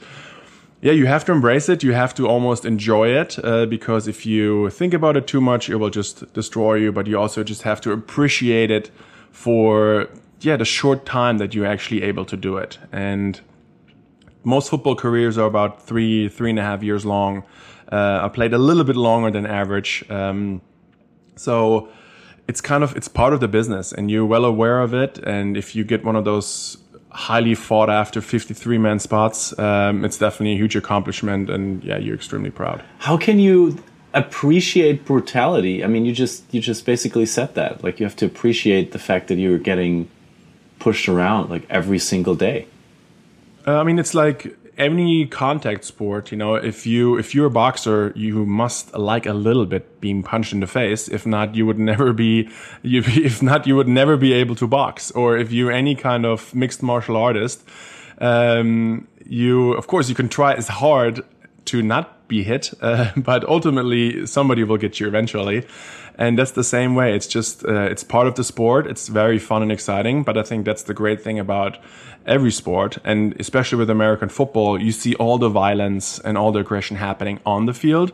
yeah 0.80 0.92
you 0.92 1.06
have 1.06 1.24
to 1.26 1.32
embrace 1.32 1.68
it. 1.68 1.82
You 1.82 1.92
have 1.92 2.14
to 2.14 2.26
almost 2.28 2.64
enjoy 2.64 3.08
it 3.08 3.38
uh, 3.44 3.66
because 3.66 4.08
if 4.08 4.24
you 4.24 4.70
think 4.70 4.94
about 4.94 5.16
it 5.16 5.26
too 5.26 5.40
much 5.40 5.68
it 5.68 5.76
will 5.76 5.90
just 5.90 6.32
destroy 6.32 6.74
you. 6.76 6.92
But 6.92 7.06
you 7.06 7.18
also 7.18 7.42
just 7.44 7.62
have 7.62 7.80
to 7.82 7.92
appreciate 7.92 8.70
it 8.70 8.90
for 9.30 10.08
yeah 10.40 10.56
the 10.56 10.64
short 10.64 11.04
time 11.04 11.38
that 11.38 11.54
you're 11.54 11.66
actually 11.66 12.02
able 12.02 12.24
to 12.24 12.36
do 12.36 12.56
it. 12.56 12.78
And 12.92 13.40
most 14.44 14.70
football 14.70 14.94
careers 14.94 15.36
are 15.38 15.46
about 15.46 15.82
three 15.82 16.28
three 16.28 16.50
and 16.50 16.58
a 16.58 16.62
half 16.62 16.82
years 16.82 17.04
long. 17.04 17.42
Uh, 17.90 18.20
i 18.22 18.28
played 18.28 18.52
a 18.52 18.58
little 18.58 18.84
bit 18.84 18.96
longer 18.96 19.30
than 19.30 19.46
average. 19.46 20.04
Um, 20.10 20.60
so 21.36 21.88
it's 22.48 22.60
kind 22.60 22.84
of 22.84 22.96
it's 22.96 23.08
part 23.08 23.32
of 23.32 23.40
the 23.40 23.48
business 23.48 23.92
and 23.92 24.10
you're 24.10 24.26
well 24.26 24.44
aware 24.44 24.80
of 24.80 24.94
it 24.94 25.18
and 25.18 25.56
if 25.56 25.74
you 25.74 25.84
get 25.84 26.04
one 26.04 26.16
of 26.16 26.24
those 26.24 26.78
highly 27.10 27.54
fought 27.54 27.88
after 27.88 28.20
53 28.20 28.78
man 28.78 28.98
spots 28.98 29.58
um, 29.58 30.04
it's 30.04 30.18
definitely 30.18 30.52
a 30.52 30.56
huge 30.56 30.76
accomplishment 30.76 31.48
and 31.50 31.82
yeah 31.82 31.98
you're 31.98 32.14
extremely 32.14 32.50
proud. 32.50 32.82
How 32.98 33.16
can 33.16 33.38
you 33.38 33.78
appreciate 34.14 35.04
brutality? 35.04 35.84
I 35.84 35.86
mean 35.86 36.04
you 36.04 36.12
just 36.12 36.42
you 36.52 36.60
just 36.60 36.84
basically 36.86 37.26
said 37.26 37.54
that 37.54 37.82
like 37.82 37.98
you 38.00 38.06
have 38.06 38.16
to 38.16 38.26
appreciate 38.26 38.92
the 38.92 38.98
fact 38.98 39.28
that 39.28 39.36
you're 39.36 39.58
getting 39.58 40.08
pushed 40.78 41.08
around 41.08 41.50
like 41.50 41.66
every 41.70 41.98
single 41.98 42.34
day. 42.34 42.66
Uh, 43.66 43.80
i 43.80 43.82
mean 43.82 43.98
it's 43.98 44.14
like 44.14 44.56
any 44.78 45.26
contact 45.26 45.84
sport, 45.84 46.30
you 46.30 46.36
know, 46.36 46.54
if 46.54 46.86
you 46.86 47.16
if 47.16 47.34
you're 47.34 47.46
a 47.46 47.50
boxer, 47.50 48.12
you 48.14 48.44
must 48.44 48.94
like 48.94 49.26
a 49.26 49.32
little 49.32 49.66
bit 49.66 50.00
being 50.00 50.22
punched 50.22 50.52
in 50.52 50.60
the 50.60 50.66
face. 50.66 51.08
If 51.08 51.26
not, 51.26 51.54
you 51.54 51.66
would 51.66 51.78
never 51.78 52.12
be. 52.12 52.48
You, 52.82 53.02
if 53.04 53.42
not, 53.42 53.66
you 53.66 53.74
would 53.74 53.88
never 53.88 54.16
be 54.16 54.32
able 54.32 54.54
to 54.56 54.66
box. 54.68 55.10
Or 55.10 55.36
if 55.36 55.50
you're 55.50 55.72
any 55.72 55.96
kind 55.96 56.24
of 56.24 56.54
mixed 56.54 56.82
martial 56.82 57.16
artist, 57.16 57.64
um, 58.18 59.08
you 59.24 59.72
of 59.72 59.86
course 59.88 60.08
you 60.08 60.14
can 60.14 60.28
try 60.28 60.54
as 60.54 60.68
hard 60.68 61.24
to 61.66 61.82
not 61.82 62.15
be 62.28 62.42
hit, 62.42 62.72
uh, 62.80 63.10
but 63.16 63.44
ultimately 63.44 64.26
somebody 64.26 64.64
will 64.64 64.78
get 64.78 65.00
you 65.00 65.06
eventually. 65.06 65.66
And 66.18 66.38
that's 66.38 66.52
the 66.52 66.64
same 66.64 66.94
way. 66.94 67.14
It's 67.14 67.26
just 67.26 67.64
uh, 67.64 67.82
it's 67.82 68.02
part 68.02 68.26
of 68.26 68.36
the 68.36 68.44
sport. 68.44 68.86
It's 68.86 69.08
very 69.08 69.38
fun 69.38 69.62
and 69.62 69.70
exciting. 69.70 70.22
But 70.22 70.38
I 70.38 70.42
think 70.42 70.64
that's 70.64 70.84
the 70.84 70.94
great 70.94 71.22
thing 71.22 71.38
about 71.38 71.78
every 72.24 72.50
sport, 72.50 72.98
and 73.04 73.38
especially 73.38 73.78
with 73.78 73.90
American 73.90 74.28
football, 74.28 74.80
you 74.80 74.92
see 74.92 75.14
all 75.14 75.38
the 75.38 75.48
violence 75.48 76.18
and 76.20 76.36
all 76.36 76.52
the 76.52 76.60
aggression 76.60 76.96
happening 76.96 77.38
on 77.46 77.66
the 77.66 77.74
field. 77.74 78.12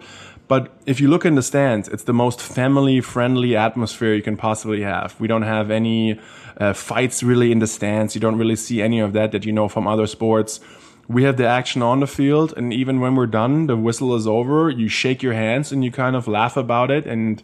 But 0.49 0.71
if 0.85 1.01
you 1.01 1.09
look 1.09 1.25
in 1.25 1.35
the 1.35 1.43
stands, 1.43 1.89
it's 1.89 2.03
the 2.03 2.13
most 2.13 2.41
family 2.41 3.01
friendly 3.01 3.57
atmosphere 3.57 4.13
you 4.15 4.23
can 4.23 4.37
possibly 4.37 4.83
have. 4.83 5.19
We 5.19 5.27
don't 5.27 5.43
have 5.43 5.71
any 5.71 6.21
uh, 6.59 6.75
fights 6.75 7.23
really 7.23 7.53
in 7.53 7.59
the 7.59 7.67
stands. 7.67 8.15
You 8.15 8.21
don't 8.21 8.37
really 8.37 8.57
see 8.57 8.83
any 8.83 9.01
of 9.01 9.15
that 9.15 9.33
that 9.33 9.47
you 9.47 9.53
know 9.53 9.69
from 9.69 9.87
other 9.87 10.07
sports. 10.07 10.61
We 11.09 11.25
have 11.25 11.37
the 11.37 11.47
action 11.47 11.83
on 11.83 12.01
the 12.01 12.07
field, 12.07 12.55
and 12.57 12.73
even 12.73 13.01
when 13.01 13.17
we're 13.17 13.27
done, 13.27 13.67
the 13.67 13.77
whistle 13.77 14.15
is 14.15 14.27
over, 14.27 14.71
you 14.71 14.89
shake 14.89 15.23
your 15.23 15.35
hands 15.35 15.73
and 15.73 15.85
you 15.85 15.91
kind 15.91 16.17
of 16.17 16.29
laugh 16.29 16.57
about 16.57 16.91
it. 16.91 17.07
And 17.07 17.43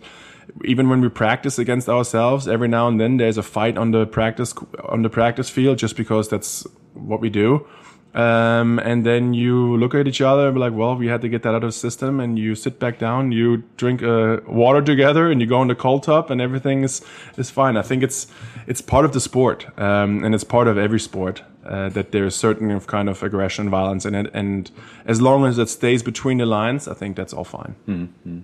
even 0.64 0.88
when 0.88 1.00
we 1.00 1.08
practice 1.08 1.58
against 1.58 1.88
ourselves, 1.88 2.48
every 2.48 2.68
now 2.68 2.88
and 2.88 3.00
then 3.00 3.16
there's 3.16 3.38
a 3.38 3.42
fight 3.42 3.76
on 3.76 3.90
the 3.90 4.06
practice 4.06 4.54
on 4.84 5.02
the 5.02 5.10
practice 5.10 5.50
field 5.50 5.78
just 5.78 5.96
because 5.96 6.28
that's 6.28 6.66
what 6.94 7.20
we 7.20 7.30
do. 7.30 7.66
Um, 8.14 8.78
and 8.78 9.04
then 9.04 9.34
you 9.34 9.76
look 9.76 9.94
at 9.94 10.08
each 10.08 10.20
other 10.20 10.46
and 10.46 10.54
be 10.54 10.60
like, 10.60 10.72
well, 10.72 10.96
we 10.96 11.08
had 11.08 11.20
to 11.20 11.28
get 11.28 11.42
that 11.42 11.50
out 11.50 11.62
of 11.62 11.68
the 11.68 11.72
system. 11.72 12.20
And 12.20 12.38
you 12.38 12.54
sit 12.54 12.80
back 12.80 12.98
down, 12.98 13.32
you 13.32 13.58
drink 13.76 14.02
uh, 14.02 14.38
water 14.46 14.80
together, 14.80 15.30
and 15.30 15.40
you 15.40 15.46
go 15.46 15.60
in 15.62 15.68
the 15.68 15.74
cold 15.74 16.04
tub, 16.04 16.30
and 16.30 16.40
everything 16.40 16.84
is 16.84 17.02
is 17.36 17.50
fine. 17.50 17.76
I 17.76 17.82
think 17.82 18.02
it's 18.02 18.26
it's 18.66 18.80
part 18.80 19.04
of 19.04 19.12
the 19.12 19.20
sport, 19.20 19.66
um, 19.78 20.24
and 20.24 20.34
it's 20.34 20.44
part 20.44 20.68
of 20.68 20.78
every 20.78 21.00
sport 21.00 21.42
uh, 21.68 21.88
that 21.90 22.12
there's 22.12 22.34
certain 22.34 22.80
kind 22.80 23.08
of 23.08 23.22
aggression, 23.22 23.62
and 23.62 23.70
violence 23.70 24.04
in 24.06 24.14
it. 24.14 24.30
And 24.34 24.70
as 25.04 25.20
long 25.20 25.44
as 25.44 25.58
it 25.58 25.68
stays 25.68 26.02
between 26.02 26.38
the 26.38 26.46
lines, 26.46 26.88
I 26.88 26.94
think 26.94 27.16
that's 27.16 27.32
all 27.32 27.44
fine. 27.44 27.74
Mm-hmm 27.86 28.40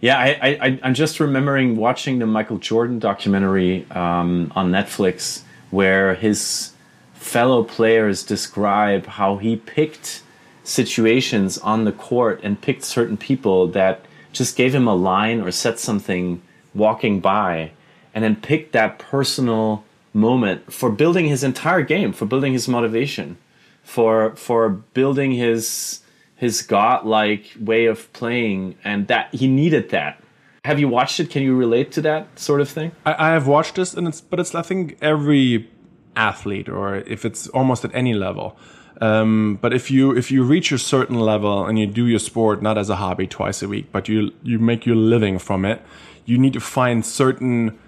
Yeah, 0.00 0.18
I, 0.18 0.78
I'm 0.82 0.94
just 0.94 1.20
remembering 1.20 1.76
watching 1.76 2.18
the 2.18 2.26
Michael 2.26 2.58
Jordan 2.58 2.98
documentary 2.98 3.86
um, 3.90 4.52
on 4.54 4.70
Netflix 4.70 5.42
where 5.70 6.14
his 6.14 6.72
fellow 7.14 7.64
players 7.64 8.22
describe 8.22 9.06
how 9.06 9.38
he 9.38 9.56
picked 9.56 10.22
situations 10.64 11.58
on 11.58 11.84
the 11.84 11.92
court 11.92 12.40
and 12.42 12.60
picked 12.60 12.84
certain 12.84 13.16
people 13.16 13.68
that 13.68 14.04
just 14.32 14.56
gave 14.56 14.74
him 14.74 14.86
a 14.86 14.94
line 14.94 15.40
or 15.40 15.50
said 15.50 15.78
something 15.78 16.42
walking 16.74 17.20
by 17.20 17.70
and 18.14 18.22
then 18.22 18.36
picked 18.36 18.72
that 18.72 18.98
personal 18.98 19.84
moment 20.16 20.72
for 20.72 20.90
building 20.90 21.26
his 21.26 21.44
entire 21.44 21.82
game, 21.82 22.12
for 22.12 22.24
building 22.24 22.52
his 22.52 22.66
motivation, 22.66 23.36
for 23.82 24.34
for 24.34 24.70
building 24.70 25.32
his 25.32 26.00
his 26.34 26.62
godlike 26.62 27.44
way 27.60 27.86
of 27.86 28.12
playing, 28.12 28.76
and 28.82 29.06
that 29.08 29.32
he 29.34 29.46
needed 29.46 29.90
that. 29.90 30.20
Have 30.64 30.80
you 30.80 30.88
watched 30.88 31.20
it? 31.20 31.30
Can 31.30 31.42
you 31.42 31.54
relate 31.54 31.92
to 31.92 32.00
that 32.02 32.38
sort 32.38 32.60
of 32.60 32.68
thing? 32.68 32.90
I, 33.04 33.28
I 33.28 33.32
have 33.32 33.46
watched 33.46 33.76
this, 33.76 33.94
and 33.94 34.08
it's 34.08 34.20
but 34.20 34.40
it's 34.40 34.54
I 34.54 34.62
think 34.62 34.96
every 35.00 35.70
athlete, 36.16 36.68
or 36.68 36.96
if 36.96 37.24
it's 37.24 37.46
almost 37.48 37.84
at 37.84 37.94
any 37.94 38.14
level. 38.14 38.56
Um, 39.00 39.58
but 39.60 39.74
if 39.74 39.90
you 39.90 40.16
if 40.16 40.30
you 40.30 40.42
reach 40.42 40.72
a 40.72 40.78
certain 40.78 41.20
level 41.20 41.66
and 41.66 41.78
you 41.78 41.86
do 41.86 42.06
your 42.06 42.18
sport 42.18 42.62
not 42.62 42.78
as 42.78 42.88
a 42.88 42.96
hobby 42.96 43.26
twice 43.26 43.62
a 43.62 43.68
week, 43.68 43.92
but 43.92 44.08
you 44.08 44.32
you 44.42 44.58
make 44.58 44.86
your 44.86 44.96
living 44.96 45.38
from 45.38 45.66
it, 45.66 45.82
you 46.24 46.38
need 46.38 46.54
to 46.54 46.60
find 46.60 47.04
certain 47.04 47.78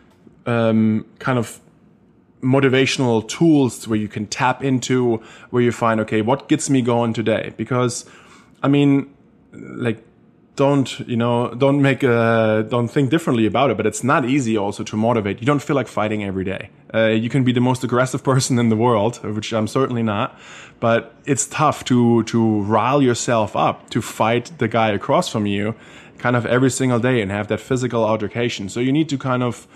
um, 0.45 1.07
kind 1.19 1.39
of 1.39 1.61
motivational 2.43 3.27
tools 3.29 3.89
where 3.89 3.99
you 3.99 4.09
can 4.09 4.27
tap 4.27 4.63
into 4.63 5.17
where 5.51 5.63
you 5.63 5.73
find 5.73 6.01
okay 6.01 6.23
what 6.23 6.49
gets 6.49 6.71
me 6.71 6.83
going 6.83 7.13
today? 7.13 7.53
Because 7.57 8.05
i 8.63 8.69
mean 8.69 9.15
like 9.53 10.03
don't 10.57 10.99
you 11.01 11.17
know 11.17 11.55
don't 11.55 11.81
make 11.81 12.03
a 12.03 12.67
don't 12.69 12.89
think 12.89 13.11
differently 13.11 13.47
about 13.47 13.71
it 13.71 13.77
but 13.77 13.87
it's 13.87 14.03
not 14.03 14.25
easy 14.25 14.57
also 14.57 14.83
to 14.85 14.97
motivate. 14.97 15.41
You 15.41 15.47
don't 15.47 15.63
feel 15.63 15.77
like 15.77 15.89
fighting 15.89 16.25
every 16.25 16.45
day. 16.45 16.71
Uh, 16.93 17.09
you 17.09 17.29
can 17.29 17.45
be 17.45 17.53
the 17.53 17.61
most 17.61 17.85
aggressive 17.85 18.25
person 18.31 18.59
in 18.59 18.69
the 18.69 18.77
world 18.77 19.23
which 19.37 19.53
i'm 19.53 19.69
certainly 19.69 20.03
not 20.03 20.39
but 20.81 21.15
it's 21.27 21.47
tough 21.47 21.85
to 21.85 22.23
to 22.25 22.63
rile 22.63 23.03
yourself 23.03 23.55
up 23.57 23.91
to 23.91 24.01
fight 24.01 24.53
the 24.59 24.69
guy 24.69 24.91
across 24.91 25.29
from 25.29 25.47
you 25.47 25.75
kind 26.19 26.37
of 26.37 26.45
every 26.47 26.71
single 26.71 26.99
day 26.99 27.21
and 27.23 27.31
have 27.31 27.49
that 27.49 27.61
physical 27.61 28.05
altercation. 28.05 28.69
So 28.69 28.81
you 28.81 28.93
need 28.93 29.09
to 29.09 29.19
kind 29.19 29.43
of 29.43 29.67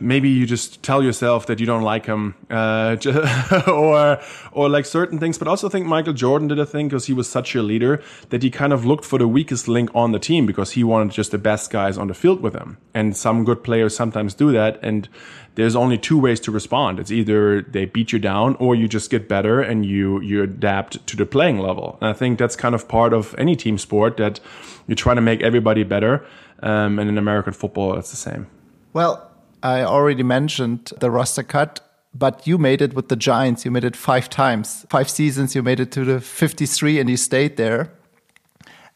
maybe 0.00 0.28
you 0.28 0.46
just 0.46 0.82
tell 0.82 1.02
yourself 1.02 1.46
that 1.46 1.60
you 1.60 1.66
don't 1.66 1.82
like 1.82 2.06
him, 2.06 2.34
uh, 2.50 2.96
or 3.68 4.20
or 4.52 4.68
like 4.68 4.86
certain 4.86 5.18
things. 5.18 5.38
But 5.38 5.48
also 5.48 5.68
think 5.68 5.86
Michael 5.86 6.12
Jordan 6.12 6.48
did 6.48 6.58
a 6.58 6.66
thing 6.66 6.88
because 6.88 7.06
he 7.06 7.12
was 7.12 7.28
such 7.28 7.54
a 7.54 7.62
leader 7.62 8.02
that 8.30 8.42
he 8.42 8.50
kind 8.50 8.72
of 8.72 8.84
looked 8.84 9.04
for 9.04 9.18
the 9.18 9.28
weakest 9.28 9.68
link 9.68 9.90
on 9.94 10.12
the 10.12 10.18
team 10.18 10.46
because 10.46 10.72
he 10.72 10.84
wanted 10.84 11.12
just 11.12 11.30
the 11.30 11.38
best 11.38 11.70
guys 11.70 11.98
on 11.98 12.08
the 12.08 12.14
field 12.14 12.40
with 12.40 12.54
him. 12.54 12.78
And 12.94 13.16
some 13.16 13.44
good 13.44 13.62
players 13.64 13.94
sometimes 13.96 14.34
do 14.34 14.52
that. 14.52 14.78
And 14.82 15.08
there's 15.54 15.76
only 15.76 15.98
two 15.98 16.18
ways 16.18 16.40
to 16.40 16.50
respond. 16.50 16.98
It's 16.98 17.10
either 17.10 17.62
they 17.62 17.84
beat 17.84 18.12
you 18.12 18.18
down 18.18 18.56
or 18.56 18.74
you 18.74 18.88
just 18.88 19.10
get 19.10 19.28
better 19.28 19.60
and 19.60 19.84
you 19.84 20.20
you 20.20 20.42
adapt 20.42 21.06
to 21.06 21.16
the 21.16 21.26
playing 21.26 21.58
level. 21.58 21.98
And 22.00 22.10
I 22.10 22.12
think 22.12 22.38
that's 22.38 22.56
kind 22.56 22.74
of 22.74 22.88
part 22.88 23.12
of 23.12 23.34
any 23.36 23.56
team 23.56 23.78
sport 23.78 24.16
that 24.18 24.40
you 24.86 24.94
try 24.94 25.14
to 25.14 25.20
make 25.20 25.42
everybody 25.42 25.82
better. 25.82 26.24
Um, 26.62 26.98
and 26.98 27.08
in 27.08 27.16
American 27.18 27.52
football, 27.52 27.96
it's 27.96 28.10
the 28.10 28.16
same. 28.16 28.46
Well, 28.92 29.29
I 29.62 29.82
already 29.82 30.22
mentioned 30.22 30.92
the 31.00 31.10
roster 31.10 31.42
cut, 31.42 31.80
but 32.14 32.46
you 32.46 32.58
made 32.58 32.82
it 32.82 32.94
with 32.94 33.08
the 33.08 33.16
Giants. 33.16 33.64
You 33.64 33.70
made 33.70 33.84
it 33.84 33.96
five 33.96 34.28
times, 34.30 34.86
five 34.88 35.08
seasons. 35.08 35.54
You 35.54 35.62
made 35.62 35.80
it 35.80 35.92
to 35.92 36.04
the 36.04 36.20
53 36.20 36.98
and 36.98 37.10
you 37.10 37.16
stayed 37.16 37.56
there. 37.56 37.92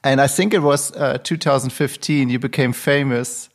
And 0.02 0.20
I 0.20 0.26
think 0.26 0.52
it 0.52 0.60
was 0.60 0.94
uh, 0.96 1.18
2015, 1.22 2.28
you 2.28 2.38
became 2.38 2.72
famous 2.72 3.48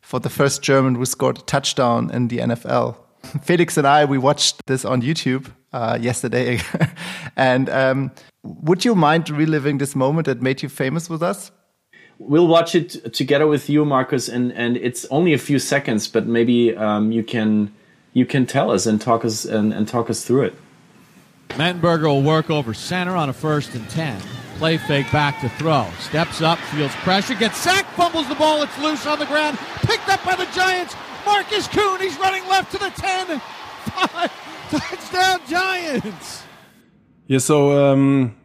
for 0.00 0.18
the 0.18 0.30
first 0.30 0.62
German 0.62 0.94
who 0.94 1.04
scored 1.04 1.38
a 1.38 1.42
touchdown 1.42 2.10
in 2.10 2.28
the 2.28 2.38
NFL. 2.38 2.96
Felix 3.42 3.76
and 3.76 3.86
I, 3.86 4.04
we 4.06 4.18
watched 4.18 4.66
this 4.66 4.84
on 4.84 5.02
YouTube 5.02 5.52
uh, 5.72 5.98
yesterday. 6.00 6.60
and 7.36 7.68
um, 7.68 8.10
would 8.42 8.84
you 8.84 8.94
mind 8.94 9.28
reliving 9.28 9.78
this 9.78 9.94
moment 9.94 10.26
that 10.26 10.40
made 10.40 10.62
you 10.62 10.68
famous 10.68 11.10
with 11.10 11.22
us? 11.22 11.50
We'll 12.20 12.46
watch 12.46 12.74
it 12.74 13.14
together 13.14 13.46
with 13.46 13.70
you, 13.70 13.84
Markus, 13.86 14.28
and 14.28 14.52
and 14.52 14.76
it's 14.76 15.06
only 15.06 15.32
a 15.32 15.38
few 15.38 15.58
seconds, 15.58 16.06
but 16.06 16.26
maybe 16.26 16.76
um, 16.76 17.10
you 17.12 17.24
can 17.24 17.72
you 18.12 18.26
can 18.26 18.44
tell 18.44 18.70
us 18.70 18.84
and 18.84 19.00
talk 19.00 19.24
us 19.24 19.46
and, 19.46 19.72
and 19.72 19.88
talk 19.88 20.10
us 20.10 20.22
through 20.22 20.42
it. 20.42 20.54
Mettenberger 21.48 22.04
will 22.04 22.22
work 22.22 22.50
over 22.50 22.74
center 22.74 23.16
on 23.16 23.30
a 23.30 23.32
first 23.32 23.74
and 23.74 23.88
ten. 23.88 24.20
Play 24.58 24.76
fake 24.76 25.10
back 25.10 25.40
to 25.40 25.48
throw. 25.48 25.88
Steps 25.98 26.42
up, 26.42 26.58
feels 26.58 26.92
pressure, 26.96 27.34
gets 27.34 27.56
sacked, 27.56 27.88
fumbles 27.94 28.28
the 28.28 28.34
ball. 28.34 28.62
It's 28.62 28.78
loose 28.78 29.06
on 29.06 29.18
the 29.18 29.24
ground. 29.24 29.56
Picked 29.86 30.10
up 30.10 30.22
by 30.22 30.36
the 30.36 30.44
Giants. 30.54 30.94
Markus 31.24 31.66
Kuhn, 31.68 31.98
he's 32.00 32.18
running 32.18 32.46
left 32.48 32.70
to 32.72 32.78
the 32.78 32.90
10. 32.90 33.40
Five. 33.86 34.30
Touchdown, 34.70 35.40
Giants. 35.48 36.42
Yeah, 37.26 37.38
so 37.38 37.92
um, 37.92 38.36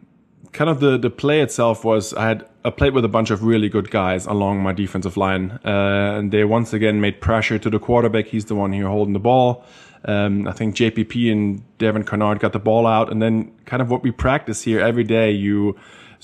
kind 0.56 0.70
of 0.70 0.80
the, 0.80 0.96
the 0.96 1.10
play 1.10 1.42
itself 1.42 1.84
was 1.84 2.14
I 2.14 2.28
had 2.28 2.48
I 2.64 2.70
played 2.70 2.94
with 2.94 3.04
a 3.04 3.08
bunch 3.08 3.30
of 3.30 3.44
really 3.44 3.68
good 3.68 3.90
guys 3.90 4.26
along 4.26 4.62
my 4.62 4.72
defensive 4.72 5.16
line, 5.16 5.60
uh, 5.64 6.16
and 6.18 6.32
they 6.32 6.44
once 6.44 6.72
again 6.72 7.00
made 7.00 7.20
pressure 7.20 7.58
to 7.58 7.70
the 7.70 7.78
quarterback. 7.78 8.26
He's 8.26 8.46
the 8.46 8.56
one 8.56 8.72
here 8.72 8.88
holding 8.88 9.12
the 9.12 9.20
ball. 9.20 9.64
Um, 10.04 10.48
I 10.48 10.52
think 10.52 10.74
JPP 10.74 11.30
and 11.30 11.62
Devon 11.78 12.04
Kennard 12.04 12.40
got 12.40 12.52
the 12.52 12.58
ball 12.58 12.86
out, 12.86 13.12
and 13.12 13.20
then 13.20 13.52
kind 13.66 13.82
of 13.82 13.90
what 13.90 14.02
we 14.02 14.10
practice 14.10 14.62
here 14.62 14.80
every 14.80 15.04
day. 15.04 15.30
You 15.30 15.76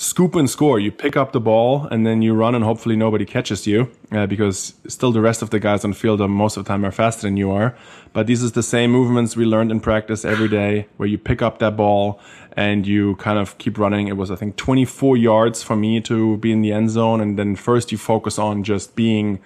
scoop 0.02 0.34
and 0.34 0.50
score. 0.50 0.80
You 0.80 0.90
pick 0.90 1.16
up 1.16 1.32
the 1.32 1.40
ball 1.40 1.86
and 1.86 2.04
then 2.04 2.22
you 2.22 2.34
run, 2.34 2.54
and 2.54 2.64
hopefully 2.64 2.96
nobody 2.96 3.24
catches 3.24 3.66
you 3.66 3.90
uh, 4.10 4.26
because 4.26 4.74
still 4.88 5.12
the 5.12 5.20
rest 5.20 5.42
of 5.42 5.50
the 5.50 5.60
guys 5.60 5.84
on 5.84 5.92
field 5.92 6.20
are 6.20 6.28
most 6.28 6.56
of 6.56 6.64
the 6.64 6.68
time 6.68 6.84
are 6.84 6.90
faster 6.90 7.22
than 7.22 7.36
you 7.36 7.50
are. 7.50 7.76
But 8.12 8.26
these 8.26 8.42
is 8.42 8.52
the 8.52 8.62
same 8.62 8.90
movements 8.90 9.36
we 9.36 9.44
learned 9.44 9.70
in 9.70 9.80
practice 9.80 10.24
every 10.24 10.48
day, 10.48 10.88
where 10.96 11.08
you 11.08 11.18
pick 11.18 11.40
up 11.40 11.60
that 11.60 11.76
ball 11.76 12.20
and 12.54 12.86
you 12.86 13.16
kind 13.16 13.38
of 13.38 13.56
keep 13.58 13.78
running. 13.78 14.08
It 14.08 14.16
was 14.16 14.30
I 14.30 14.36
think 14.36 14.56
24 14.56 15.16
yards 15.16 15.62
for 15.62 15.76
me 15.76 16.00
to 16.02 16.36
be 16.38 16.52
in 16.52 16.62
the 16.62 16.72
end 16.72 16.90
zone, 16.90 17.20
and 17.20 17.38
then 17.38 17.54
first 17.54 17.92
you 17.92 17.98
focus 17.98 18.38
on 18.38 18.64
just 18.64 18.96
being 18.96 19.40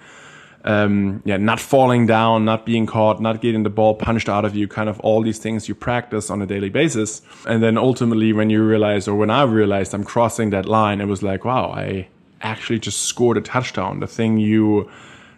um, 0.67 1.21
yeah, 1.23 1.37
not 1.37 1.61
falling 1.61 2.05
down, 2.05 2.43
not 2.43 2.65
being 2.65 2.85
caught, 2.85 3.21
not 3.21 3.39
getting 3.39 3.63
the 3.63 3.69
ball 3.69 3.95
punched 3.95 4.27
out 4.27 4.43
of 4.43 4.53
you, 4.53 4.67
kind 4.67 4.89
of 4.89 4.99
all 4.99 5.21
these 5.21 5.39
things 5.39 5.69
you 5.69 5.73
practice 5.73 6.29
on 6.29 6.41
a 6.41 6.45
daily 6.45 6.69
basis. 6.69 7.21
And 7.47 7.63
then 7.63 7.77
ultimately, 7.77 8.33
when 8.33 8.49
you 8.49 8.61
realize, 8.61 9.07
or 9.07 9.15
when 9.15 9.29
I 9.29 9.43
realized 9.43 9.93
I'm 9.93 10.03
crossing 10.03 10.49
that 10.49 10.65
line, 10.65 10.99
it 10.99 11.05
was 11.05 11.23
like, 11.23 11.45
wow, 11.45 11.71
I 11.71 12.09
actually 12.41 12.79
just 12.79 13.05
scored 13.05 13.37
a 13.37 13.41
touchdown. 13.41 14.01
The 14.01 14.07
thing 14.07 14.37
you 14.39 14.91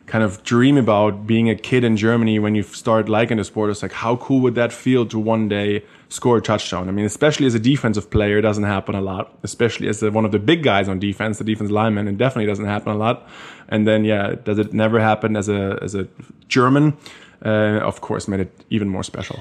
kind 0.07 0.23
of 0.23 0.41
dream 0.43 0.75
about 0.77 1.27
being 1.27 1.47
a 1.47 1.55
kid 1.55 1.83
in 1.83 1.95
Germany 1.95 2.39
when 2.39 2.55
you 2.55 2.63
start 2.63 3.07
liking 3.07 3.37
the 3.37 3.43
sport 3.43 3.69
It's 3.69 3.83
like, 3.83 3.91
how 3.91 4.15
cool 4.15 4.39
would 4.41 4.55
that 4.55 4.73
feel 4.73 5.05
to 5.05 5.19
one 5.19 5.47
day 5.47 5.85
score 6.09 6.37
a 6.37 6.41
touchdown? 6.41 6.89
I 6.89 6.91
mean, 6.91 7.05
especially 7.05 7.45
as 7.45 7.53
a 7.53 7.59
defensive 7.59 8.09
player, 8.09 8.39
it 8.39 8.41
doesn't 8.41 8.63
happen 8.63 8.95
a 8.95 9.01
lot, 9.01 9.37
especially 9.43 9.87
as 9.87 10.01
one 10.01 10.25
of 10.25 10.31
the 10.31 10.39
big 10.39 10.63
guys 10.63 10.89
on 10.89 10.97
defense, 10.97 11.37
the 11.37 11.43
defense 11.43 11.69
lineman, 11.69 12.07
it 12.07 12.17
definitely 12.17 12.47
doesn't 12.47 12.65
happen 12.65 12.91
a 12.91 12.97
lot. 12.97 13.29
And 13.69 13.87
then, 13.87 14.03
yeah, 14.03 14.35
does 14.43 14.59
it 14.59 14.73
never 14.73 14.99
happen 14.99 15.37
as 15.37 15.47
a, 15.47 15.79
as 15.81 15.95
a 15.95 16.07
German? 16.47 16.97
Uh, 17.45 17.79
of 17.81 18.01
course, 18.01 18.27
made 18.27 18.41
it 18.41 18.65
even 18.69 18.89
more 18.89 19.03
special. 19.03 19.39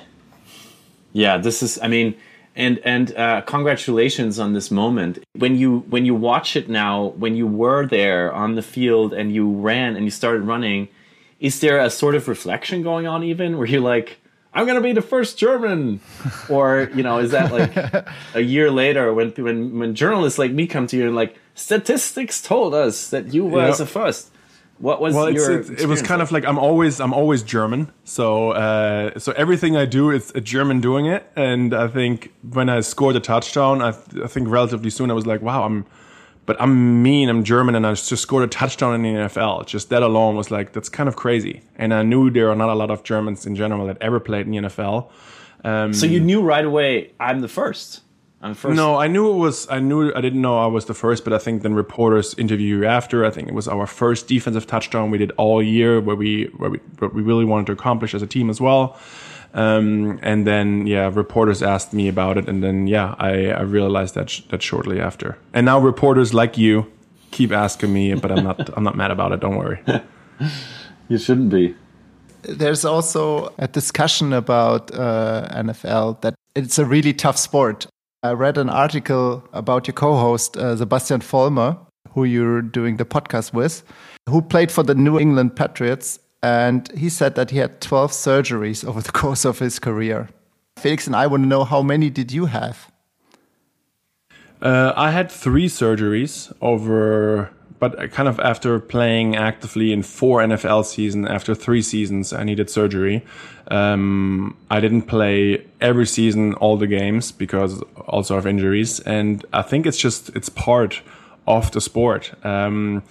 Yeah, 1.12 1.38
this 1.38 1.62
is, 1.62 1.78
I 1.82 1.88
mean, 1.88 2.14
and 2.58 2.80
and 2.80 3.16
uh, 3.16 3.40
congratulations 3.42 4.38
on 4.38 4.52
this 4.52 4.70
moment 4.70 5.24
when 5.34 5.56
you 5.56 5.80
when 5.88 6.04
you 6.04 6.14
watch 6.14 6.56
it 6.56 6.68
now 6.68 7.06
when 7.16 7.36
you 7.36 7.46
were 7.46 7.86
there 7.86 8.32
on 8.34 8.56
the 8.56 8.62
field 8.62 9.14
and 9.14 9.32
you 9.32 9.50
ran 9.50 9.96
and 9.96 10.04
you 10.04 10.10
started 10.10 10.42
running 10.42 10.88
is 11.40 11.60
there 11.60 11.78
a 11.78 11.88
sort 11.88 12.16
of 12.16 12.26
reflection 12.26 12.82
going 12.82 13.06
on 13.06 13.22
even 13.22 13.56
where 13.56 13.66
you're 13.66 13.80
like 13.80 14.18
i'm 14.52 14.66
gonna 14.66 14.80
be 14.80 14.92
the 14.92 15.00
first 15.00 15.38
german 15.38 16.00
or 16.50 16.90
you 16.94 17.02
know 17.02 17.18
is 17.18 17.30
that 17.30 17.52
like 17.52 18.06
a 18.34 18.40
year 18.40 18.70
later 18.70 19.14
when 19.14 19.30
when 19.30 19.78
when 19.78 19.94
journalists 19.94 20.38
like 20.38 20.50
me 20.50 20.66
come 20.66 20.86
to 20.86 20.96
you 20.96 21.06
and 21.06 21.14
like 21.14 21.36
statistics 21.58 22.40
told 22.40 22.74
us 22.74 23.10
that 23.10 23.34
you 23.34 23.44
were 23.44 23.66
yep. 23.66 23.76
the 23.76 23.86
first 23.86 24.30
what 24.78 25.00
was 25.00 25.14
well, 25.14 25.30
your? 25.30 25.60
It's, 25.60 25.70
it 25.70 25.86
was 25.86 26.02
kind 26.02 26.22
of 26.22 26.30
like 26.30 26.44
I'm 26.44 26.58
always 26.58 27.00
I'm 27.00 27.12
always 27.12 27.42
German, 27.42 27.92
so 28.04 28.52
uh, 28.52 29.18
so 29.18 29.32
everything 29.32 29.76
I 29.76 29.84
do 29.84 30.10
is 30.10 30.30
a 30.34 30.40
German 30.40 30.80
doing 30.80 31.06
it, 31.06 31.30
and 31.34 31.74
I 31.74 31.88
think 31.88 32.32
when 32.48 32.68
I 32.68 32.80
scored 32.80 33.16
a 33.16 33.20
touchdown, 33.20 33.82
I, 33.82 33.90
th- 33.90 34.24
I 34.24 34.28
think 34.28 34.48
relatively 34.48 34.90
soon 34.90 35.10
I 35.10 35.14
was 35.14 35.26
like, 35.26 35.42
wow, 35.42 35.64
I'm, 35.64 35.84
but 36.46 36.60
I'm 36.60 37.02
mean, 37.02 37.28
I'm 37.28 37.42
German, 37.42 37.74
and 37.74 37.84
I 37.84 37.94
just 37.94 38.22
scored 38.22 38.44
a 38.44 38.46
touchdown 38.46 38.94
in 38.94 39.02
the 39.02 39.20
NFL. 39.20 39.66
Just 39.66 39.90
that 39.90 40.04
alone 40.04 40.36
was 40.36 40.52
like 40.52 40.72
that's 40.72 40.88
kind 40.88 41.08
of 41.08 41.16
crazy, 41.16 41.62
and 41.74 41.92
I 41.92 42.04
knew 42.04 42.30
there 42.30 42.48
are 42.48 42.56
not 42.56 42.68
a 42.68 42.74
lot 42.74 42.90
of 42.90 43.02
Germans 43.02 43.46
in 43.46 43.56
general 43.56 43.86
that 43.86 43.98
ever 44.00 44.20
played 44.20 44.46
in 44.46 44.52
the 44.52 44.58
NFL. 44.68 45.10
Um, 45.64 45.92
so 45.92 46.06
you 46.06 46.20
knew 46.20 46.40
right 46.40 46.64
away 46.64 47.14
I'm 47.18 47.40
the 47.40 47.48
first. 47.48 48.02
I'm 48.40 48.54
first. 48.54 48.76
No, 48.76 48.96
I 48.96 49.08
knew 49.08 49.30
it 49.32 49.36
was. 49.36 49.68
I 49.68 49.80
knew 49.80 50.12
I 50.14 50.20
didn't 50.20 50.40
know 50.40 50.58
I 50.58 50.66
was 50.66 50.84
the 50.84 50.94
first, 50.94 51.24
but 51.24 51.32
I 51.32 51.38
think 51.38 51.62
then 51.62 51.74
reporters 51.74 52.34
interview 52.38 52.78
you 52.78 52.84
after. 52.86 53.24
I 53.24 53.30
think 53.30 53.48
it 53.48 53.54
was 53.54 53.66
our 53.66 53.86
first 53.86 54.28
defensive 54.28 54.66
touchdown 54.66 55.10
we 55.10 55.18
did 55.18 55.32
all 55.32 55.62
year, 55.62 56.00
where 56.00 56.14
we 56.14 56.44
where 56.56 56.70
we 56.70 56.78
what 56.98 57.14
we 57.14 57.22
really 57.22 57.44
wanted 57.44 57.66
to 57.66 57.72
accomplish 57.72 58.14
as 58.14 58.22
a 58.22 58.26
team 58.26 58.48
as 58.48 58.60
well. 58.60 58.96
Um, 59.54 60.20
and 60.22 60.46
then 60.46 60.86
yeah, 60.86 61.10
reporters 61.12 61.62
asked 61.62 61.92
me 61.92 62.06
about 62.06 62.38
it, 62.38 62.48
and 62.48 62.62
then 62.62 62.86
yeah, 62.86 63.16
I, 63.18 63.50
I 63.50 63.62
realized 63.62 64.14
that 64.14 64.30
sh- 64.30 64.42
that 64.50 64.62
shortly 64.62 65.00
after. 65.00 65.36
And 65.52 65.66
now 65.66 65.80
reporters 65.80 66.32
like 66.32 66.56
you 66.56 66.86
keep 67.32 67.50
asking 67.50 67.92
me, 67.92 68.14
but 68.14 68.30
I'm 68.30 68.44
not 68.44 68.70
I'm 68.76 68.84
not 68.84 68.96
mad 68.96 69.10
about 69.10 69.32
it. 69.32 69.40
Don't 69.40 69.56
worry. 69.56 69.82
you 71.08 71.18
shouldn't 71.18 71.50
be. 71.50 71.74
There's 72.42 72.84
also 72.84 73.52
a 73.58 73.66
discussion 73.66 74.32
about 74.32 74.94
uh, 74.94 75.48
NFL 75.50 76.20
that 76.20 76.34
it's 76.54 76.78
a 76.78 76.84
really 76.84 77.12
tough 77.12 77.36
sport. 77.36 77.86
I 78.22 78.32
read 78.32 78.58
an 78.58 78.68
article 78.68 79.44
about 79.52 79.86
your 79.86 79.94
co-host 79.94 80.56
uh, 80.56 80.76
Sebastian 80.76 81.20
Vollmer, 81.20 81.78
who 82.10 82.24
you're 82.24 82.62
doing 82.62 82.96
the 82.96 83.04
podcast 83.04 83.52
with, 83.52 83.84
who 84.28 84.42
played 84.42 84.72
for 84.72 84.82
the 84.82 84.96
New 84.96 85.20
England 85.20 85.54
Patriots, 85.54 86.18
and 86.42 86.90
he 86.96 87.10
said 87.10 87.36
that 87.36 87.50
he 87.50 87.58
had 87.58 87.80
12 87.80 88.10
surgeries 88.10 88.84
over 88.84 89.00
the 89.00 89.12
course 89.22 89.44
of 89.44 89.60
his 89.60 89.78
career. 89.78 90.28
Felix 90.78 91.06
and 91.06 91.14
I 91.14 91.28
want 91.28 91.44
to 91.44 91.48
know 91.48 91.62
how 91.62 91.80
many 91.80 92.10
did 92.10 92.32
you 92.32 92.46
have? 92.46 92.90
Uh, 94.60 94.92
I 94.96 95.12
had 95.12 95.30
three 95.30 95.68
surgeries 95.68 96.52
over, 96.60 97.52
but 97.78 98.12
kind 98.12 98.28
of 98.28 98.40
after 98.40 98.78
playing 98.80 99.36
actively 99.36 99.92
in 99.92 100.02
four 100.02 100.40
NFL 100.40 100.84
seasons, 100.84 101.28
after 101.28 101.54
three 101.54 101.82
seasons, 101.82 102.32
I 102.32 102.44
needed 102.44 102.70
surgery. 102.70 103.24
Um, 103.70 104.56
I 104.70 104.80
didn't 104.80 105.02
play 105.02 105.66
every 105.80 106.06
season 106.06 106.54
all 106.54 106.76
the 106.76 106.86
games 106.86 107.32
because 107.32 107.82
also 108.06 108.36
of 108.36 108.46
injuries, 108.46 109.00
and 109.00 109.44
I 109.52 109.62
think 109.62 109.86
it's 109.86 109.98
just 109.98 110.30
it's 110.30 110.48
part 110.48 111.02
of 111.46 111.70
the 111.72 111.80
sport. 111.80 112.32
Um, 112.44 113.02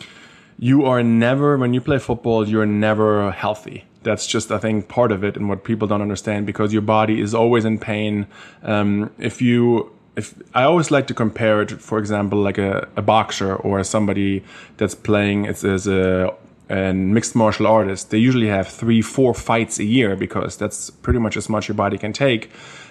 you 0.60 0.86
are 0.86 1.04
never 1.04 1.58
when 1.58 1.74
you 1.74 1.82
play 1.82 2.00
football, 2.00 2.48
you're 2.48 2.66
never 2.66 3.32
healthy 3.32 3.86
that's 4.04 4.26
just 4.26 4.52
I 4.52 4.58
think 4.58 4.88
part 4.88 5.12
of 5.12 5.24
it 5.24 5.36
and 5.36 5.50
what 5.50 5.64
people 5.66 5.88
don't 5.88 6.02
understand 6.02 6.46
because 6.46 6.72
your 6.72 6.82
body 6.82 7.20
is 7.20 7.34
always 7.34 7.66
in 7.66 7.78
pain. 7.78 8.26
Um, 8.64 9.12
if 9.18 9.42
you 9.42 9.92
if 10.18 10.34
I 10.56 10.64
always 10.64 10.90
like 10.90 11.08
to 11.08 11.14
compare 11.14 11.62
it, 11.62 11.72
for 11.72 12.00
example, 12.00 12.40
like 12.40 12.58
a, 12.58 12.88
a 12.96 13.04
boxer 13.04 13.56
or 13.56 13.84
somebody 13.84 14.44
that's 14.78 14.96
playing 14.96 15.48
as, 15.48 15.64
as 15.64 15.88
a, 15.88 16.34
a 16.70 16.94
mixed 16.94 17.36
martial 17.36 17.68
artist, 17.68 18.10
they 18.10 18.18
usually 18.18 18.48
have 18.48 18.68
three, 18.68 19.04
four 19.04 19.36
fights 19.36 19.78
a 19.78 19.84
year 19.84 20.16
because 20.16 20.58
that's 20.58 20.90
pretty 20.90 21.20
much 21.20 21.38
as 21.38 21.48
much 21.50 21.68
your 21.68 21.76
body 21.76 22.00
can 22.00 22.14
take. 22.14 22.50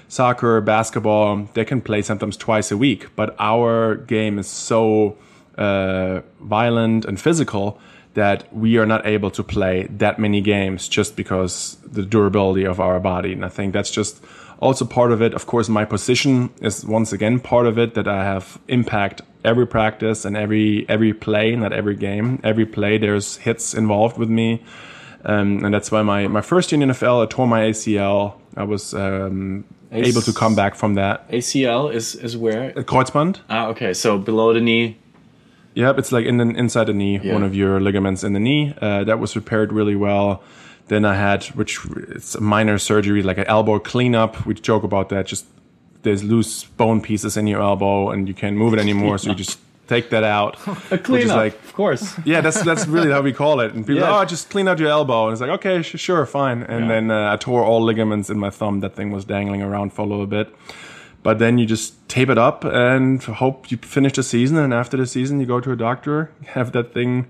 Soccer, 0.09 0.61
basketball, 0.61 1.49
they 1.55 1.65
can 1.65 1.81
play 1.81 2.01
sometimes 2.01 2.37
twice 2.37 2.71
a 2.71 2.77
week, 2.77 3.09
but 3.17 3.35
our 3.41 3.97
game 3.97 4.39
is 4.39 4.47
so 4.47 5.19
uh, 5.59 6.21
violent 6.41 7.05
and 7.05 7.21
physical 7.21 7.81
that 8.15 8.51
we 8.55 8.79
are 8.79 8.87
not 8.87 9.05
able 9.05 9.33
to 9.33 9.43
play 9.43 9.89
that 9.91 10.19
many 10.19 10.41
games 10.41 10.89
just 10.89 11.17
because 11.17 11.77
the 11.85 12.03
durability 12.03 12.65
of 12.65 12.81
our 12.81 13.01
body. 13.01 13.33
And 13.33 13.45
I 13.45 13.49
think 13.49 13.73
that's 13.73 13.91
just 13.91 14.25
also 14.61 14.85
part 14.85 15.13
of 15.13 15.23
it. 15.23 15.35
Of 15.35 15.47
course, 15.47 15.69
my 15.69 15.85
position 15.85 16.51
is 16.61 16.85
once 16.85 17.13
again 17.13 17.41
part 17.41 17.67
of 17.67 17.79
it 17.79 17.95
that 17.95 18.09
I 18.09 18.25
have 18.25 18.59
impact 18.69 19.23
every 19.45 19.67
practice 19.67 20.25
and 20.25 20.37
every 20.37 20.87
every 20.89 21.13
play, 21.13 21.57
not 21.57 21.73
every 21.73 21.97
game. 21.97 22.41
Every 22.43 22.67
play 22.67 22.99
there's 22.99 23.37
hits 23.37 23.75
involved 23.75 24.19
with 24.19 24.29
me. 24.29 24.63
Um, 25.25 25.65
and 25.65 25.75
that's 25.75 25.91
why 25.91 26.03
my, 26.03 26.29
my 26.29 26.41
first 26.41 26.71
year 26.71 26.81
in 26.81 26.89
NFL, 26.89 27.25
I 27.25 27.27
tore 27.27 27.49
my 27.49 27.63
ACL. 27.63 28.35
I 28.57 28.63
was 28.63 28.95
um, 28.95 29.65
able 29.91 30.23
to 30.23 30.33
come 30.33 30.55
back 30.55 30.77
from 30.77 30.95
that. 30.95 31.29
ACL 31.31 31.93
is 31.93 32.15
is 32.15 32.37
where? 32.37 32.73
Kreuzband. 32.73 33.41
Ah, 33.51 33.67
okay. 33.69 33.93
So 33.93 34.19
below 34.19 34.53
the 34.53 34.61
knee. 34.61 34.99
Yep, 35.75 35.99
it's 35.99 36.11
like 36.11 36.25
in 36.25 36.39
the, 36.39 36.45
inside 36.45 36.85
the 36.85 36.95
knee, 36.95 37.21
yeah. 37.23 37.35
one 37.35 37.43
of 37.43 37.55
your 37.55 37.81
ligaments 37.83 38.25
in 38.25 38.33
the 38.33 38.41
knee. 38.41 38.75
Uh, 38.81 39.05
that 39.05 39.19
was 39.19 39.37
repaired 39.37 39.75
really 39.75 39.95
well. 39.95 40.43
Then 40.89 41.05
I 41.05 41.15
had, 41.15 41.45
which 41.47 41.81
it's 42.09 42.35
a 42.35 42.41
minor 42.41 42.79
surgery, 42.79 43.23
like 43.23 43.39
an 43.39 43.47
elbow 43.47 43.79
cleanup. 43.79 44.47
We 44.47 44.55
joke 44.55 44.85
about 44.85 45.09
that. 45.09 45.27
Just 45.27 45.47
there's 46.03 46.23
loose 46.23 46.65
bone 46.65 47.01
pieces 47.01 47.37
in 47.37 47.47
your 47.47 47.61
elbow, 47.61 48.11
and 48.11 48.29
you 48.29 48.35
can't 48.35 48.57
move 48.57 48.73
it 48.75 48.79
anymore. 48.79 49.19
so 49.19 49.31
you 49.31 49.35
just 49.35 49.59
take 49.89 50.11
that 50.11 50.25
out. 50.25 50.57
a 50.93 50.99
cleanup, 50.99 51.37
like, 51.37 51.55
of 51.55 51.73
course. 51.73 52.15
Yeah, 52.25 52.41
that's 52.41 52.63
that's 52.63 52.87
really 52.87 53.11
how 53.11 53.23
we 53.23 53.33
call 53.33 53.61
it. 53.61 53.75
And 53.75 53.87
people, 53.87 54.03
yeah. 54.03 54.21
oh, 54.21 54.25
just 54.25 54.51
clean 54.51 54.69
out 54.69 54.79
your 54.79 54.89
elbow, 54.89 55.27
and 55.27 55.33
it's 55.33 55.41
like, 55.41 55.51
okay, 55.51 55.83
sh- 55.83 55.99
sure, 55.99 56.25
fine. 56.27 56.63
And 56.63 56.87
yeah. 56.87 56.93
then 56.93 57.11
uh, 57.11 57.33
I 57.33 57.37
tore 57.37 57.65
all 57.65 57.83
ligaments 57.83 58.31
in 58.31 58.39
my 58.39 58.51
thumb. 58.51 58.81
That 58.81 58.95
thing 58.95 59.11
was 59.11 59.25
dangling 59.25 59.63
around 59.63 59.93
for 59.93 60.03
a 60.03 60.07
little 60.07 60.27
bit. 60.27 60.55
But 61.23 61.41
then 61.41 61.59
you 61.59 61.67
just 61.67 62.09
tape 62.09 62.29
it 62.29 62.39
up 62.39 62.65
and 62.65 63.21
hope 63.21 63.73
you 63.73 63.79
finish 63.79 64.13
the 64.13 64.23
season. 64.23 64.59
And 64.59 64.73
after 64.73 64.97
the 64.97 65.09
season, 65.09 65.41
you 65.41 65.47
go 65.47 65.61
to 65.61 65.73
a 65.73 65.77
doctor, 65.77 66.31
have 66.47 66.71
that 66.73 66.95
thing 66.95 67.27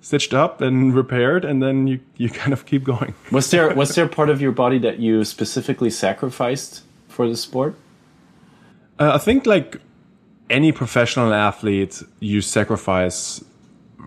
stitched 0.00 0.34
up 0.34 0.60
and 0.60 0.94
repaired, 0.94 1.44
and 1.44 1.62
then 1.62 1.86
you, 1.86 2.00
you 2.16 2.30
kind 2.30 2.52
of 2.52 2.66
keep 2.66 2.84
going. 2.84 3.14
was 3.30 3.50
there 3.50 3.74
was 3.74 3.94
there 3.94 4.08
part 4.08 4.30
of 4.30 4.40
your 4.40 4.52
body 4.52 4.78
that 4.78 4.98
you 4.98 5.24
specifically 5.24 5.90
sacrificed 5.90 6.82
for 7.08 7.28
the 7.28 7.36
sport? 7.36 7.76
Uh, 8.98 9.12
I 9.14 9.18
think 9.18 9.46
like 9.46 9.80
any 10.48 10.72
professional 10.72 11.34
athlete, 11.34 12.02
you 12.20 12.40
sacrifice 12.40 13.44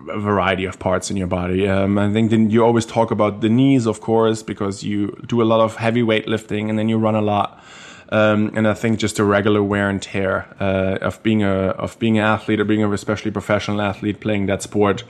a 0.08 0.18
variety 0.18 0.64
of 0.64 0.78
parts 0.78 1.10
in 1.10 1.16
your 1.16 1.26
body. 1.26 1.68
Um, 1.68 1.98
I 1.98 2.12
think 2.12 2.30
then 2.30 2.50
you 2.50 2.64
always 2.64 2.86
talk 2.86 3.10
about 3.10 3.40
the 3.40 3.48
knees, 3.48 3.86
of 3.86 4.00
course, 4.00 4.42
because 4.42 4.82
you 4.82 5.22
do 5.26 5.42
a 5.42 5.44
lot 5.44 5.60
of 5.60 5.76
heavy 5.76 6.02
weightlifting 6.02 6.70
and 6.70 6.78
then 6.78 6.88
you 6.88 6.98
run 6.98 7.14
a 7.14 7.20
lot. 7.20 7.62
Um, 8.12 8.50
and 8.54 8.66
I 8.66 8.74
think 8.74 8.98
just 8.98 9.18
a 9.18 9.24
regular 9.24 9.62
wear 9.62 9.88
and 9.88 10.02
tear 10.02 10.48
uh, 10.58 10.98
of 11.00 11.22
being 11.22 11.44
a 11.44 11.70
of 11.78 11.96
being 11.98 12.18
an 12.18 12.24
athlete 12.24 12.58
or 12.58 12.64
being 12.64 12.82
a 12.82 12.90
especially 12.90 13.30
professional 13.30 13.80
athlete 13.80 14.20
playing 14.20 14.46
that 14.46 14.62
sport 14.62 15.04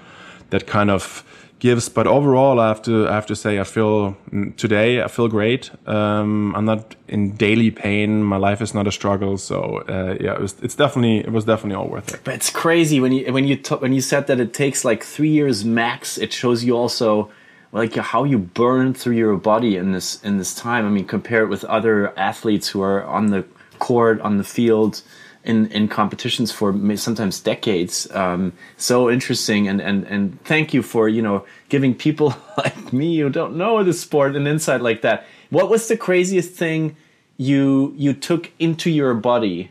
that 0.51 0.67
kind 0.67 0.91
of 0.91 1.25
gives. 1.61 1.89
But 1.89 2.07
overall, 2.07 2.59
I 2.59 2.69
have 2.69 2.83
to 2.83 3.09
I 3.09 3.15
have 3.15 3.27
to 3.27 3.37
say 3.37 3.61
I 3.61 3.65
feel 3.65 4.17
mm, 4.33 4.57
today 4.57 5.03
I 5.03 5.09
feel 5.09 5.29
great. 5.29 5.71
Um, 5.87 6.55
I'm 6.57 6.65
not 6.65 6.97
in 7.09 7.37
daily 7.37 7.71
pain. 7.71 8.25
My 8.25 8.37
life 8.37 8.61
is 8.61 8.75
not 8.75 8.87
a 8.87 8.93
struggle. 8.93 9.39
So 9.39 9.85
uh, 9.89 10.17
yeah, 10.21 10.35
it 10.35 10.41
was, 10.41 10.57
it's 10.63 10.75
definitely 10.75 11.19
it 11.19 11.33
was 11.33 11.45
definitely 11.45 11.77
all 11.77 11.89
worth 11.89 12.13
it. 12.15 12.21
But 12.25 12.35
it's 12.35 12.51
crazy 12.51 12.99
when 13.01 13.13
you 13.13 13.33
when 13.33 13.47
you 13.47 13.57
t- 13.57 13.77
when 13.77 13.93
you 13.93 14.01
said 14.01 14.27
that 14.27 14.41
it 14.41 14.53
takes 14.53 14.85
like 14.85 15.05
three 15.05 15.31
years 15.31 15.65
max. 15.65 16.19
It 16.19 16.33
shows 16.33 16.65
you 16.65 16.77
also 16.77 17.31
like 17.73 17.95
how 17.95 18.25
you 18.25 18.39
burn 18.39 18.95
through 18.95 19.17
your 19.17 19.37
body 19.37 19.77
in 19.77 19.93
this 19.93 20.23
in 20.25 20.39
this 20.39 20.55
time. 20.55 20.87
I 20.87 20.91
mean, 20.91 21.05
compare 21.05 21.45
it 21.45 21.49
with 21.49 21.65
other 21.65 22.19
athletes 22.19 22.69
who 22.69 22.83
are 22.83 23.05
on 23.05 23.27
the 23.27 23.45
court 23.79 24.21
on 24.21 24.37
the 24.39 24.45
field 24.45 25.03
in 25.45 25.67
in 25.69 25.89
competitions 25.89 26.53
for 26.53 26.75
sometimes 26.97 27.41
decades. 27.41 28.11
Um, 28.13 28.53
so 28.77 29.11
interesting, 29.11 29.69
and 29.69 29.81
and 29.81 30.05
and 30.05 30.43
thank 30.45 30.75
you 30.75 30.83
for 30.83 31.09
you 31.09 31.23
know 31.23 31.45
giving 31.69 31.95
people 31.95 32.35
like 32.59 32.93
me 32.93 33.19
who 33.19 33.31
don't 33.31 33.57
know 33.57 33.83
the 33.83 33.93
sport 33.93 34.37
an 34.37 34.47
insight 34.47 34.81
like 34.81 35.03
that. 35.03 35.27
What 35.51 35.71
was 35.71 35.89
the 35.89 35.97
craziest 35.97 36.53
thing 36.53 36.97
you 37.37 37.95
you 37.97 38.13
took 38.13 38.51
into 38.59 38.91
your 38.91 39.15
body, 39.15 39.71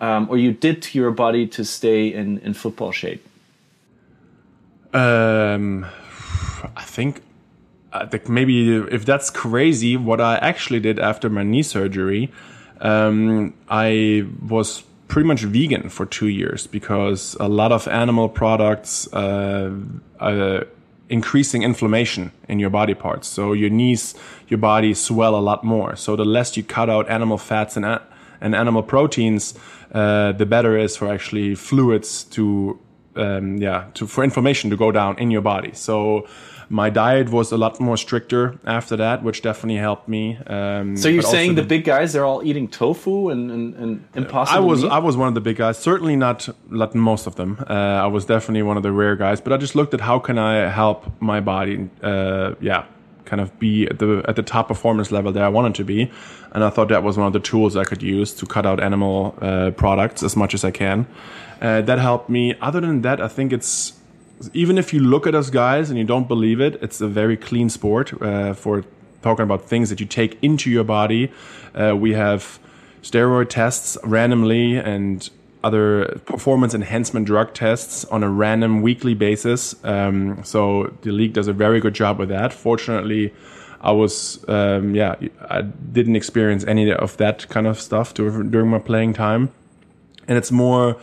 um, 0.00 0.28
or 0.30 0.38
you 0.38 0.52
did 0.52 0.82
to 0.82 0.98
your 0.98 1.10
body 1.10 1.46
to 1.48 1.64
stay 1.64 2.12
in 2.12 2.38
in 2.38 2.54
football 2.54 2.92
shape? 2.92 3.26
Um, 4.92 5.86
I 6.76 6.82
think. 6.82 7.22
I 7.92 8.04
think 8.04 8.28
maybe 8.28 8.76
if 8.76 9.06
that's 9.06 9.30
crazy, 9.30 9.96
what 9.96 10.20
I 10.20 10.36
actually 10.36 10.80
did 10.80 10.98
after 10.98 11.30
my 11.30 11.42
knee 11.42 11.62
surgery, 11.62 12.30
um, 12.80 13.54
I 13.68 14.26
was 14.48 14.82
pretty 15.08 15.26
much 15.26 15.42
vegan 15.42 15.88
for 15.88 16.06
two 16.06 16.28
years 16.28 16.66
because 16.66 17.36
a 17.38 17.48
lot 17.48 17.72
of 17.72 17.86
animal 17.88 18.28
products 18.28 19.12
uh, 19.12 19.72
are 20.20 20.66
increasing 21.08 21.62
inflammation 21.62 22.32
in 22.48 22.58
your 22.58 22.70
body 22.70 22.94
parts. 22.94 23.28
So 23.28 23.52
your 23.52 23.70
knees, 23.70 24.14
your 24.48 24.58
body 24.58 24.94
swell 24.94 25.36
a 25.36 25.40
lot 25.40 25.62
more. 25.62 25.96
So 25.96 26.16
the 26.16 26.24
less 26.24 26.56
you 26.56 26.64
cut 26.64 26.90
out 26.90 27.08
animal 27.08 27.38
fats 27.38 27.76
and, 27.76 28.00
and 28.40 28.54
animal 28.54 28.82
proteins, 28.82 29.54
uh, 29.92 30.32
the 30.32 30.46
better 30.46 30.76
is 30.76 30.96
for 30.96 31.08
actually 31.08 31.54
fluids 31.54 32.24
to, 32.24 32.78
um, 33.14 33.58
yeah, 33.58 33.84
to, 33.94 34.06
for 34.06 34.24
inflammation 34.24 34.70
to 34.70 34.76
go 34.76 34.90
down 34.90 35.18
in 35.18 35.30
your 35.30 35.42
body. 35.42 35.70
So 35.74 36.26
my 36.68 36.90
diet 36.90 37.30
was 37.30 37.52
a 37.52 37.56
lot 37.56 37.78
more 37.80 37.96
stricter 37.96 38.58
after 38.64 38.96
that, 38.96 39.22
which 39.22 39.42
definitely 39.42 39.80
helped 39.80 40.08
me. 40.08 40.36
Um, 40.46 40.96
so 40.96 41.08
you're 41.08 41.22
saying 41.22 41.54
the, 41.54 41.62
the, 41.62 41.68
big 41.68 41.84
guys 41.84 42.12
they're 42.12 42.24
all 42.24 42.42
eating 42.44 42.68
tofu 42.68 43.30
and, 43.30 43.50
and, 43.50 43.74
and 43.74 44.08
impossible? 44.14 44.58
I 44.58 44.66
was 44.66 44.82
meat? 44.82 44.92
I 44.92 44.98
was 44.98 45.16
one 45.16 45.28
of 45.28 45.34
the 45.34 45.40
big 45.40 45.56
guys. 45.56 45.78
Certainly 45.78 46.16
not 46.16 46.48
not 46.68 46.94
most 46.94 47.26
of 47.26 47.36
them. 47.36 47.64
Uh, 47.68 47.72
I 47.72 48.06
was 48.06 48.24
definitely 48.24 48.62
one 48.62 48.76
of 48.76 48.82
the 48.82 48.92
rare 48.92 49.16
guys. 49.16 49.40
But 49.40 49.52
I 49.52 49.56
just 49.58 49.74
looked 49.74 49.94
at 49.94 50.00
how 50.00 50.18
can 50.18 50.38
I 50.38 50.68
help 50.68 51.06
my 51.20 51.40
body. 51.40 51.88
Uh, 52.02 52.54
yeah, 52.60 52.86
kind 53.24 53.40
of 53.40 53.56
be 53.58 53.86
at 53.86 53.98
the 53.98 54.24
at 54.26 54.36
the 54.36 54.42
top 54.42 54.68
performance 54.68 55.12
level 55.12 55.32
that 55.32 55.42
I 55.42 55.48
wanted 55.48 55.74
to 55.76 55.84
be, 55.84 56.10
and 56.52 56.64
I 56.64 56.70
thought 56.70 56.88
that 56.88 57.02
was 57.02 57.16
one 57.16 57.26
of 57.26 57.32
the 57.32 57.40
tools 57.40 57.76
I 57.76 57.84
could 57.84 58.02
use 58.02 58.32
to 58.34 58.46
cut 58.46 58.66
out 58.66 58.80
animal 58.80 59.36
uh, 59.40 59.70
products 59.72 60.22
as 60.22 60.36
much 60.36 60.54
as 60.54 60.64
I 60.64 60.70
can. 60.70 61.06
Uh, 61.60 61.80
that 61.82 61.98
helped 61.98 62.28
me. 62.28 62.54
Other 62.60 62.80
than 62.80 63.02
that, 63.02 63.20
I 63.20 63.28
think 63.28 63.52
it's 63.52 63.94
even 64.52 64.78
if 64.78 64.92
you 64.92 65.00
look 65.00 65.26
at 65.26 65.34
us 65.34 65.50
guys 65.50 65.90
and 65.90 65.98
you 65.98 66.04
don't 66.04 66.28
believe 66.28 66.60
it, 66.60 66.76
it's 66.82 67.00
a 67.00 67.08
very 67.08 67.36
clean 67.36 67.68
sport 67.70 68.20
uh, 68.22 68.54
for 68.54 68.84
talking 69.22 69.42
about 69.42 69.68
things 69.68 69.90
that 69.90 70.00
you 70.00 70.06
take 70.06 70.38
into 70.42 70.70
your 70.70 70.84
body. 70.84 71.32
Uh, 71.74 71.96
we 71.96 72.12
have 72.12 72.58
steroid 73.02 73.48
tests 73.48 73.96
randomly 74.04 74.76
and 74.76 75.30
other 75.64 76.20
performance 76.26 76.74
enhancement 76.74 77.26
drug 77.26 77.52
tests 77.52 78.04
on 78.06 78.22
a 78.22 78.30
random 78.30 78.82
weekly 78.82 79.14
basis. 79.14 79.74
Um, 79.84 80.44
so 80.44 80.94
the 81.02 81.10
league 81.10 81.32
does 81.32 81.48
a 81.48 81.52
very 81.52 81.80
good 81.80 81.94
job 81.94 82.18
with 82.18 82.28
that. 82.28 82.52
Fortunately, 82.52 83.34
I 83.80 83.92
was, 83.92 84.44
um, 84.48 84.94
yeah, 84.94 85.16
I 85.48 85.62
didn't 85.62 86.16
experience 86.16 86.64
any 86.64 86.92
of 86.92 87.16
that 87.16 87.48
kind 87.48 87.66
of 87.66 87.80
stuff 87.80 88.14
during 88.14 88.68
my 88.68 88.78
playing 88.78 89.14
time. 89.14 89.50
And 90.28 90.38
it's 90.38 90.52
more, 90.52 90.96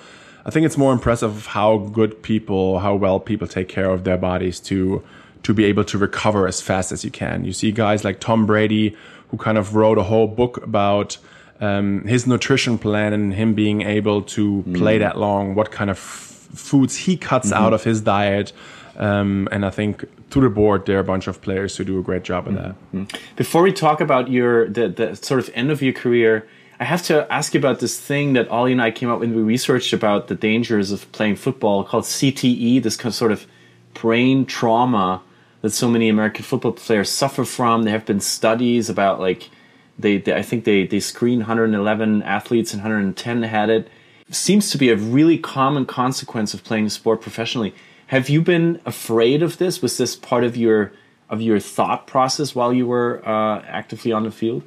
I 0.46 0.50
think 0.50 0.66
it's 0.66 0.78
more 0.78 0.92
impressive 0.92 1.48
how 1.48 1.78
good 1.78 2.22
people, 2.22 2.80
how 2.80 2.96
well 2.96 3.20
people 3.20 3.48
take 3.48 3.70
care 3.70 3.90
of 3.90 4.04
their 4.04 4.18
bodies 4.18 4.60
to 4.62 5.04
to 5.44 5.54
be 5.54 5.66
able 5.66 5.84
to 5.84 5.98
recover 5.98 6.48
as 6.48 6.62
fast 6.62 6.92
as 6.94 7.04
you 7.04 7.12
can. 7.12 7.44
You 7.44 7.52
see 7.52 7.72
guys 7.72 8.06
like 8.06 8.22
Tom 8.22 8.46
Brady 8.46 8.96
who 9.28 9.38
kind 9.38 9.58
of 9.58 9.76
wrote 9.76 9.98
a 9.98 10.04
whole 10.04 10.28
book 10.28 10.58
about 10.64 11.18
um, 11.60 12.04
his 12.06 12.26
nutrition 12.26 12.78
plan 12.78 13.14
and 13.14 13.34
him 13.34 13.54
being 13.54 13.82
able 13.82 14.22
to 14.22 14.64
mm. 14.66 14.78
play 14.78 14.98
that 15.00 15.18
long, 15.18 15.56
what 15.56 15.72
kind 15.72 15.90
of 15.90 15.98
f- 15.98 16.48
foods 16.54 16.96
he 16.96 17.18
cuts 17.18 17.52
mm-hmm. 17.52 17.62
out 17.62 17.74
of 17.74 17.84
his 17.84 18.00
diet. 18.02 18.54
Um, 18.96 19.50
and 19.52 19.66
I 19.66 19.70
think 19.70 20.06
through 20.30 20.44
the 20.44 20.50
board, 20.50 20.86
there 20.86 20.98
are 20.98 21.02
a 21.02 21.04
bunch 21.04 21.28
of 21.28 21.42
players 21.42 21.76
who 21.76 21.84
do 21.84 22.00
a 22.00 22.04
great 22.04 22.24
job 22.24 22.48
of 22.48 22.54
that. 22.54 22.76
Mm-hmm. 22.94 23.04
Before 23.36 23.64
we 23.64 23.74
talk 23.74 24.02
about 24.02 24.30
your 24.30 24.70
the, 24.70 24.88
the 24.88 25.16
sort 25.16 25.40
of 25.40 25.50
end 25.54 25.72
of 25.72 25.82
your 25.82 25.94
career, 25.94 26.48
I 26.84 26.86
have 26.86 27.04
to 27.04 27.26
ask 27.32 27.54
you 27.54 27.62
about 27.62 27.80
this 27.80 27.98
thing 27.98 28.34
that 28.34 28.50
Ollie 28.50 28.74
and 28.74 28.82
I 28.82 28.92
came 28.92 29.10
up 29.10 29.22
when 29.22 29.34
we 29.34 29.42
researched 29.42 29.94
about 29.94 30.28
the 30.28 30.36
dangers 30.36 30.92
of 30.92 31.10
playing 31.14 31.38
football 31.38 31.86
called 31.86 32.04
CTE, 32.04 32.84
this 32.84 32.98
kind 32.98 33.08
of 33.08 33.16
sort 33.16 33.32
of 33.32 33.48
brain 33.94 34.46
trauma 34.46 35.22
that 35.62 35.70
so 35.70 35.90
many 35.90 36.10
American 36.10 36.44
football 36.44 36.74
players 36.74 37.10
suffer 37.10 37.46
from. 37.46 37.84
There 37.84 37.94
have 37.94 38.06
been 38.06 38.20
studies 38.20 38.90
about 38.90 39.22
like 39.22 39.50
they, 39.98 40.18
they 40.18 40.36
I 40.36 40.42
think 40.42 40.66
they 40.66 40.86
they 40.86 41.00
screened 41.00 41.44
111 41.44 42.22
athletes 42.24 42.74
and 42.74 42.82
110 42.82 43.44
had 43.44 43.70
it. 43.70 43.88
Seems 44.30 44.70
to 44.72 44.78
be 44.78 44.90
a 44.90 44.98
really 44.98 45.38
common 45.38 45.86
consequence 45.86 46.54
of 46.54 46.66
playing 46.66 46.90
sport 46.90 47.22
professionally. 47.22 47.74
Have 48.08 48.28
you 48.28 48.42
been 48.42 48.82
afraid 48.86 49.42
of 49.42 49.58
this? 49.58 49.82
Was 49.82 49.96
this 49.96 50.18
part 50.18 50.44
of 50.44 50.58
your 50.58 50.92
of 51.30 51.42
your 51.42 51.62
thought 51.62 52.08
process 52.08 52.54
while 52.54 52.74
you 52.74 52.88
were 52.88 53.26
uh, 53.26 53.62
actively 53.62 54.12
on 54.12 54.24
the 54.26 54.32
field? 54.32 54.64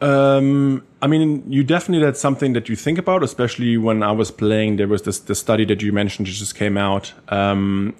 Um, 0.00 0.86
I 1.02 1.06
mean, 1.06 1.50
you 1.50 1.64
definitely 1.64 2.04
that's 2.04 2.20
something 2.20 2.52
that 2.52 2.68
you 2.68 2.76
think 2.76 2.98
about, 2.98 3.22
especially 3.22 3.76
when 3.76 4.02
I 4.02 4.12
was 4.12 4.30
playing. 4.30 4.76
There 4.76 4.88
was 4.88 5.02
this 5.02 5.18
the 5.18 5.34
study 5.34 5.64
that 5.66 5.82
you 5.82 5.92
mentioned 5.92 6.28
that 6.28 6.32
just 6.32 6.54
came 6.54 6.76
out, 6.76 7.12
um, 7.28 7.96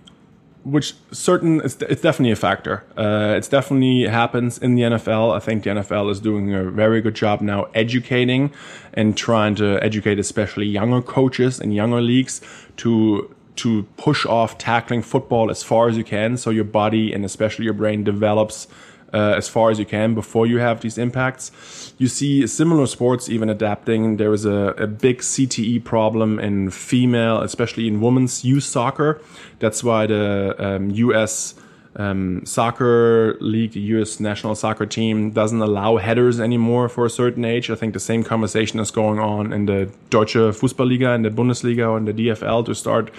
which 0.62 0.94
certain 1.10 1.60
it's, 1.64 1.76
it's 1.82 2.02
definitely 2.02 2.30
a 2.32 2.36
factor. 2.36 2.84
Uh, 2.96 3.34
it's 3.36 3.48
definitely 3.48 4.04
happens 4.04 4.58
in 4.58 4.76
the 4.76 4.82
NFL. 4.82 5.34
I 5.34 5.40
think 5.40 5.64
the 5.64 5.70
NFL 5.70 6.10
is 6.10 6.20
doing 6.20 6.54
a 6.54 6.70
very 6.70 7.00
good 7.00 7.14
job 7.14 7.40
now 7.40 7.66
educating 7.74 8.52
and 8.94 9.16
trying 9.16 9.56
to 9.56 9.82
educate, 9.82 10.20
especially 10.20 10.66
younger 10.66 11.02
coaches 11.02 11.58
and 11.58 11.74
younger 11.74 12.00
leagues, 12.00 12.40
to 12.78 13.34
to 13.56 13.82
push 13.96 14.24
off 14.24 14.56
tackling 14.56 15.02
football 15.02 15.50
as 15.50 15.64
far 15.64 15.88
as 15.88 15.96
you 15.96 16.04
can, 16.04 16.36
so 16.36 16.50
your 16.50 16.62
body 16.62 17.12
and 17.12 17.24
especially 17.24 17.64
your 17.64 17.74
brain 17.74 18.04
develops 18.04 18.68
uh, 19.12 19.34
as 19.36 19.48
far 19.48 19.70
as 19.70 19.78
you 19.78 19.86
can 19.86 20.14
before 20.14 20.46
you 20.46 20.58
have 20.58 20.80
these 20.80 20.98
impacts. 20.98 21.94
You 21.98 22.08
see 22.08 22.46
similar 22.46 22.86
sports 22.86 23.28
even 23.28 23.48
adapting. 23.48 24.16
There 24.16 24.32
is 24.32 24.44
a, 24.44 24.74
a 24.76 24.86
big 24.86 25.18
CTE 25.18 25.84
problem 25.84 26.38
in 26.38 26.70
female, 26.70 27.40
especially 27.40 27.88
in 27.88 28.00
women's 28.00 28.44
youth 28.44 28.64
soccer. 28.64 29.20
That's 29.58 29.82
why 29.82 30.06
the 30.06 30.54
um, 30.58 30.90
U.S. 30.90 31.54
Um, 31.96 32.44
soccer 32.44 33.36
league, 33.40 33.72
the 33.72 33.80
U.S. 33.96 34.20
national 34.20 34.54
soccer 34.54 34.86
team, 34.86 35.30
doesn't 35.30 35.60
allow 35.60 35.96
headers 35.96 36.38
anymore 36.38 36.88
for 36.88 37.06
a 37.06 37.10
certain 37.10 37.44
age. 37.44 37.70
I 37.70 37.74
think 37.74 37.94
the 37.94 38.00
same 38.00 38.22
conversation 38.22 38.78
is 38.78 38.90
going 38.90 39.18
on 39.18 39.52
in 39.52 39.66
the 39.66 39.90
Deutsche 40.10 40.34
Fußballliga, 40.34 41.14
in 41.14 41.22
the 41.22 41.30
Bundesliga, 41.30 41.96
and 41.96 42.06
the 42.06 42.12
DFL 42.12 42.64
to 42.66 42.74
start 42.74 43.10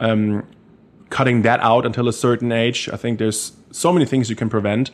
um, 0.00 0.44
cutting 1.08 1.42
that 1.42 1.60
out 1.60 1.86
until 1.86 2.08
a 2.08 2.12
certain 2.12 2.52
age. 2.52 2.88
I 2.92 2.96
think 2.96 3.18
there's 3.18 3.52
so 3.70 3.92
many 3.92 4.04
things 4.04 4.30
you 4.30 4.36
can 4.36 4.48
prevent 4.48 4.90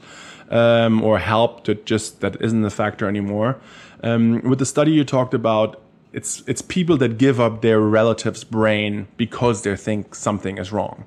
um, 0.51 1.03
or 1.03 1.19
help 1.19 1.65
to 1.65 1.75
just 1.75 2.21
that 2.21 2.41
isn't 2.41 2.65
a 2.65 2.71
factor 2.71 3.09
anymore. 3.09 3.59
Um, 4.03 4.43
with 4.43 4.59
the 4.59 4.67
study 4.67 4.93
you 4.93 5.05
talked 5.05 5.35
about, 5.35 5.81
it's 6.13 6.43
it's 6.47 6.63
people 6.63 6.97
that 6.99 7.19
give 7.19 7.41
up 7.41 7.63
their 7.63 7.81
relative's 7.81 8.45
brain 8.45 9.09
because 9.17 9.63
they 9.63 9.77
think 9.77 10.15
something 10.15 10.59
is 10.59 10.73
wrong. 10.73 11.05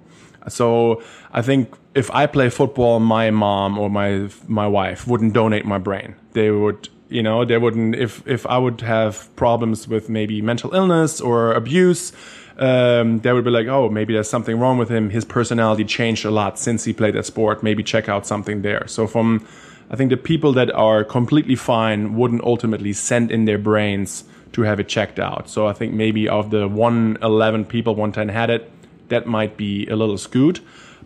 So 0.47 1.01
I 1.31 1.41
think 1.41 1.75
if 1.95 2.09
I 2.11 2.25
play 2.25 2.49
football, 2.49 2.99
my 2.99 3.31
mom 3.31 3.77
or 3.77 3.89
my 3.89 4.29
my 4.47 4.67
wife 4.67 5.07
wouldn't 5.07 5.33
donate 5.33 5.65
my 5.65 5.77
brain. 5.77 6.15
They 6.33 6.51
would, 6.51 6.89
you 7.09 7.23
know, 7.23 7.45
they 7.45 7.57
wouldn't. 7.57 7.95
If 7.95 8.25
if 8.27 8.45
I 8.45 8.57
would 8.57 8.81
have 8.81 9.33
problems 9.35 9.87
with 9.87 10.09
maybe 10.09 10.41
mental 10.41 10.73
illness 10.73 11.21
or 11.21 11.53
abuse, 11.53 12.11
um, 12.59 13.19
they 13.19 13.31
would 13.31 13.45
be 13.45 13.49
like, 13.49 13.67
oh, 13.67 13.89
maybe 13.89 14.13
there's 14.13 14.29
something 14.29 14.59
wrong 14.59 14.77
with 14.77 14.89
him. 14.89 15.09
His 15.09 15.23
personality 15.23 15.85
changed 15.85 16.25
a 16.25 16.31
lot 16.31 16.59
since 16.59 16.83
he 16.83 16.91
played 16.91 17.15
that 17.15 17.25
sport. 17.25 17.63
Maybe 17.63 17.83
check 17.83 18.09
out 18.09 18.27
something 18.27 18.61
there. 18.63 18.85
So 18.87 19.07
from, 19.07 19.47
I 19.89 19.95
think 19.95 20.09
the 20.09 20.17
people 20.17 20.51
that 20.53 20.69
are 20.71 21.05
completely 21.05 21.55
fine 21.55 22.17
wouldn't 22.17 22.43
ultimately 22.43 22.91
send 22.91 23.31
in 23.31 23.45
their 23.45 23.57
brains 23.57 24.25
to 24.51 24.63
have 24.63 24.79
it 24.79 24.89
checked 24.89 25.19
out. 25.19 25.49
So 25.49 25.67
I 25.67 25.73
think 25.73 25.93
maybe 25.93 26.27
of 26.27 26.51
the 26.51 26.67
111 26.67 27.65
people, 27.65 27.95
110 27.95 28.27
had 28.27 28.49
it, 28.49 28.69
that 29.07 29.25
might 29.25 29.55
be 29.55 29.87
a 29.87 29.95
little 29.95 30.17
skewed. 30.17 30.59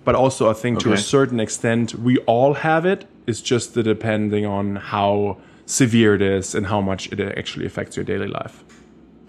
But 0.04 0.16
also, 0.16 0.49
I 0.49 0.54
think 0.54 0.78
okay. 0.78 0.86
to 0.86 0.93
a 0.93 0.97
certain 0.97 1.39
extent, 1.39 1.93
we 1.93 2.18
all 2.20 2.56
have 2.56 2.86
it. 2.86 3.06
It's 3.28 3.41
just 3.41 3.76
the 3.76 3.84
depending 3.84 4.45
on 4.45 4.78
how 4.78 5.38
severe 5.68 6.16
it 6.16 6.22
is 6.22 6.56
and 6.56 6.66
how 6.66 6.82
much 6.82 7.12
it 7.12 7.22
actually 7.38 7.66
affects 7.66 7.95
your 7.95 8.04
daily 8.04 8.28
life 8.28 8.64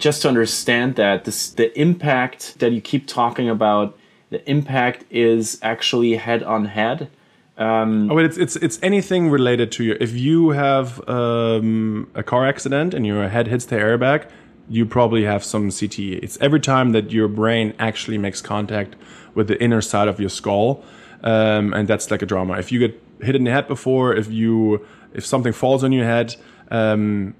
just 0.04 0.20
to 0.20 0.28
understand 0.28 0.96
that 0.96 1.24
this, 1.24 1.48
the 1.48 1.68
impact 1.80 2.58
that 2.58 2.72
you 2.72 2.80
keep 2.82 3.06
talking 3.06 3.48
about, 3.48 3.98
the 4.28 4.46
impact 4.50 5.02
is 5.10 5.58
actually 5.62 6.14
head 6.16 6.42
on 6.42 6.66
head. 6.66 7.08
Um, 7.56 8.12
oh, 8.12 8.18
it's 8.18 8.36
it's 8.36 8.56
it's 8.56 8.78
anything 8.82 9.30
related 9.30 9.72
to 9.76 9.84
you. 9.84 9.96
If 10.00 10.12
you 10.14 10.50
have 10.50 10.86
um, 11.08 12.10
a 12.14 12.22
car 12.22 12.44
accident 12.46 12.92
and 12.92 13.06
your 13.06 13.30
head 13.30 13.46
hits 13.48 13.64
the 13.64 13.76
airbag, 13.76 14.28
you 14.68 14.84
probably 14.84 15.24
have 15.24 15.42
some 15.42 15.70
CTE. 15.70 16.22
It's 16.22 16.36
every 16.38 16.60
time 16.60 16.92
that 16.92 17.10
your 17.10 17.28
brain 17.28 17.72
actually 17.78 18.18
makes 18.18 18.42
contact 18.42 18.96
with 19.34 19.46
the 19.48 19.58
inner 19.62 19.80
side 19.80 20.08
of 20.08 20.20
your 20.20 20.28
skull, 20.28 20.84
um, 21.22 21.72
and 21.72 21.88
that's 21.88 22.10
like 22.10 22.20
a 22.20 22.26
drama. 22.26 22.58
If 22.58 22.70
you 22.72 22.78
get 22.78 22.92
hit 23.22 23.36
in 23.36 23.44
the 23.44 23.52
head 23.52 23.68
before, 23.68 24.14
if 24.14 24.30
you 24.30 24.84
if 25.14 25.24
something 25.24 25.54
falls 25.54 25.82
on 25.82 25.92
your 25.92 26.04
head, 26.04 26.36
um, 26.70 27.34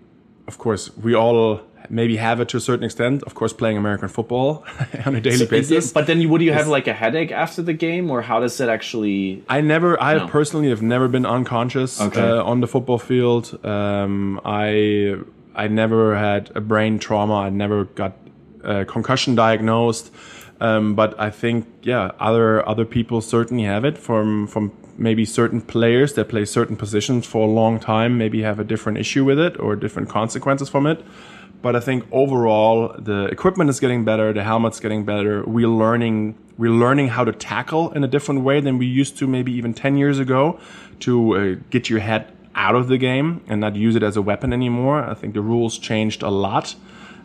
of 0.46 0.56
course 0.56 0.96
we 0.96 1.14
all 1.14 1.60
maybe 1.89 2.16
have 2.16 2.41
it 2.41 2.49
to 2.51 2.57
a 2.57 2.61
certain 2.61 2.85
extent. 2.85 3.22
Of 3.24 3.35
course, 3.35 3.53
playing 3.53 3.76
American 3.76 4.09
football 4.09 4.64
on 5.07 5.14
a 5.14 5.20
daily 5.20 5.39
so 5.39 5.47
basis. 5.47 5.93
But 5.93 6.07
then, 6.07 6.28
would 6.28 6.43
you 6.43 6.53
have 6.53 6.68
like 6.68 6.87
a 6.87 6.93
headache 6.93 7.32
after 7.32 7.62
the 7.62 7.72
game, 7.72 8.11
or 8.11 8.22
how 8.22 8.41
does 8.41 8.61
it 8.61 8.68
actually? 8.68 9.43
I 9.49 9.61
never. 9.61 10.01
I 10.03 10.14
no. 10.14 10.28
personally 10.28 10.68
have 10.70 10.82
never 10.82 11.09
been 11.09 11.26
unconscious 11.26 12.01
okay. 12.01 12.20
uh, 12.20 12.43
on 12.43 12.61
the 12.61 12.66
football 12.66 12.99
field. 12.99 13.59
Um, 13.64 14.41
I 14.45 15.16
I 15.55 15.68
never 15.68 16.16
had 16.16 16.51
a 16.55 16.61
brain 16.61 16.99
trauma. 16.99 17.35
I 17.35 17.51
never 17.51 17.85
got 17.85 18.16
a 18.62 18.85
concussion 18.85 19.35
diagnosed. 19.35 20.12
Um, 20.61 20.95
but 20.95 21.18
I 21.18 21.30
think 21.30 21.66
yeah, 21.82 22.12
other 22.18 22.66
other 22.68 22.85
people 22.85 23.20
certainly 23.20 23.64
have 23.64 23.85
it 23.85 23.99
from 23.99 24.47
from 24.47 24.72
maybe 24.97 25.24
certain 25.24 25.61
players 25.61 26.14
that 26.14 26.28
play 26.28 26.45
certain 26.45 26.76
positions 26.76 27.26
for 27.26 27.47
a 27.49 27.51
long 27.51 27.80
time 27.80 28.16
maybe 28.16 28.43
have 28.43 28.61
a 28.61 28.64
different 28.64 28.97
issue 28.99 29.24
with 29.24 29.39
it 29.39 29.59
or 29.59 29.74
different 29.76 30.09
consequences 30.09 30.68
from 30.68 30.87
it. 30.87 31.05
But 31.64 31.74
I 31.74 31.80
think 31.80 32.04
overall 32.12 32.94
the 32.98 33.24
equipment 33.24 33.70
is 33.70 33.80
getting 33.80 34.04
better, 34.04 34.34
the 34.34 34.44
helmet's 34.44 34.80
getting 34.80 35.06
better. 35.06 35.42
We're 35.46 35.66
learning 35.66 36.36
we're 36.58 36.70
learning 36.70 37.08
how 37.08 37.24
to 37.24 37.32
tackle 37.32 37.90
in 37.92 38.04
a 38.04 38.06
different 38.06 38.42
way 38.42 38.60
than 38.60 38.76
we 38.76 38.84
used 38.84 39.16
to 39.20 39.26
maybe 39.26 39.50
even 39.52 39.72
10 39.72 39.96
years 39.96 40.18
ago 40.18 40.60
to 41.00 41.14
uh, 41.36 41.54
get 41.70 41.88
your 41.88 42.00
head 42.00 42.30
out 42.54 42.74
of 42.74 42.88
the 42.88 42.98
game 42.98 43.42
and 43.48 43.62
not 43.62 43.76
use 43.76 43.96
it 43.96 44.02
as 44.02 44.14
a 44.18 44.20
weapon 44.20 44.52
anymore. 44.52 45.02
I 45.02 45.14
think 45.14 45.32
the 45.32 45.40
rules 45.40 45.78
changed 45.78 46.22
a 46.22 46.28
lot 46.28 46.76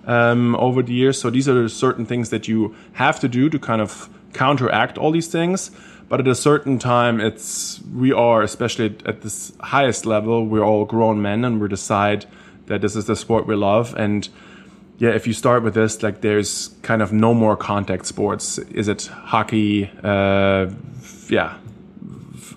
um, 0.05 0.55
over 0.55 0.81
the 0.83 0.93
years. 0.93 1.19
So 1.19 1.29
these 1.29 1.49
are 1.49 1.67
certain 1.67 2.05
things 2.05 2.29
that 2.29 2.47
you 2.47 2.73
have 2.93 3.19
to 3.19 3.27
do 3.27 3.49
to 3.49 3.59
kind 3.59 3.81
of 3.81 4.09
counteract 4.31 4.97
all 4.97 5.11
these 5.11 5.27
things. 5.27 5.69
But 6.07 6.21
at 6.21 6.27
a 6.29 6.33
certain 6.33 6.79
time, 6.79 7.19
it's 7.19 7.81
we 7.93 8.13
are, 8.13 8.41
especially 8.41 8.95
at 9.05 9.21
this 9.21 9.51
highest 9.59 10.05
level, 10.05 10.45
we're 10.45 10.63
all 10.63 10.85
grown 10.85 11.21
men 11.21 11.43
and 11.43 11.59
we 11.59 11.67
decide 11.67 12.25
that 12.70 12.82
this 12.82 12.95
is 12.95 13.05
the 13.05 13.15
sport 13.15 13.45
we 13.45 13.55
love 13.55 13.93
and 13.95 14.30
yeah 14.97 15.09
if 15.09 15.28
you 15.28 15.34
start 15.34 15.63
with 15.63 15.74
this 15.74 16.01
like 16.01 16.22
there's 16.22 16.70
kind 16.82 17.01
of 17.01 17.11
no 17.11 17.34
more 17.34 17.57
contact 17.57 18.05
sports 18.05 18.57
is 18.57 18.88
it 18.88 19.07
hockey 19.07 19.91
uh, 20.03 20.67
yeah 21.28 21.57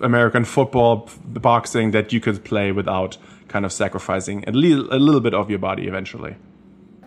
american 0.01 0.45
football 0.45 1.09
boxing 1.25 1.91
that 1.91 2.13
you 2.13 2.21
could 2.21 2.43
play 2.43 2.71
without 2.71 3.17
kind 3.47 3.65
of 3.65 3.71
sacrificing 3.71 4.43
a 4.47 4.51
little, 4.51 4.87
a 4.93 4.97
little 4.97 5.21
bit 5.21 5.33
of 5.33 5.49
your 5.49 5.59
body 5.59 5.87
eventually 5.87 6.35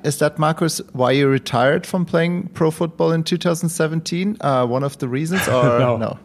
is 0.04 0.18
that 0.18 0.38
Markus 0.38 0.80
why 0.92 1.10
you 1.10 1.26
retired 1.26 1.84
from 1.84 2.04
playing 2.04 2.48
pro 2.54 2.70
football 2.70 3.10
in 3.10 3.24
2017? 3.24 4.36
Uh, 4.40 4.64
one 4.64 4.84
of 4.84 4.98
the 4.98 5.08
reasons, 5.08 5.48
or 5.48 5.78
no? 5.80 5.96
No, 5.96 6.18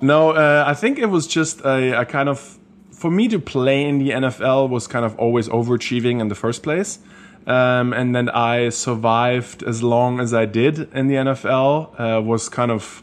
no 0.00 0.30
uh, 0.30 0.64
I 0.66 0.72
think 0.72 0.98
it 0.98 1.06
was 1.06 1.26
just 1.26 1.60
a, 1.60 2.00
a, 2.00 2.04
kind 2.06 2.28
of 2.28 2.58
for 2.94 3.10
me 3.10 3.28
to 3.28 3.38
play 3.38 3.84
in 3.84 3.98
the 3.98 4.10
NFL 4.10 4.68
was 4.70 4.86
kind 4.86 5.04
of 5.04 5.18
always 5.18 5.48
overachieving 5.48 6.20
in 6.20 6.28
the 6.28 6.34
first 6.34 6.62
place. 6.62 6.98
Um, 7.46 7.92
and 7.92 8.14
then 8.14 8.30
I 8.30 8.70
survived 8.70 9.62
as 9.62 9.82
long 9.82 10.18
as 10.18 10.32
I 10.32 10.46
did 10.46 10.92
in 10.94 11.08
the 11.08 11.16
NFL 11.16 12.00
uh, 12.00 12.22
was 12.22 12.48
kind 12.48 12.70
of, 12.70 13.02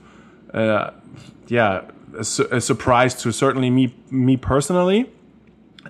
uh, 0.53 0.91
yeah, 1.47 1.83
a, 2.17 2.23
su 2.23 2.47
a, 2.51 2.59
surprise 2.59 3.13
to 3.21 3.31
certainly 3.31 3.69
me 3.69 3.93
me 4.09 4.37
personally. 4.37 5.09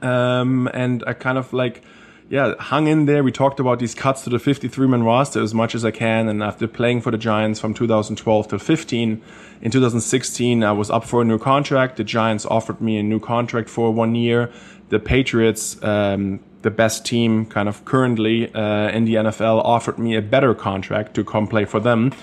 Um, 0.01 0.69
and 0.73 1.03
I 1.07 1.13
kind 1.13 1.37
of 1.37 1.53
like, 1.53 1.83
yeah, 2.31 2.55
hung 2.59 2.87
in 2.87 3.07
there. 3.07 3.23
We 3.23 3.33
talked 3.33 3.59
about 3.59 3.79
these 3.79 3.93
cuts 3.93 4.23
to 4.23 4.29
the 4.29 4.39
53 4.39 4.87
man 4.87 5.03
roster 5.03 5.41
as 5.41 5.53
much 5.53 5.75
as 5.75 5.83
I 5.83 5.91
can. 5.91 6.29
And 6.29 6.41
after 6.41 6.65
playing 6.65 7.01
for 7.01 7.11
the 7.11 7.17
Giants 7.17 7.59
from 7.59 7.73
2012 7.73 8.47
to 8.47 8.57
15, 8.57 9.21
in 9.61 9.69
2016, 9.71 10.63
I 10.63 10.71
was 10.71 10.89
up 10.89 11.03
for 11.03 11.21
a 11.21 11.25
new 11.25 11.37
contract. 11.37 11.97
The 11.97 12.05
Giants 12.05 12.45
offered 12.45 12.79
me 12.79 12.97
a 12.97 13.03
new 13.03 13.19
contract 13.19 13.67
for 13.69 13.91
one 13.91 14.15
year. 14.15 14.49
The 14.87 14.97
Patriots, 14.97 15.83
um, 15.83 16.39
the 16.61 16.71
best 16.71 17.05
team 17.05 17.47
kind 17.47 17.67
of 17.67 17.83
currently 17.83 18.53
uh, 18.55 18.87
in 18.91 19.03
the 19.03 19.15
NFL, 19.15 19.61
offered 19.65 19.99
me 19.99 20.15
a 20.15 20.21
better 20.21 20.55
contract 20.55 21.13
to 21.15 21.25
come 21.25 21.47
play 21.47 21.65
for 21.65 21.81
them. 21.81 22.13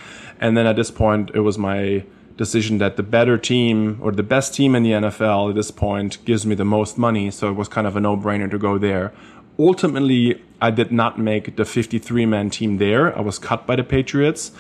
And 0.41 0.57
then 0.57 0.67
at 0.67 0.77
this 0.77 0.91
point, 0.91 1.33
it 1.35 1.41
was 1.41 1.59
my 1.59 2.03
decision 2.39 2.79
that 2.79 2.97
the 2.97 3.03
better 3.03 3.37
team 3.37 3.99
or 4.01 4.13
the 4.13 4.23
best 4.23 4.55
team 4.55 4.75
in 4.75 4.85
the 4.85 4.93
NFL 4.93 5.51
at 5.51 5.57
this 5.57 5.71
point 5.71 6.25
gives 6.25 6.47
me 6.47 6.55
the 6.55 6.65
most 6.65 6.97
money. 6.97 7.31
So 7.31 7.51
it 7.51 7.55
was 7.55 7.69
kind 7.69 7.87
of 7.87 7.95
a 7.97 8.01
no 8.01 8.17
brainer 8.17 8.51
to 8.51 8.59
go 8.59 8.79
there 8.79 9.13
ultimately, 9.59 10.43
I 10.61 10.71
did 10.71 10.93
not 10.93 11.19
make 11.19 11.57
the 11.57 11.65
53 11.65 12.27
man 12.27 12.51
team 12.51 12.79
there. 12.79 13.17
I 13.17 13.21
was 13.21 13.39
cut 13.39 13.67
by 13.67 13.77
the 13.77 13.85
Patriots. 13.85 14.53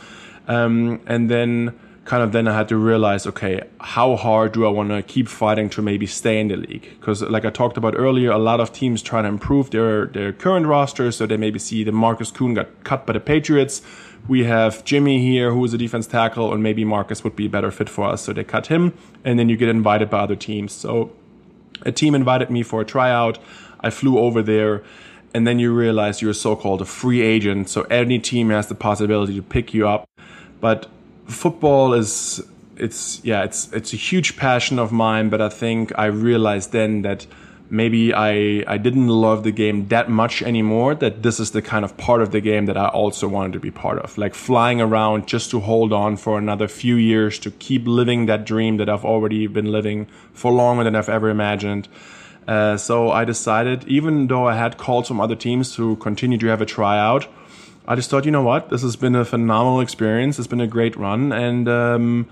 Um, 0.46 1.00
and 1.06 1.30
then 1.30 1.78
kind 2.04 2.22
of 2.22 2.32
then 2.32 2.48
I 2.48 2.56
had 2.56 2.68
to 2.68 2.76
realize, 2.76 3.26
okay, 3.26 3.62
how 3.80 4.16
hard 4.16 4.52
do 4.52 4.64
I 4.64 4.70
want 4.70 4.88
to 4.88 5.02
keep 5.02 5.28
fighting 5.28 5.68
to 5.70 5.82
maybe 5.82 6.06
stay 6.06 6.40
in 6.40 6.48
the 6.48 6.56
league? 6.56 6.88
Because 6.98 7.20
like 7.22 7.44
I 7.44 7.50
talked 7.50 7.76
about 7.76 7.94
earlier, 7.96 8.30
a 8.30 8.38
lot 8.38 8.60
of 8.60 8.72
teams 8.72 9.02
try 9.02 9.20
to 9.20 9.28
improve 9.28 9.70
their, 9.70 10.06
their 10.06 10.32
current 10.32 10.66
roster. 10.66 11.12
So 11.12 11.26
they 11.26 11.36
maybe 11.36 11.58
see 11.58 11.84
that 11.84 11.92
Markus 11.92 12.30
Kuhn 12.30 12.54
got 12.54 12.82
cut 12.82 13.06
by 13.06 13.12
the 13.12 13.20
Patriots. 13.20 13.82
We 14.26 14.44
have 14.44 14.84
Jimmy 14.84 15.20
here, 15.20 15.52
who 15.52 15.62
is 15.64 15.74
a 15.74 15.78
defense 15.78 16.06
tackle, 16.06 16.52
and 16.52 16.62
maybe 16.62 16.84
Markus 16.84 17.22
would 17.24 17.36
be 17.36 17.46
a 17.46 17.50
better 17.50 17.70
fit 17.70 17.88
for 17.88 18.06
us. 18.08 18.22
So 18.22 18.32
they 18.32 18.44
cut 18.44 18.66
him, 18.66 18.94
and 19.24 19.38
then 19.38 19.48
you 19.48 19.56
get 19.56 19.68
invited 19.68 20.10
by 20.10 20.20
other 20.20 20.36
teams. 20.36 20.72
So 20.72 21.12
a 21.82 21.92
team 21.92 22.14
invited 22.14 22.50
me 22.50 22.62
for 22.62 22.80
a 22.80 22.84
tryout. 22.84 23.38
I 23.80 23.90
flew 23.90 24.18
over 24.18 24.42
there, 24.42 24.82
and 25.34 25.46
then 25.46 25.58
you 25.58 25.74
realize 25.74 26.22
you're 26.22 26.32
so-called 26.34 26.80
a 26.80 26.84
free 26.84 27.20
agent. 27.20 27.68
So 27.68 27.82
any 27.82 28.18
team 28.18 28.50
has 28.50 28.66
the 28.66 28.74
possibility 28.74 29.36
to 29.36 29.42
pick 29.42 29.74
you 29.74 29.88
up. 29.88 30.08
But 30.60 30.88
football 31.26 31.94
is 31.94 32.42
it's 32.76 33.20
yeah 33.24 33.42
it's 33.42 33.72
it's 33.72 33.92
a 33.92 33.96
huge 33.96 34.36
passion 34.36 34.78
of 34.78 34.92
mine. 34.92 35.28
But 35.28 35.40
I 35.40 35.48
think 35.48 35.92
I 35.98 36.06
realized 36.06 36.72
then 36.72 37.02
that 37.02 37.26
maybe 37.70 38.14
I 38.14 38.64
I 38.66 38.78
didn't 38.78 39.08
love 39.08 39.44
the 39.44 39.52
game 39.52 39.88
that 39.88 40.08
much 40.08 40.42
anymore. 40.42 40.94
That 40.94 41.22
this 41.22 41.38
is 41.38 41.50
the 41.50 41.62
kind 41.62 41.84
of 41.84 41.96
part 41.96 42.22
of 42.22 42.30
the 42.30 42.40
game 42.40 42.66
that 42.66 42.76
I 42.76 42.88
also 42.88 43.28
wanted 43.28 43.52
to 43.52 43.60
be 43.60 43.70
part 43.70 43.98
of, 43.98 44.16
like 44.18 44.34
flying 44.34 44.80
around 44.80 45.26
just 45.26 45.50
to 45.50 45.60
hold 45.60 45.92
on 45.92 46.16
for 46.16 46.38
another 46.38 46.68
few 46.68 46.96
years 46.96 47.38
to 47.40 47.50
keep 47.50 47.86
living 47.86 48.26
that 48.26 48.44
dream 48.44 48.78
that 48.78 48.88
I've 48.88 49.04
already 49.04 49.46
been 49.46 49.70
living 49.70 50.06
for 50.32 50.50
longer 50.50 50.84
than 50.84 50.96
I've 50.96 51.08
ever 51.08 51.28
imagined. 51.28 51.88
Uh, 52.48 52.78
so 52.78 53.10
I 53.10 53.26
decided, 53.26 53.84
even 53.86 54.26
though 54.26 54.48
I 54.48 54.54
had 54.56 54.78
calls 54.78 55.06
from 55.06 55.20
other 55.20 55.36
teams 55.36 55.76
to 55.76 55.96
continue 55.96 56.38
to 56.38 56.46
have 56.46 56.62
a 56.62 56.66
tryout, 56.66 57.28
I 57.86 57.94
just 57.94 58.08
thought, 58.08 58.24
you 58.24 58.30
know 58.30 58.42
what, 58.42 58.70
this 58.70 58.80
has 58.82 58.96
been 58.96 59.14
a 59.14 59.24
phenomenal 59.24 59.80
experience. 59.80 60.38
It's 60.38 60.48
been 60.48 60.62
a 60.62 60.66
great 60.66 60.96
run, 60.96 61.30
and 61.30 61.68
um, 61.68 62.26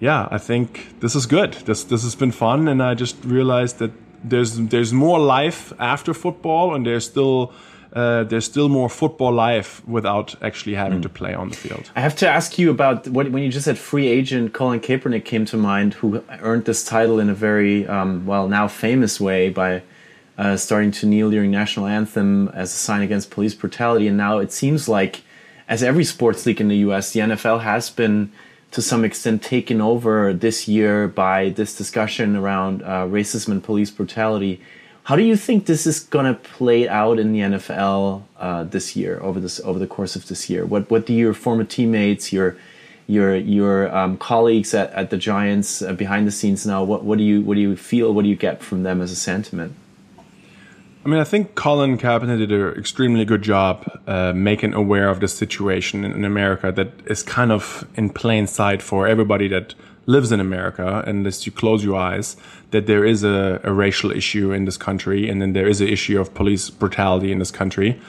yeah, 0.00 0.26
I 0.30 0.38
think 0.38 1.00
this 1.00 1.14
is 1.14 1.26
good. 1.26 1.52
This 1.66 1.84
this 1.84 2.02
has 2.02 2.16
been 2.16 2.32
fun, 2.32 2.66
and 2.66 2.82
I 2.82 2.94
just 2.94 3.16
realized 3.24 3.78
that 3.78 3.92
there's 4.24 4.58
there's 4.58 4.92
more 4.92 5.20
life 5.20 5.72
after 5.78 6.14
football, 6.14 6.74
and 6.74 6.84
there's 6.84 7.06
still 7.06 7.52
uh, 7.92 8.24
there's 8.24 8.44
still 8.44 8.68
more 8.68 8.88
football 8.88 9.32
life 9.32 9.86
without 9.86 10.40
actually 10.42 10.74
having 10.74 11.00
mm. 11.00 11.02
to 11.02 11.08
play 11.08 11.34
on 11.34 11.48
the 11.48 11.56
field. 11.56 11.90
I 11.96 12.00
have 12.00 12.14
to 12.16 12.28
ask 12.28 12.58
you 12.58 12.70
about 12.70 13.08
what, 13.08 13.30
when 13.30 13.42
you 13.42 13.50
just 13.50 13.64
said 13.64 13.78
free 13.78 14.06
agent. 14.06 14.52
Colin 14.52 14.80
Kaepernick 14.80 15.24
came 15.24 15.44
to 15.46 15.56
mind, 15.56 15.94
who 15.94 16.22
earned 16.40 16.66
this 16.66 16.84
title 16.84 17.18
in 17.18 17.28
a 17.28 17.34
very 17.34 17.86
um, 17.88 18.26
well 18.26 18.48
now 18.48 18.68
famous 18.68 19.20
way 19.20 19.48
by 19.50 19.82
uh, 20.38 20.56
starting 20.56 20.90
to 20.90 21.06
kneel 21.06 21.30
during 21.30 21.50
national 21.50 21.86
anthem 21.86 22.48
as 22.48 22.72
a 22.72 22.76
sign 22.76 23.02
against 23.02 23.30
police 23.30 23.54
brutality. 23.54 24.06
And 24.06 24.16
now 24.16 24.38
it 24.38 24.52
seems 24.52 24.88
like, 24.88 25.22
as 25.68 25.82
every 25.82 26.04
sports 26.04 26.46
league 26.46 26.60
in 26.60 26.68
the 26.68 26.78
U.S., 26.78 27.12
the 27.12 27.20
NFL 27.20 27.62
has 27.62 27.90
been 27.90 28.32
to 28.70 28.80
some 28.80 29.04
extent 29.04 29.42
taken 29.42 29.80
over 29.80 30.32
this 30.32 30.68
year 30.68 31.08
by 31.08 31.50
this 31.50 31.76
discussion 31.76 32.36
around 32.36 32.82
uh, 32.82 33.04
racism 33.04 33.48
and 33.48 33.64
police 33.64 33.90
brutality. 33.90 34.60
How 35.10 35.16
do 35.16 35.24
you 35.24 35.36
think 35.36 35.66
this 35.66 35.88
is 35.88 35.98
going 35.98 36.26
to 36.26 36.34
play 36.40 36.88
out 36.88 37.18
in 37.18 37.32
the 37.32 37.40
NFL 37.40 38.22
uh, 38.38 38.62
this 38.62 38.94
year 38.94 39.18
over 39.20 39.40
this 39.40 39.58
over 39.58 39.76
the 39.76 39.88
course 39.88 40.14
of 40.14 40.28
this 40.28 40.48
year? 40.48 40.64
What 40.64 40.88
what 40.88 41.04
do 41.04 41.12
your 41.12 41.34
former 41.34 41.64
teammates, 41.64 42.32
your 42.32 42.56
your 43.08 43.34
your 43.34 43.92
um, 43.92 44.18
colleagues 44.18 44.72
at, 44.72 44.92
at 44.92 45.10
the 45.10 45.16
Giants 45.16 45.82
uh, 45.82 45.94
behind 45.94 46.28
the 46.28 46.30
scenes 46.30 46.64
now? 46.64 46.84
What 46.84 47.02
what 47.02 47.18
do 47.18 47.24
you 47.24 47.40
what 47.40 47.56
do 47.56 47.60
you 47.60 47.74
feel? 47.74 48.14
What 48.14 48.22
do 48.22 48.28
you 48.28 48.36
get 48.36 48.62
from 48.62 48.84
them 48.84 49.00
as 49.00 49.10
a 49.10 49.16
sentiment? 49.16 49.74
I 51.04 51.08
mean, 51.08 51.18
I 51.18 51.24
think 51.24 51.56
Colin 51.56 51.98
Kaepernick 51.98 52.38
did 52.38 52.52
an 52.52 52.78
extremely 52.78 53.24
good 53.24 53.42
job 53.42 53.90
uh, 54.06 54.32
making 54.32 54.74
aware 54.74 55.08
of 55.08 55.18
the 55.18 55.26
situation 55.26 56.04
in, 56.04 56.12
in 56.12 56.24
America 56.24 56.70
that 56.70 56.92
is 57.06 57.24
kind 57.24 57.50
of 57.50 57.84
in 57.96 58.10
plain 58.10 58.46
sight 58.46 58.80
for 58.80 59.08
everybody 59.08 59.48
that 59.48 59.74
lives 60.10 60.32
in 60.32 60.40
America, 60.40 61.02
unless 61.06 61.46
you 61.46 61.52
close 61.52 61.84
your 61.84 61.96
eyes, 61.96 62.36
that 62.72 62.86
there 62.86 63.04
is 63.04 63.22
a, 63.22 63.60
a, 63.62 63.72
racial 63.72 64.10
issue 64.10 64.52
in 64.52 64.64
this 64.64 64.76
country, 64.76 65.28
and 65.28 65.40
then 65.40 65.52
there 65.52 65.68
is 65.68 65.80
an 65.80 65.88
issue 65.88 66.20
of 66.20 66.34
police 66.34 66.70
brutality 66.70 67.30
in 67.30 67.38
this 67.38 67.50
country. 67.50 68.00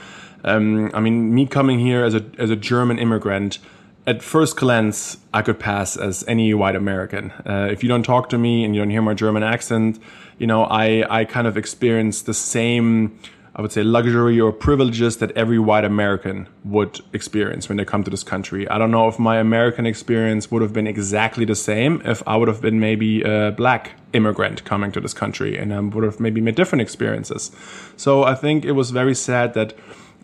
Um, 0.43 0.89
I 0.93 0.99
mean, 0.99 1.33
me 1.35 1.45
coming 1.45 1.79
here 1.79 2.03
as 2.03 2.15
a 2.15 2.23
as 2.37 2.49
a 2.49 2.55
German 2.55 2.97
immigrant, 2.97 3.59
at 4.07 4.23
first 4.23 4.57
glance, 4.57 5.17
I 5.31 5.41
could 5.43 5.59
pass 5.59 5.97
as 5.97 6.23
any 6.27 6.53
white 6.53 6.75
American. 6.75 7.31
Uh, 7.45 7.67
if 7.71 7.83
you 7.83 7.89
don't 7.89 8.03
talk 8.03 8.29
to 8.29 8.37
me 8.37 8.63
and 8.63 8.73
you 8.73 8.81
don't 8.81 8.89
hear 8.89 9.03
my 9.03 9.13
German 9.13 9.43
accent, 9.43 9.99
you 10.39 10.47
know, 10.47 10.63
I 10.63 11.05
I 11.19 11.25
kind 11.25 11.47
of 11.47 11.57
experience 11.57 12.23
the 12.23 12.33
same 12.33 13.19
I 13.53 13.61
would 13.61 13.73
say, 13.73 13.83
luxury 13.83 14.39
or 14.39 14.53
privileges 14.53 15.17
that 15.17 15.31
every 15.31 15.59
white 15.59 15.83
American 15.83 16.47
would 16.63 17.01
experience 17.11 17.67
when 17.67 17.77
they 17.77 17.83
come 17.83 18.01
to 18.03 18.09
this 18.09 18.23
country. 18.23 18.67
I 18.69 18.77
don't 18.77 18.91
know 18.91 19.09
if 19.09 19.19
my 19.19 19.37
American 19.37 19.85
experience 19.85 20.49
would 20.49 20.61
have 20.61 20.71
been 20.71 20.87
exactly 20.87 21.43
the 21.43 21.55
same 21.55 22.01
if 22.05 22.23
I 22.25 22.37
would 22.37 22.47
have 22.47 22.61
been 22.61 22.79
maybe 22.79 23.23
a 23.23 23.51
black 23.51 23.91
immigrant 24.13 24.63
coming 24.63 24.91
to 24.93 25.01
this 25.01 25.13
country 25.13 25.57
and 25.57 25.73
I 25.73 25.79
would 25.81 26.03
have 26.05 26.19
maybe 26.19 26.39
made 26.39 26.55
different 26.55 26.81
experiences. 26.81 27.51
So 27.97 28.23
I 28.23 28.35
think 28.35 28.63
it 28.63 28.71
was 28.71 28.91
very 28.91 29.15
sad 29.15 29.53
that 29.55 29.73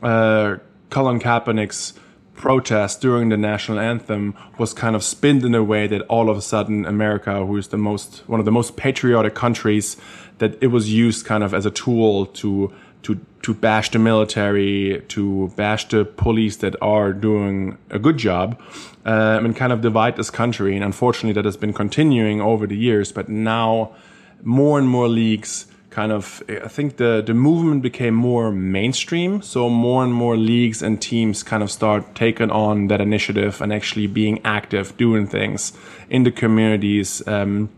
uh, 0.01 0.57
Colin 0.89 1.19
Kaepernick's 1.19 1.93
protest 2.37 3.01
during 3.01 3.29
the 3.29 3.37
national 3.37 3.79
anthem 3.79 4.35
was 4.57 4.73
kind 4.73 4.95
of 4.95 5.03
spinned 5.03 5.43
in 5.43 5.53
a 5.55 5.63
way 5.63 5.87
that 5.87 6.01
all 6.03 6.29
of 6.29 6.37
a 6.37 6.41
sudden 6.41 6.85
America, 6.85 7.45
who 7.45 7.57
is 7.57 7.69
the 7.69 7.77
most 7.77 8.23
one 8.27 8.39
of 8.39 8.45
the 8.45 8.51
most 8.51 8.77
patriotic 8.77 9.35
countries, 9.35 9.97
that 10.37 10.57
it 10.61 10.67
was 10.67 10.93
used 10.93 11.25
kind 11.25 11.43
of 11.43 11.53
as 11.53 11.65
a 11.65 11.71
tool 11.71 12.27
to 12.27 12.71
to 13.07 13.17
to 13.41 13.53
bash 13.53 13.91
the 13.91 13.99
military, 13.99 15.01
to 15.07 15.47
bash 15.55 15.87
the 15.87 16.03
police 16.03 16.57
that 16.57 16.75
are 16.81 17.13
doing 17.13 17.77
a 17.89 17.97
good 17.97 18.17
job, 18.17 18.59
um, 19.05 19.45
and 19.45 19.55
kind 19.55 19.71
of 19.71 19.79
divide 19.79 20.17
this 20.17 20.29
country. 20.29 20.75
And 20.75 20.83
unfortunately, 20.83 21.33
that 21.33 21.45
has 21.45 21.55
been 21.55 21.73
continuing 21.73 22.41
over 22.41 22.67
the 22.67 22.75
years. 22.75 23.13
But 23.13 23.29
now, 23.29 23.95
more 24.43 24.77
and 24.77 24.89
more 24.89 25.07
leagues 25.07 25.67
kind 25.89 26.11
of, 26.11 26.43
I 26.49 26.67
think 26.67 26.97
the 26.97 27.23
the 27.25 27.33
movement 27.33 27.81
became 27.81 28.13
more 28.13 28.51
mainstream. 28.51 29.41
So 29.41 29.69
more 29.69 30.03
and 30.03 30.13
more 30.13 30.35
leagues 30.35 30.83
and 30.83 31.01
teams 31.01 31.43
kind 31.43 31.63
of 31.63 31.71
start 31.71 32.03
taking 32.15 32.51
on 32.51 32.87
that 32.87 32.99
initiative 32.99 33.61
and 33.61 33.71
actually 33.71 34.07
being 34.07 34.41
active, 34.43 34.97
doing 34.97 35.25
things 35.27 35.71
in 36.09 36.23
the 36.23 36.31
communities. 36.31 37.25
Um, 37.27 37.69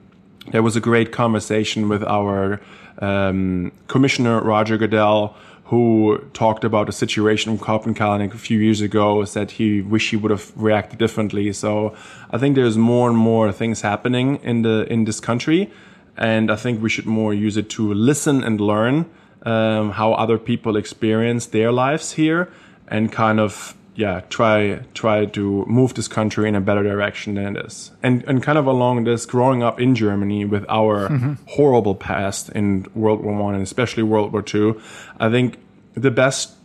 there 0.52 0.64
was 0.64 0.76
a 0.76 0.82
great 0.82 1.12
conversation 1.12 1.90
with 1.90 2.04
our 2.04 2.60
um, 3.00 3.72
Commissioner 3.88 4.42
Roger 4.42 4.78
Goodell, 4.78 5.36
who 5.66 6.18
talked 6.34 6.64
about 6.64 6.88
the 6.88 6.92
situation 6.92 7.52
in 7.52 7.60
Kaepernick 7.60 8.34
a 8.34 8.38
few 8.38 8.60
years 8.60 8.82
ago, 8.82 9.24
said 9.26 9.52
he 9.52 9.82
wished 9.82 10.10
he 10.10 10.18
would 10.18 10.32
have 10.32 10.52
reacted 10.56 10.98
differently. 10.98 11.54
So 11.54 11.96
I 12.32 12.38
think 12.40 12.56
there's 12.56 12.78
more 12.78 13.08
and 13.08 13.18
more 13.18 13.52
things 13.52 13.82
happening 13.82 14.38
in 14.44 14.64
the 14.64 14.92
in 14.92 15.06
this 15.06 15.20
country, 15.20 15.72
and 16.18 16.52
I 16.52 16.56
think 16.56 16.82
we 16.82 16.90
should 16.90 17.06
more 17.06 17.34
use 17.34 17.56
it 17.56 17.70
to 17.72 17.94
listen 17.94 18.44
and 18.44 18.60
learn 18.60 19.06
um, 19.44 19.92
how 19.92 20.14
other 20.14 20.38
people 20.38 20.76
experience 20.76 21.46
their 21.48 21.72
lives 21.72 22.14
here, 22.14 22.50
and 22.88 23.12
kind 23.12 23.40
of 23.40 23.76
yeah, 24.00 24.22
try 24.30 24.80
try 24.94 25.26
to 25.26 25.66
move 25.66 25.94
this 25.94 26.08
country 26.08 26.48
in 26.48 26.56
a 26.56 26.62
better 26.62 26.84
direction 26.84 27.34
than 27.34 27.58
it 27.58 27.66
is. 27.66 27.92
And 28.02 28.24
and 28.24 28.42
kind 28.42 28.58
of 28.58 28.66
along 28.66 29.04
this, 29.04 29.26
growing 29.26 29.62
up 29.62 29.78
in 29.78 29.94
Germany 29.94 30.46
with 30.46 30.66
our 30.70 31.10
mm-hmm. 31.10 31.34
horrible 31.48 31.96
past 31.96 32.48
in 32.50 32.88
World 32.96 33.22
War 33.22 33.36
One 33.36 33.56
and 33.56 33.64
especially 33.64 34.04
World 34.04 34.32
War 34.32 34.42
Two, 34.42 34.82
I 35.20 35.30
think 35.30 35.58
the 35.96 36.12
best 36.12 36.56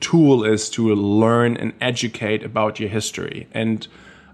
tool 0.00 0.44
is 0.44 0.68
to 0.70 0.92
learn 0.96 1.56
and 1.56 1.74
educate 1.80 2.42
about 2.42 2.80
your 2.80 2.88
history. 2.88 3.46
And 3.52 3.86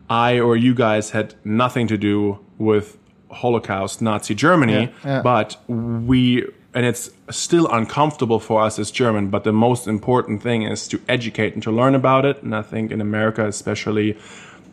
I 0.08 0.40
or 0.40 0.56
you 0.56 0.74
guys 0.74 1.10
had 1.10 1.34
nothing 1.44 1.86
to 1.88 1.98
do 1.98 2.38
with 2.56 2.96
Holocaust 3.30 4.00
Nazi 4.00 4.34
Germany, 4.34 4.72
yeah, 4.72 4.90
yeah. 5.04 5.22
but 5.22 5.58
we 5.68 6.46
and 6.74 6.84
it's 6.84 7.10
still 7.30 7.68
uncomfortable 7.68 8.40
for 8.40 8.62
us 8.62 8.78
as 8.78 8.90
German, 8.90 9.30
but 9.30 9.44
the 9.44 9.52
most 9.52 9.86
important 9.86 10.42
thing 10.42 10.62
is 10.62 10.88
to 10.88 11.00
educate 11.08 11.54
and 11.54 11.62
to 11.62 11.70
learn 11.70 11.94
about 11.94 12.24
it. 12.24 12.42
And 12.42 12.54
I 12.54 12.62
think 12.62 12.90
in 12.90 13.00
America, 13.00 13.46
especially, 13.46 14.18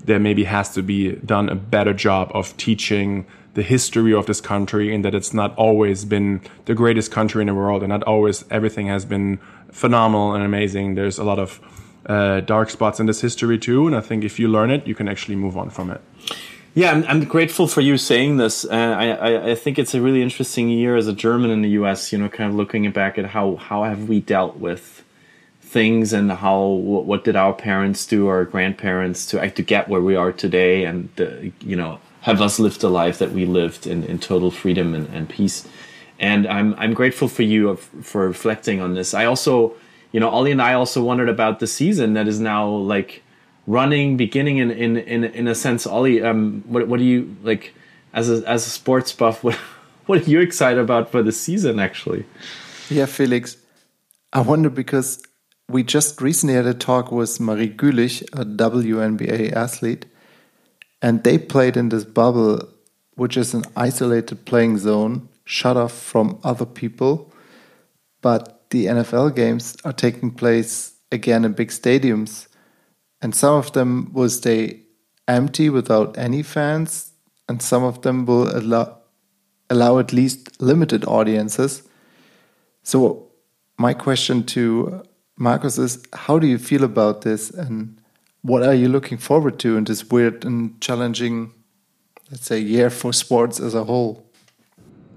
there 0.04 0.20
maybe 0.20 0.46
has 0.46 0.74
to 0.74 0.82
be 0.82 1.12
done 1.18 1.48
a 1.48 1.56
better 1.56 1.94
job 1.94 2.32
of 2.34 2.58
teaching 2.58 3.26
the 3.54 3.62
history 3.62 4.14
of 4.14 4.26
this 4.26 4.42
country 4.42 4.96
and 4.96 5.06
that 5.06 5.14
it's 5.14 5.34
not 5.34 5.56
always 5.58 6.06
been 6.06 6.42
the 6.66 6.74
greatest 6.74 7.12
country 7.12 7.42
in 7.42 7.48
the 7.48 7.54
world 7.54 7.84
and 7.84 7.90
not 7.90 8.04
always 8.04 8.46
everything 8.50 8.88
has 8.88 9.06
been 9.06 9.40
phenomenal 9.72 10.34
and 10.34 10.44
amazing. 10.44 10.96
There's 10.96 11.20
a 11.20 11.24
lot 11.24 11.38
of 11.38 11.60
uh, 12.06 12.40
dark 12.42 12.70
spots 12.70 13.00
in 13.00 13.06
this 13.06 13.22
history 13.22 13.60
too, 13.60 13.86
and 13.88 13.96
I 13.96 14.02
think 14.02 14.24
if 14.24 14.40
you 14.40 14.48
learn 14.48 14.72
it, 14.72 14.88
you 14.88 14.96
can 14.96 15.08
actually 15.08 15.36
move 15.36 15.58
on 15.58 15.70
from 15.70 15.92
it. 15.92 16.02
Yeah, 16.74 16.92
I'm, 16.92 17.04
I'm 17.06 17.24
grateful 17.26 17.68
for 17.68 17.82
you 17.82 17.98
saying 17.98 18.38
this. 18.38 18.64
Uh, 18.64 18.70
I, 18.70 19.52
I, 19.52 19.56
think 19.56 19.78
it's 19.78 19.94
a 19.94 20.02
really 20.02 20.22
interesting 20.22 20.70
year 20.70 20.96
as 20.96 21.06
a 21.06 21.14
German 21.14 21.52
in 21.52 21.62
the 21.62 21.72
U.S. 21.72 22.14
You 22.14 22.18
know, 22.18 22.30
kind 22.30 22.50
of 22.50 22.56
looking 22.56 22.90
back 22.92 23.18
at 23.18 23.26
how 23.26 23.58
how 23.58 23.84
have 23.84 24.08
we 24.08 24.22
dealt 24.22 24.56
with 24.56 25.04
things 25.60 26.14
and 26.14 26.32
how 26.32 26.66
what 26.66 27.26
did 27.26 27.36
our 27.36 27.54
parents 27.54 28.06
do, 28.06 28.28
our 28.28 28.46
grandparents 28.46 29.26
to 29.28 29.50
to 29.50 29.62
get 29.62 29.90
where 29.90 30.00
we 30.00 30.16
are 30.16 30.32
today, 30.32 30.86
and 30.86 31.10
uh, 31.20 31.32
you 31.60 31.76
know 31.76 32.00
have 32.22 32.40
us 32.40 32.58
lived 32.58 32.84
a 32.84 32.88
life 32.88 33.18
that 33.18 33.32
we 33.32 33.46
lived 33.46 33.88
in, 33.88 34.04
in 34.04 34.20
total 34.20 34.52
freedom 34.52 34.94
and, 34.94 35.08
and 35.14 35.28
peace. 35.28 35.68
And 36.20 36.48
I'm 36.48 36.74
I'm 36.76 36.94
grateful 36.94 37.28
for 37.28 37.44
you 37.44 37.76
for 37.76 38.28
reflecting 38.28 38.80
on 38.80 38.94
this. 38.94 39.14
I 39.14 39.26
also, 39.26 39.74
you 40.14 40.22
know, 40.22 40.30
Ollie 40.30 40.52
and 40.52 40.62
I 40.62 40.74
also 40.74 41.04
wondered 41.04 41.30
about 41.30 41.60
the 41.60 41.68
season 41.68 42.14
that 42.14 42.30
is 42.30 42.40
now 42.40 42.66
like 42.70 43.24
running, 43.72 44.18
beginning 44.18 44.58
in 44.58 44.72
in 44.72 44.98
in, 44.98 45.24
in 45.24 45.48
a 45.48 45.56
sense. 45.56 45.88
Ollie, 45.88 46.22
um, 46.22 46.64
what 46.68 46.88
what 46.88 47.00
do 47.00 47.06
you 47.06 47.36
like 47.44 47.74
as 48.14 48.30
a 48.30 48.48
as 48.48 48.68
a 48.68 48.70
sports 48.70 49.14
buff? 49.14 49.44
What 49.44 49.56
what 50.06 50.28
are 50.28 50.30
you 50.30 50.42
excited 50.42 50.80
about 50.80 51.12
for 51.12 51.24
the 51.24 51.32
season? 51.32 51.80
Actually, 51.80 52.26
yeah, 52.90 53.06
Felix, 53.06 53.58
I 54.34 54.42
wonder 54.42 54.70
because 54.70 55.24
we 55.70 55.84
just 55.84 56.22
recently 56.22 56.56
had 56.56 56.66
a 56.66 56.74
talk 56.74 57.12
with 57.12 57.40
Marie 57.40 57.70
Gülich, 57.70 58.22
a 58.34 58.46
WNBA 58.46 59.54
athlete, 59.54 60.06
and 61.02 61.24
they 61.24 61.38
played 61.38 61.78
in 61.78 61.90
this 61.90 62.04
bubble, 62.04 62.68
which 63.16 63.38
is 63.38 63.54
an 63.54 63.64
isolated 63.76 64.46
playing 64.46 64.78
zone, 64.78 65.30
shut 65.46 65.78
off 65.78 65.94
from 65.94 66.40
other 66.44 66.66
people. 66.66 67.32
But 68.22 68.70
the 68.70 68.86
NFL 68.86 69.36
games 69.36 69.76
are 69.84 69.94
taking 69.94 70.32
place 70.32 70.94
again 71.12 71.44
in 71.44 71.54
big 71.54 71.70
stadiums 71.70 72.48
and 73.22 73.36
some 73.36 73.56
of 73.56 73.74
them 73.74 74.12
will 74.14 74.30
stay 74.30 74.82
empty 75.28 75.70
without 75.70 76.18
any 76.18 76.44
fans, 76.44 77.12
and 77.48 77.62
some 77.62 77.84
of 77.84 78.02
them 78.02 78.26
will 78.26 78.56
allow, 78.56 78.98
allow 79.70 80.00
at 80.00 80.12
least 80.12 80.62
limited 80.62 81.06
audiences. 81.06 81.84
So, 82.84 83.28
my 83.78 83.94
question 83.94 84.44
to 84.44 85.04
Marcus 85.38 85.78
is 85.78 86.04
how 86.14 86.40
do 86.40 86.48
you 86.48 86.58
feel 86.58 86.84
about 86.84 87.22
this, 87.22 87.50
and 87.50 88.00
what 88.42 88.64
are 88.64 88.74
you 88.74 88.90
looking 88.90 89.18
forward 89.18 89.60
to 89.60 89.78
in 89.78 89.84
this 89.84 90.10
weird 90.10 90.44
and 90.46 90.80
challenging, 90.82 91.54
let's 92.32 92.46
say, 92.46 92.60
year 92.60 92.90
for 92.90 93.14
sports 93.14 93.60
as 93.60 93.76
a 93.76 93.84
whole? 93.84 94.26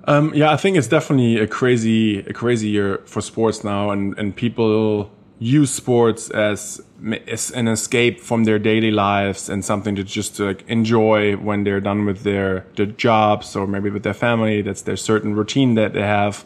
Um, 0.06 0.34
yeah, 0.34 0.52
I 0.52 0.56
think 0.56 0.76
it's 0.76 0.88
definitely 0.88 1.38
a 1.38 1.46
crazy, 1.46 2.18
a 2.18 2.34
crazy 2.34 2.68
year 2.68 3.00
for 3.06 3.22
sports 3.22 3.64
now, 3.64 3.90
and 3.90 4.16
and 4.18 4.36
people 4.36 5.10
use 5.44 5.70
sports 5.70 6.30
as, 6.30 6.80
as 7.26 7.50
an 7.50 7.68
escape 7.68 8.18
from 8.20 8.44
their 8.44 8.58
daily 8.58 8.90
lives 8.90 9.50
and 9.50 9.62
something 9.64 9.94
to 9.94 10.02
just 10.02 10.36
to 10.36 10.46
like 10.46 10.64
enjoy 10.68 11.36
when 11.36 11.64
they're 11.64 11.80
done 11.80 12.06
with 12.06 12.22
their, 12.22 12.66
their 12.76 12.86
jobs 12.86 13.54
or 13.54 13.66
maybe 13.66 13.90
with 13.90 14.04
their 14.04 14.14
family. 14.14 14.62
That's 14.62 14.82
their 14.82 14.96
certain 14.96 15.34
routine 15.34 15.74
that 15.74 15.92
they 15.92 16.02
have. 16.02 16.44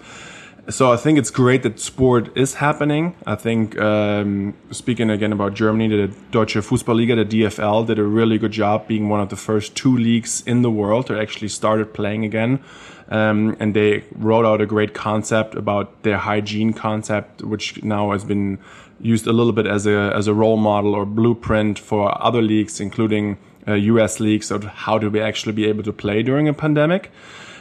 So 0.69 0.93
I 0.93 0.97
think 0.97 1.19
it's 1.19 1.31
great 1.31 1.63
that 1.63 1.81
sport 1.81 2.37
is 2.37 2.55
happening. 2.55 3.15
I 3.25 3.37
think 3.37 3.79
um, 3.81 4.55
speaking 4.71 5.09
again 5.09 5.33
about 5.33 5.55
Germany, 5.55 5.89
the 5.89 6.15
Deutsche 6.31 6.57
Fußballliga, 6.57 7.17
the 7.17 7.43
DFL, 7.43 7.87
did 7.87 7.99
a 7.99 8.03
really 8.03 8.37
good 8.37 8.53
job 8.53 8.87
being 8.87 9.09
one 9.09 9.21
of 9.21 9.31
the 9.31 9.37
first 9.37 9.75
two 9.77 9.97
leagues 9.97 10.43
in 10.47 10.61
the 10.61 10.71
world 10.71 11.07
to 11.07 11.19
actually 11.19 11.49
started 11.49 11.95
playing 11.95 12.25
again. 12.25 12.61
Um, 13.09 13.57
and 13.59 13.75
they 13.75 14.05
wrote 14.13 14.45
out 14.45 14.61
a 14.61 14.67
great 14.67 14.93
concept 14.93 15.55
about 15.55 16.03
their 16.03 16.19
hygiene 16.19 16.75
concept, 16.75 17.43
which 17.43 17.83
now 17.83 18.13
has 18.13 18.25
been 18.25 18.59
used 19.01 19.27
a 19.27 19.33
little 19.33 19.53
bit 19.53 19.67
as 19.67 19.87
a 19.87 20.13
as 20.15 20.27
a 20.27 20.35
role 20.35 20.57
model 20.57 20.95
or 20.95 21.07
blueprint 21.07 21.79
for 21.79 22.23
other 22.23 22.43
leagues, 22.43 22.81
including 22.81 23.39
uh, 23.67 23.75
U.S. 23.75 24.21
leagues, 24.21 24.51
of 24.51 24.65
how 24.65 24.99
do 24.99 25.11
we 25.11 25.21
actually 25.21 25.53
be 25.53 25.67
able 25.67 25.83
to 25.85 25.93
play 25.93 26.23
during 26.23 26.49
a 26.49 26.55
pandemic. 26.55 27.11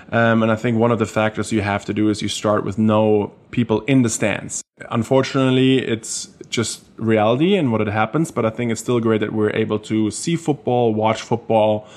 Um, 0.09 0.41
and 0.41 0.51
I 0.51 0.55
think 0.55 0.77
one 0.77 0.91
of 0.91 0.99
the 0.99 1.05
factors 1.05 1.51
you 1.51 1.61
have 1.61 1.83
to 1.85 1.93
do 1.93 2.09
is 2.09 2.21
you 2.21 2.29
start 2.29 2.63
with 2.63 2.77
no 2.77 3.33
people 3.51 3.81
in 3.81 4.03
the 4.03 4.09
stands. 4.09 4.63
Unfortunately, 4.89 5.79
it's 5.79 6.29
just 6.49 6.85
reality 6.95 7.57
and 7.57 7.73
what 7.73 7.81
it 7.81 7.88
happens, 7.88 8.31
but 8.31 8.45
I 8.45 8.49
think 8.49 8.71
it's 8.71 8.79
still 8.79 9.01
great 9.01 9.19
that 9.19 9.33
we're 9.33 9.49
able 9.49 9.79
to 9.79 10.09
see 10.11 10.38
football, 10.38 10.93
watch 10.93 11.21
football, 11.21 11.88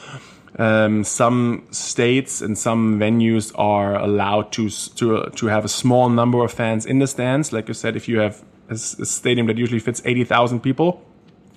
um, 0.59 1.05
some 1.05 1.67
states 1.71 2.41
and 2.41 2.59
some 2.59 2.99
venues 2.99 3.53
are 3.55 3.95
allowed 3.95 4.53
to 4.53 4.69
to 4.69 5.31
to 5.37 5.47
have 5.47 5.65
a 5.65 5.69
small 5.69 6.09
number 6.09 6.45
of 6.45 6.53
fans 6.53 6.85
in 6.85 6.99
the 6.99 7.07
stands. 7.07 7.53
Like 7.53 7.69
you 7.69 7.75
said, 7.75 7.97
if 7.97 8.09
you 8.09 8.19
have 8.19 8.43
a, 8.71 8.75
a 8.75 9.05
stadium 9.05 9.47
that 9.49 9.59
usually 9.59 9.81
fits 9.81 10.01
eighty 10.05 10.25
thousand 10.25 10.61
people, 10.61 11.03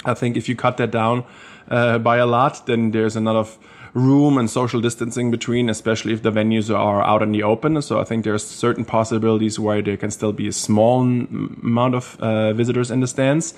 I 0.06 0.14
think 0.14 0.38
if 0.38 0.50
you 0.50 0.56
cut 0.56 0.78
that 0.78 0.92
down 0.92 1.24
uh, 1.70 1.98
by 2.00 2.18
a 2.18 2.26
lot, 2.26 2.66
then 2.66 2.92
there's 2.92 3.16
a 3.16 3.22
lot 3.22 3.36
of 3.36 3.58
room 3.94 4.38
and 4.40 4.50
social 4.50 4.82
distancing 4.82 5.32
between, 5.32 5.70
especially 5.70 6.14
if 6.14 6.22
the 6.24 6.32
venues 6.32 6.76
are 6.76 7.02
out 7.04 7.22
in 7.22 7.32
the 7.32 7.44
open. 7.44 7.82
So 7.82 8.02
I 8.02 8.04
think 8.04 8.24
there's 8.24 8.44
certain 8.44 8.86
possibilities 8.86 9.60
where 9.60 9.84
there 9.84 9.98
can 9.98 10.12
still 10.12 10.34
be 10.34 10.48
a 10.48 10.52
small 10.52 11.02
amount 11.02 11.96
of 11.96 12.18
uh, 12.20 12.54
visitors 12.54 12.90
in 12.90 13.02
the 13.02 13.08
stands. 13.08 13.54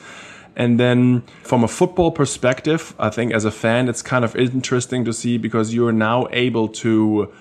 And 0.58 0.78
then 0.78 1.24
from 1.44 1.64
a 1.64 1.68
football 1.68 2.12
perspective, 2.12 2.94
I 3.00 3.10
think 3.10 3.34
as 3.34 3.46
a 3.46 3.52
fan, 3.52 3.90
it's 3.90 4.02
kind 4.02 4.26
of 4.26 4.36
interesting 4.36 5.06
to 5.06 5.14
see 5.14 5.38
because 5.38 5.74
you're 5.74 5.94
now 5.94 6.28
able 6.32 6.68
to 6.68 7.32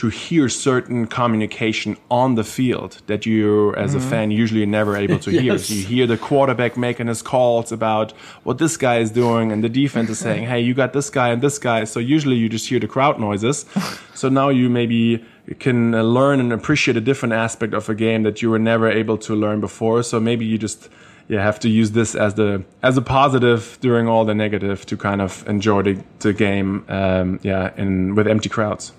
to 0.00 0.08
hear 0.08 0.48
certain 0.48 1.06
communication 1.06 1.94
on 2.10 2.34
the 2.34 2.42
field 2.42 3.02
that 3.06 3.26
you 3.26 3.74
as 3.74 3.94
mm-hmm. 3.94 4.06
a 4.06 4.10
fan 4.10 4.30
usually 4.30 4.64
never 4.64 4.96
able 4.96 5.18
to 5.18 5.30
yes. 5.30 5.42
hear. 5.42 5.58
So 5.58 5.74
you 5.74 5.84
hear 5.84 6.06
the 6.06 6.16
quarterback 6.16 6.78
making 6.78 7.08
his 7.08 7.20
calls 7.20 7.70
about 7.70 8.12
what 8.42 8.56
this 8.56 8.78
guy 8.78 9.00
is 9.00 9.10
doing 9.10 9.52
and 9.52 9.62
the 9.62 9.68
defense 9.68 10.08
is 10.08 10.18
saying, 10.18 10.44
"Hey, 10.46 10.60
you 10.62 10.72
got 10.72 10.94
this 10.94 11.10
guy 11.10 11.28
and 11.28 11.42
this 11.42 11.58
guy." 11.58 11.84
So 11.84 12.00
usually 12.00 12.36
you 12.36 12.48
just 12.48 12.66
hear 12.66 12.80
the 12.80 12.88
crowd 12.88 13.20
noises. 13.20 13.66
so 14.14 14.30
now 14.30 14.48
you 14.48 14.70
maybe 14.70 15.22
can 15.58 15.92
learn 15.92 16.40
and 16.40 16.50
appreciate 16.50 16.96
a 16.96 17.02
different 17.02 17.34
aspect 17.34 17.74
of 17.74 17.86
a 17.90 17.94
game 17.94 18.22
that 18.22 18.40
you 18.40 18.48
were 18.48 18.58
never 18.58 18.90
able 18.90 19.18
to 19.18 19.34
learn 19.34 19.60
before. 19.60 20.02
So 20.02 20.18
maybe 20.18 20.46
you 20.46 20.56
just 20.56 20.88
you 21.28 21.36
have 21.36 21.60
to 21.60 21.68
use 21.68 21.90
this 21.90 22.14
as 22.14 22.32
the 22.36 22.64
as 22.82 22.96
a 22.96 23.02
positive 23.02 23.76
during 23.82 24.08
all 24.08 24.24
the 24.24 24.34
negative 24.34 24.86
to 24.86 24.96
kind 24.96 25.20
of 25.20 25.46
enjoy 25.46 25.82
the, 25.82 26.02
the 26.20 26.32
game 26.32 26.86
um, 26.88 27.38
yeah 27.42 27.70
in 27.76 28.14
with 28.14 28.26
empty 28.26 28.48
crowds 28.48 28.94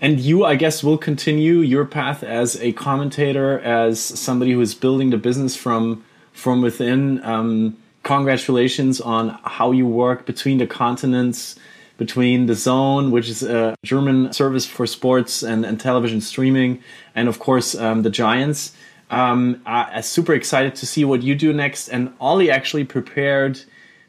and 0.00 0.20
you 0.20 0.44
i 0.44 0.54
guess 0.54 0.82
will 0.82 0.98
continue 0.98 1.58
your 1.60 1.84
path 1.84 2.22
as 2.22 2.56
a 2.60 2.72
commentator 2.72 3.58
as 3.60 4.00
somebody 4.00 4.52
who 4.52 4.60
is 4.60 4.74
building 4.74 5.10
the 5.10 5.16
business 5.16 5.56
from 5.56 6.04
from 6.32 6.62
within 6.62 7.22
um, 7.24 7.76
congratulations 8.02 9.00
on 9.00 9.38
how 9.44 9.72
you 9.72 9.86
work 9.86 10.26
between 10.26 10.58
the 10.58 10.66
continents 10.66 11.56
between 11.96 12.46
DAZN 12.46 13.10
which 13.10 13.28
is 13.28 13.42
a 13.42 13.74
german 13.84 14.32
service 14.32 14.66
for 14.66 14.86
sports 14.86 15.42
and, 15.42 15.64
and 15.64 15.80
television 15.80 16.20
streaming 16.20 16.82
and 17.14 17.28
of 17.28 17.38
course 17.38 17.74
um, 17.74 18.02
the 18.02 18.10
giants 18.10 18.72
um, 19.10 19.62
I'm 19.64 20.02
super 20.02 20.34
excited 20.34 20.74
to 20.76 20.86
see 20.86 21.04
what 21.04 21.22
you 21.22 21.34
do 21.34 21.52
next. 21.52 21.88
And 21.88 22.12
Ollie 22.20 22.50
actually 22.50 22.84
prepared 22.84 23.60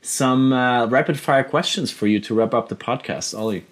some 0.01 0.53
uh, 0.53 0.88
rapid 0.88 1.20
fire 1.20 1.43
questions 1.43 1.91
for 1.91 2.07
you 2.07 2.20
to 2.22 2.34
wrap 2.34 2.53
up 2.53 2.70
the 2.70 2.76
podcast. 2.76 3.38
Ollie. 3.38 3.66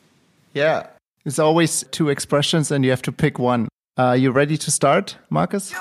Yeah, 0.53 0.87
it's 1.27 1.39
always 1.39 1.83
two 1.91 2.07
expressions, 2.07 2.71
and 2.71 2.85
you 2.85 2.89
have 2.89 3.01
to 3.01 3.11
pick 3.11 3.37
one. 3.37 3.67
Are 3.97 4.11
uh, 4.11 4.13
you 4.13 4.31
ready 4.31 4.57
to 4.57 4.71
start, 4.71 5.17
Markus? 5.29 5.73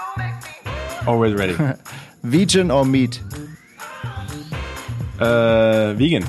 Always 1.07 1.35
ready. 1.35 1.57
vegan 2.25 2.73
or 2.73 2.85
meat? 2.85 3.23
Uh, 5.21 5.93
vegan. 5.93 6.25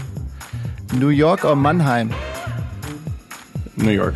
New 0.94 1.10
York 1.10 1.44
or 1.44 1.56
Mannheim? 1.56 2.14
New 3.76 3.92
York. 3.92 4.16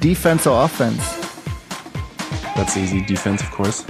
Defense 0.00 0.48
or 0.48 0.64
offense? 0.64 1.14
That's 2.56 2.76
easy. 2.76 3.04
Defense, 3.04 3.40
of 3.40 3.50
course. 3.52 3.84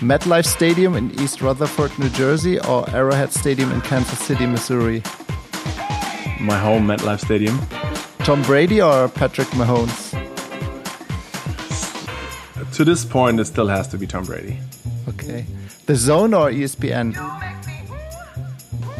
MetLife 0.00 0.46
Stadium 0.46 0.96
in 0.96 1.12
East 1.20 1.40
Rutherford, 1.40 1.96
New 2.00 2.08
Jersey, 2.10 2.58
or 2.60 2.88
Arrowhead 2.90 3.32
Stadium 3.32 3.70
in 3.70 3.80
Kansas 3.82 4.18
City, 4.18 4.46
Missouri? 4.46 5.02
My 6.40 6.58
home 6.58 6.86
MetLife 6.88 7.20
Stadium. 7.20 7.60
Tom 8.28 8.42
Brady 8.42 8.82
or 8.82 9.08
Patrick 9.08 9.48
Mahomes? 9.56 10.12
To 12.74 12.84
this 12.84 13.02
point, 13.02 13.40
it 13.40 13.46
still 13.46 13.68
has 13.68 13.88
to 13.88 13.96
be 13.96 14.06
Tom 14.06 14.24
Brady. 14.24 14.58
Okay. 15.08 15.46
DAZN 15.86 16.38
or 16.38 16.50
ESPN? 16.50 17.16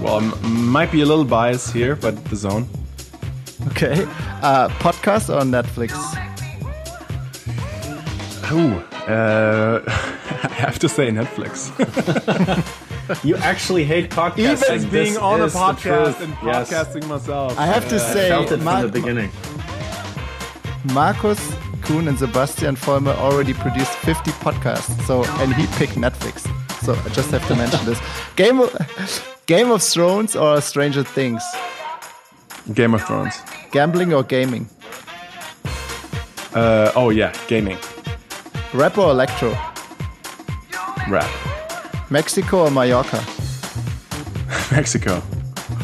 Well, 0.01 0.23
might 0.49 0.91
be 0.91 1.03
a 1.03 1.05
little 1.05 1.27
biased 1.27 1.75
here, 1.75 1.95
but 1.95 2.15
DAZN. 2.31 2.69
Okay. 3.67 4.05
Uh, 4.41 4.71
podcast 4.81 5.29
or 5.29 5.43
Netflix? 5.43 5.93
Ooh, 8.51 8.79
uh, 9.13 9.83
I 9.87 10.55
have 10.55 10.79
to 10.79 10.89
say 10.89 11.11
Netflix. 11.11 11.69
you 13.25 13.37
actually 13.37 13.85
hate 13.85 14.11
podcasting. 14.11 14.77
Even 14.77 14.91
being 14.91 15.17
on 15.17 15.41
a 15.41 15.47
podcast 15.47 16.21
and 16.21 16.37
yes. 16.43 16.71
podcasting 16.71 17.07
myself. 17.07 17.59
I 17.59 17.67
have 17.67 17.89
to 17.89 17.99
say, 17.99 18.27
I 18.27 18.29
felt 18.29 18.53
it 18.53 18.61
from 18.61 18.83
the 18.83 18.89
beginning. 18.89 19.31
Markus 20.93 21.41
Kuhn 21.83 22.09
and 22.09 22.19
Sebastian 22.19 22.77
Vollmer 22.77 23.15
already 23.17 23.55
produced 23.55 23.93
50 23.93 24.31
podcasts. 24.33 25.01
So, 25.07 25.25
and 25.43 25.55
he 25.55 25.67
picked 25.79 25.95
Netflix. 25.95 26.47
So 26.85 26.95
I 26.95 27.09
just 27.11 27.31
have 27.31 27.47
to 27.49 27.57
mention 27.57 27.85
this. 27.85 28.01
Game 28.37 28.61
of, 28.61 29.43
Game 29.47 29.71
of 29.71 29.83
Thrones 29.83 30.37
or 30.37 30.61
Stranger 30.61 31.03
Things? 31.03 31.43
Game 32.75 32.95
of 32.95 33.03
Thrones. 33.05 33.35
Gambling 33.73 34.13
or 34.13 34.23
gaming? 34.23 34.69
Uh, 36.55 36.93
oh 36.97 37.11
yeah, 37.11 37.33
gaming. 37.47 37.79
Rap 38.75 38.99
or 38.99 39.11
electro? 39.11 39.57
Rap. 41.09 41.48
Mexico 42.11 42.65
or 42.67 42.71
Mallorca? 42.71 43.25
Mexico. 44.73 45.23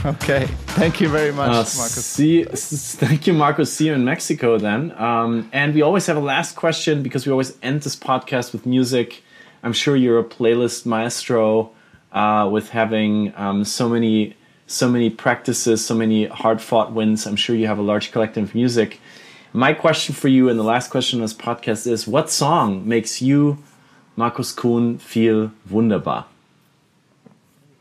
Okay. 0.04 0.46
Thank 0.76 1.00
you 1.00 1.08
very 1.08 1.32
much, 1.32 1.48
Uh, 1.50 1.54
Markus. 1.54 2.04
see, 2.04 2.44
thank 2.44 3.26
you, 3.26 3.32
Markus. 3.32 3.72
See 3.72 3.86
you 3.86 3.94
in 3.94 4.04
Mexico 4.04 4.58
then. 4.58 4.92
Um, 4.98 5.48
and 5.52 5.74
we 5.74 5.82
always 5.82 6.06
have 6.06 6.16
a 6.16 6.20
last 6.20 6.56
question 6.56 7.02
because 7.02 7.26
we 7.26 7.32
always 7.32 7.56
end 7.62 7.82
this 7.82 7.96
podcast 7.96 8.52
with 8.52 8.66
music. 8.66 9.22
I'm 9.62 9.72
sure 9.72 9.96
you're 9.96 10.18
a 10.18 10.24
playlist 10.24 10.84
maestro 10.84 11.70
uh, 12.12 12.48
with 12.52 12.70
having 12.70 13.32
um, 13.36 13.64
so 13.64 13.88
many, 13.88 14.36
so 14.66 14.88
many 14.88 15.08
practices, 15.10 15.84
so 15.84 15.94
many 15.94 16.26
hard-fought 16.26 16.92
wins. 16.92 17.26
I'm 17.26 17.36
sure 17.36 17.56
you 17.56 17.66
have 17.66 17.78
a 17.78 17.82
large 17.82 18.12
collection 18.12 18.42
of 18.42 18.54
music. 18.54 19.00
My 19.52 19.72
question 19.72 20.14
for 20.14 20.28
you, 20.28 20.48
and 20.48 20.58
the 20.58 20.64
last 20.64 20.90
question 20.90 21.20
on 21.20 21.22
this 21.22 21.32
podcast 21.34 21.86
is: 21.86 22.06
What 22.08 22.28
song 22.28 22.86
makes 22.86 23.22
you, 23.22 23.58
Markus 24.16 24.52
Kuhn, 24.52 24.98
feel 24.98 25.52
wunderbar? 25.70 26.26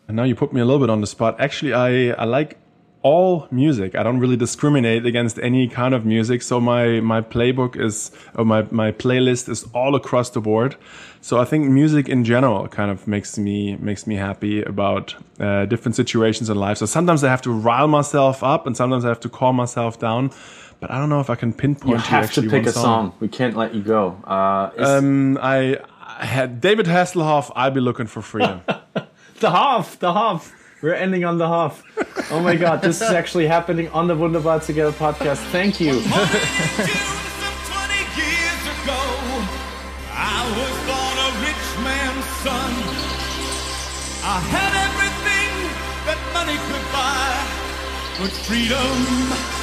And 0.08 0.18
now 0.18 0.24
you 0.24 0.36
put 0.36 0.52
me 0.54 0.62
a 0.62 0.66
little 0.66 0.80
bit 0.80 0.90
on 0.90 1.02
the 1.02 1.08
spot. 1.08 1.40
Actually, 1.40 1.74
I, 1.74 2.10
I 2.22 2.26
like 2.26 2.58
all 3.04 3.48
music. 3.52 3.96
I 3.96 4.04
don't 4.04 4.20
really 4.20 4.38
discriminate 4.38 5.06
against 5.06 5.38
any 5.40 5.68
kind 5.68 5.94
of 5.94 6.06
music. 6.06 6.42
So 6.42 6.60
my, 6.60 7.02
my 7.02 7.22
playbook 7.22 7.80
is, 7.80 8.12
or 8.36 8.46
my, 8.46 8.66
my 8.72 8.92
playlist 8.92 9.50
is 9.50 9.64
all 9.74 9.94
across 9.96 10.30
the 10.30 10.42
board. 10.42 10.76
So 11.22 11.40
I 11.40 11.46
think 11.46 11.70
music 11.70 12.10
in 12.10 12.24
general 12.24 12.68
kind 12.70 12.90
of 12.92 13.08
makes 13.08 13.38
me, 13.38 13.76
makes 13.76 14.08
me 14.08 14.16
happy 14.16 14.62
about 14.62 15.16
uh, 15.40 15.66
different 15.66 15.96
situations 15.96 16.50
in 16.50 16.58
life. 16.58 16.78
So 16.78 16.86
sometimes 16.86 17.24
I 17.24 17.30
have 17.30 17.42
to 17.44 17.52
rile 17.52 17.88
myself 17.88 18.44
up 18.44 18.66
and 18.68 18.76
sometimes 18.76 19.06
I 19.06 19.10
have 19.10 19.20
to 19.22 19.30
calm 19.30 19.56
myself 19.56 20.00
down. 20.00 20.32
But 20.80 20.92
I 20.92 20.98
don't 20.98 21.08
know 21.08 21.22
if 21.22 21.30
I 21.30 21.36
can 21.36 21.54
pinpoint 21.54 21.88
You 21.88 21.96
you 21.96 22.02
have 22.02 22.34
to 22.34 22.42
pick 22.42 22.66
a 22.66 22.74
song. 22.74 23.14
We 23.22 23.30
can't 23.30 23.56
let 23.56 23.74
you 23.74 23.82
go. 23.82 24.18
Uh, 24.26 24.72
Um, 24.78 25.38
I 25.42 25.78
had 26.08 26.62
David 26.62 26.86
Hasselhoff. 26.86 27.52
I'll 27.56 27.72
be 27.72 27.80
looking 27.82 28.08
for 28.08 28.22
freedom. 28.22 28.62
The 29.40 29.52
half, 29.52 30.00
the 30.00 30.14
half. 30.14 30.54
We're 30.82 30.94
ending 30.94 31.26
on 31.26 31.38
the 31.38 31.48
half. 31.50 31.84
Oh 32.32 32.40
my 32.40 32.56
god, 32.56 32.82
this 32.82 33.02
is 33.02 33.10
actually 33.10 33.46
happening 33.46 33.90
on 33.90 34.08
the 34.08 34.16
Wunderbar 34.16 34.62
Together 34.62 34.94
podcast. 34.94 35.44
Thank 35.52 35.82
you. 35.82 36.00
Some 36.00 36.10
20 36.10 36.24
years 38.16 38.64
ago, 38.72 39.02
I 40.16 40.40
was 40.56 40.74
born 40.88 41.18
a 41.28 41.30
rich 41.44 41.68
man's 41.84 42.26
son. 42.40 42.72
I 44.24 44.40
had 44.48 44.74
everything 44.88 45.52
that 46.08 46.20
money 46.32 46.58
could 46.70 46.86
buy, 46.96 47.36
but 48.22 48.32
freedom 48.48 49.63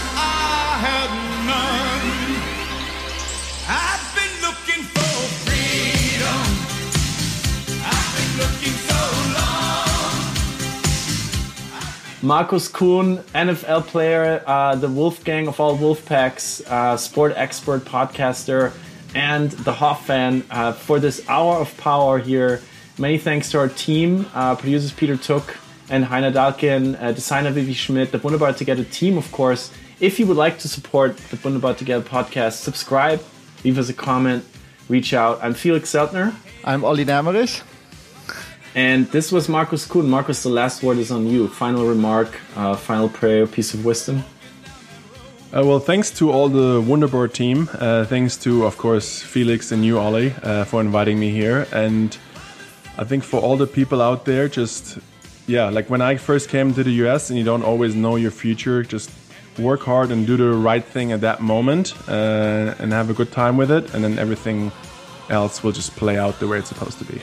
Markus 12.23 12.69
Kuhn, 12.69 13.19
NFL 13.35 13.87
player, 13.87 14.43
uh, 14.47 14.75
the 14.75 14.89
Wolfgang 14.89 15.49
of 15.49 15.59
all 15.59 15.79
Wolfpacks, 15.79 16.61
uh, 16.67 16.99
sport 16.99 17.33
expert, 17.35 17.87
podcaster, 17.87 18.73
and 19.15 19.51
the 19.51 19.73
Hoff 19.73 20.05
fan 20.07 20.45
uh, 20.51 20.73
for 20.73 21.01
this 21.01 21.27
hour 21.31 21.57
of 21.57 21.75
power 21.79 22.19
here. 22.19 22.61
Many 22.99 23.17
thanks 23.17 23.51
to 23.53 23.59
our 23.59 23.69
team, 23.69 24.27
uh, 24.35 24.55
producers 24.55 24.93
Peter 24.93 25.17
Took 25.17 25.57
and 25.89 26.05
Heiner 26.05 26.31
Dalkin, 26.31 27.01
uh, 27.03 27.13
designer 27.13 27.53
Vivi 27.53 27.73
Schmidt, 27.73 28.13
the 28.13 28.19
Wunderbar 28.19 28.53
Together 28.53 28.85
team, 28.85 29.17
of 29.17 29.33
course. 29.33 29.73
If 29.99 30.21
you 30.21 30.27
would 30.27 30.37
like 30.37 30.59
to 30.59 30.69
support 30.69 31.17
the 31.17 31.39
Wunderbar 31.43 31.75
Together 31.75 32.07
podcast, 32.07 32.61
subscribe, 32.61 33.25
leave 33.65 33.79
us 33.79 33.89
a 33.89 33.95
comment, 33.95 34.45
reach 34.91 35.15
out. 35.15 35.39
I'm 35.43 35.55
Felix 35.55 35.91
Seltner. 35.91 36.35
I'm 36.65 36.85
Olli 36.85 37.07
Namerich. 37.07 37.63
And 38.75 39.07
this 39.11 39.33
was 39.33 39.49
Markus 39.49 39.85
Kuhn. 39.85 40.09
Marcus, 40.09 40.43
the 40.45 40.49
last 40.49 40.83
word 40.83 40.99
is 40.99 41.11
on 41.11 41.27
you. 41.27 41.49
Final 41.49 41.87
remark, 41.87 42.41
uh, 42.55 42.77
final 42.77 43.09
prayer, 43.09 43.47
piece 43.47 43.75
of 43.75 43.85
wisdom. 43.85 44.23
Uh, 45.53 45.65
well, 45.65 45.81
thanks 45.81 46.13
to 46.13 46.31
all 46.31 46.49
the 46.49 46.81
Wunderbar 46.81 47.27
team. 47.27 47.69
Uh, 47.73 48.05
thanks 48.05 48.37
to, 48.37 48.65
of 48.65 48.79
course, 48.79 49.21
Felix 49.21 49.73
and 49.73 49.85
you, 49.85 49.99
Olli, 49.99 50.33
uh, 50.45 50.65
for 50.65 50.81
inviting 50.81 51.19
me 51.19 51.31
here. 51.31 51.67
And 51.73 52.17
I 52.97 53.03
think 53.03 53.25
for 53.25 53.41
all 53.41 53.57
the 53.57 53.67
people 53.67 54.01
out 54.01 54.25
there, 54.25 54.49
just, 54.49 54.99
yeah, 55.49 55.69
like 55.69 55.91
when 55.91 56.01
I 56.01 56.17
first 56.17 56.49
came 56.49 56.73
to 56.75 56.85
the 56.85 56.93
US 57.05 57.31
and 57.31 57.39
you 57.39 57.45
don't 57.45 57.65
always 57.65 57.97
know 57.97 58.15
your 58.15 58.31
future, 58.31 58.85
just 58.85 59.11
work 59.59 59.81
hard 59.81 60.13
and 60.13 60.25
do 60.25 60.37
the 60.37 60.53
right 60.53 60.85
thing 60.85 61.11
at 61.11 61.21
that 61.23 61.41
moment 61.41 61.95
uh, 62.09 62.77
and 62.79 62.93
have 62.93 63.11
a 63.11 63.15
good 63.15 63.33
time 63.33 63.57
with 63.57 63.73
it. 63.73 63.93
And 63.93 64.05
then 64.05 64.21
everything 64.21 64.71
else 65.29 65.65
will 65.65 65.73
just 65.73 65.97
play 65.97 66.17
out 66.17 66.39
the 66.39 66.47
way 66.47 66.59
it's 66.59 66.69
supposed 66.69 66.99
to 67.01 67.05
be. 67.05 67.21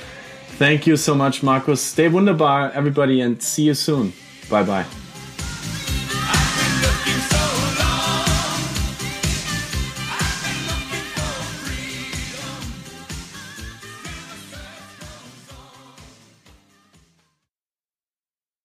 Thank 0.58 0.88
you 0.88 0.98
so 0.98 1.14
much, 1.14 1.44
Markus. 1.44 1.82
Stay 1.82 2.08
wunderbar, 2.08 2.72
everybody, 2.72 3.22
and 3.22 3.42
see 3.42 3.64
you 3.64 3.76
soon. 3.76 4.12
Bye 4.50 4.64
bye. 4.64 4.86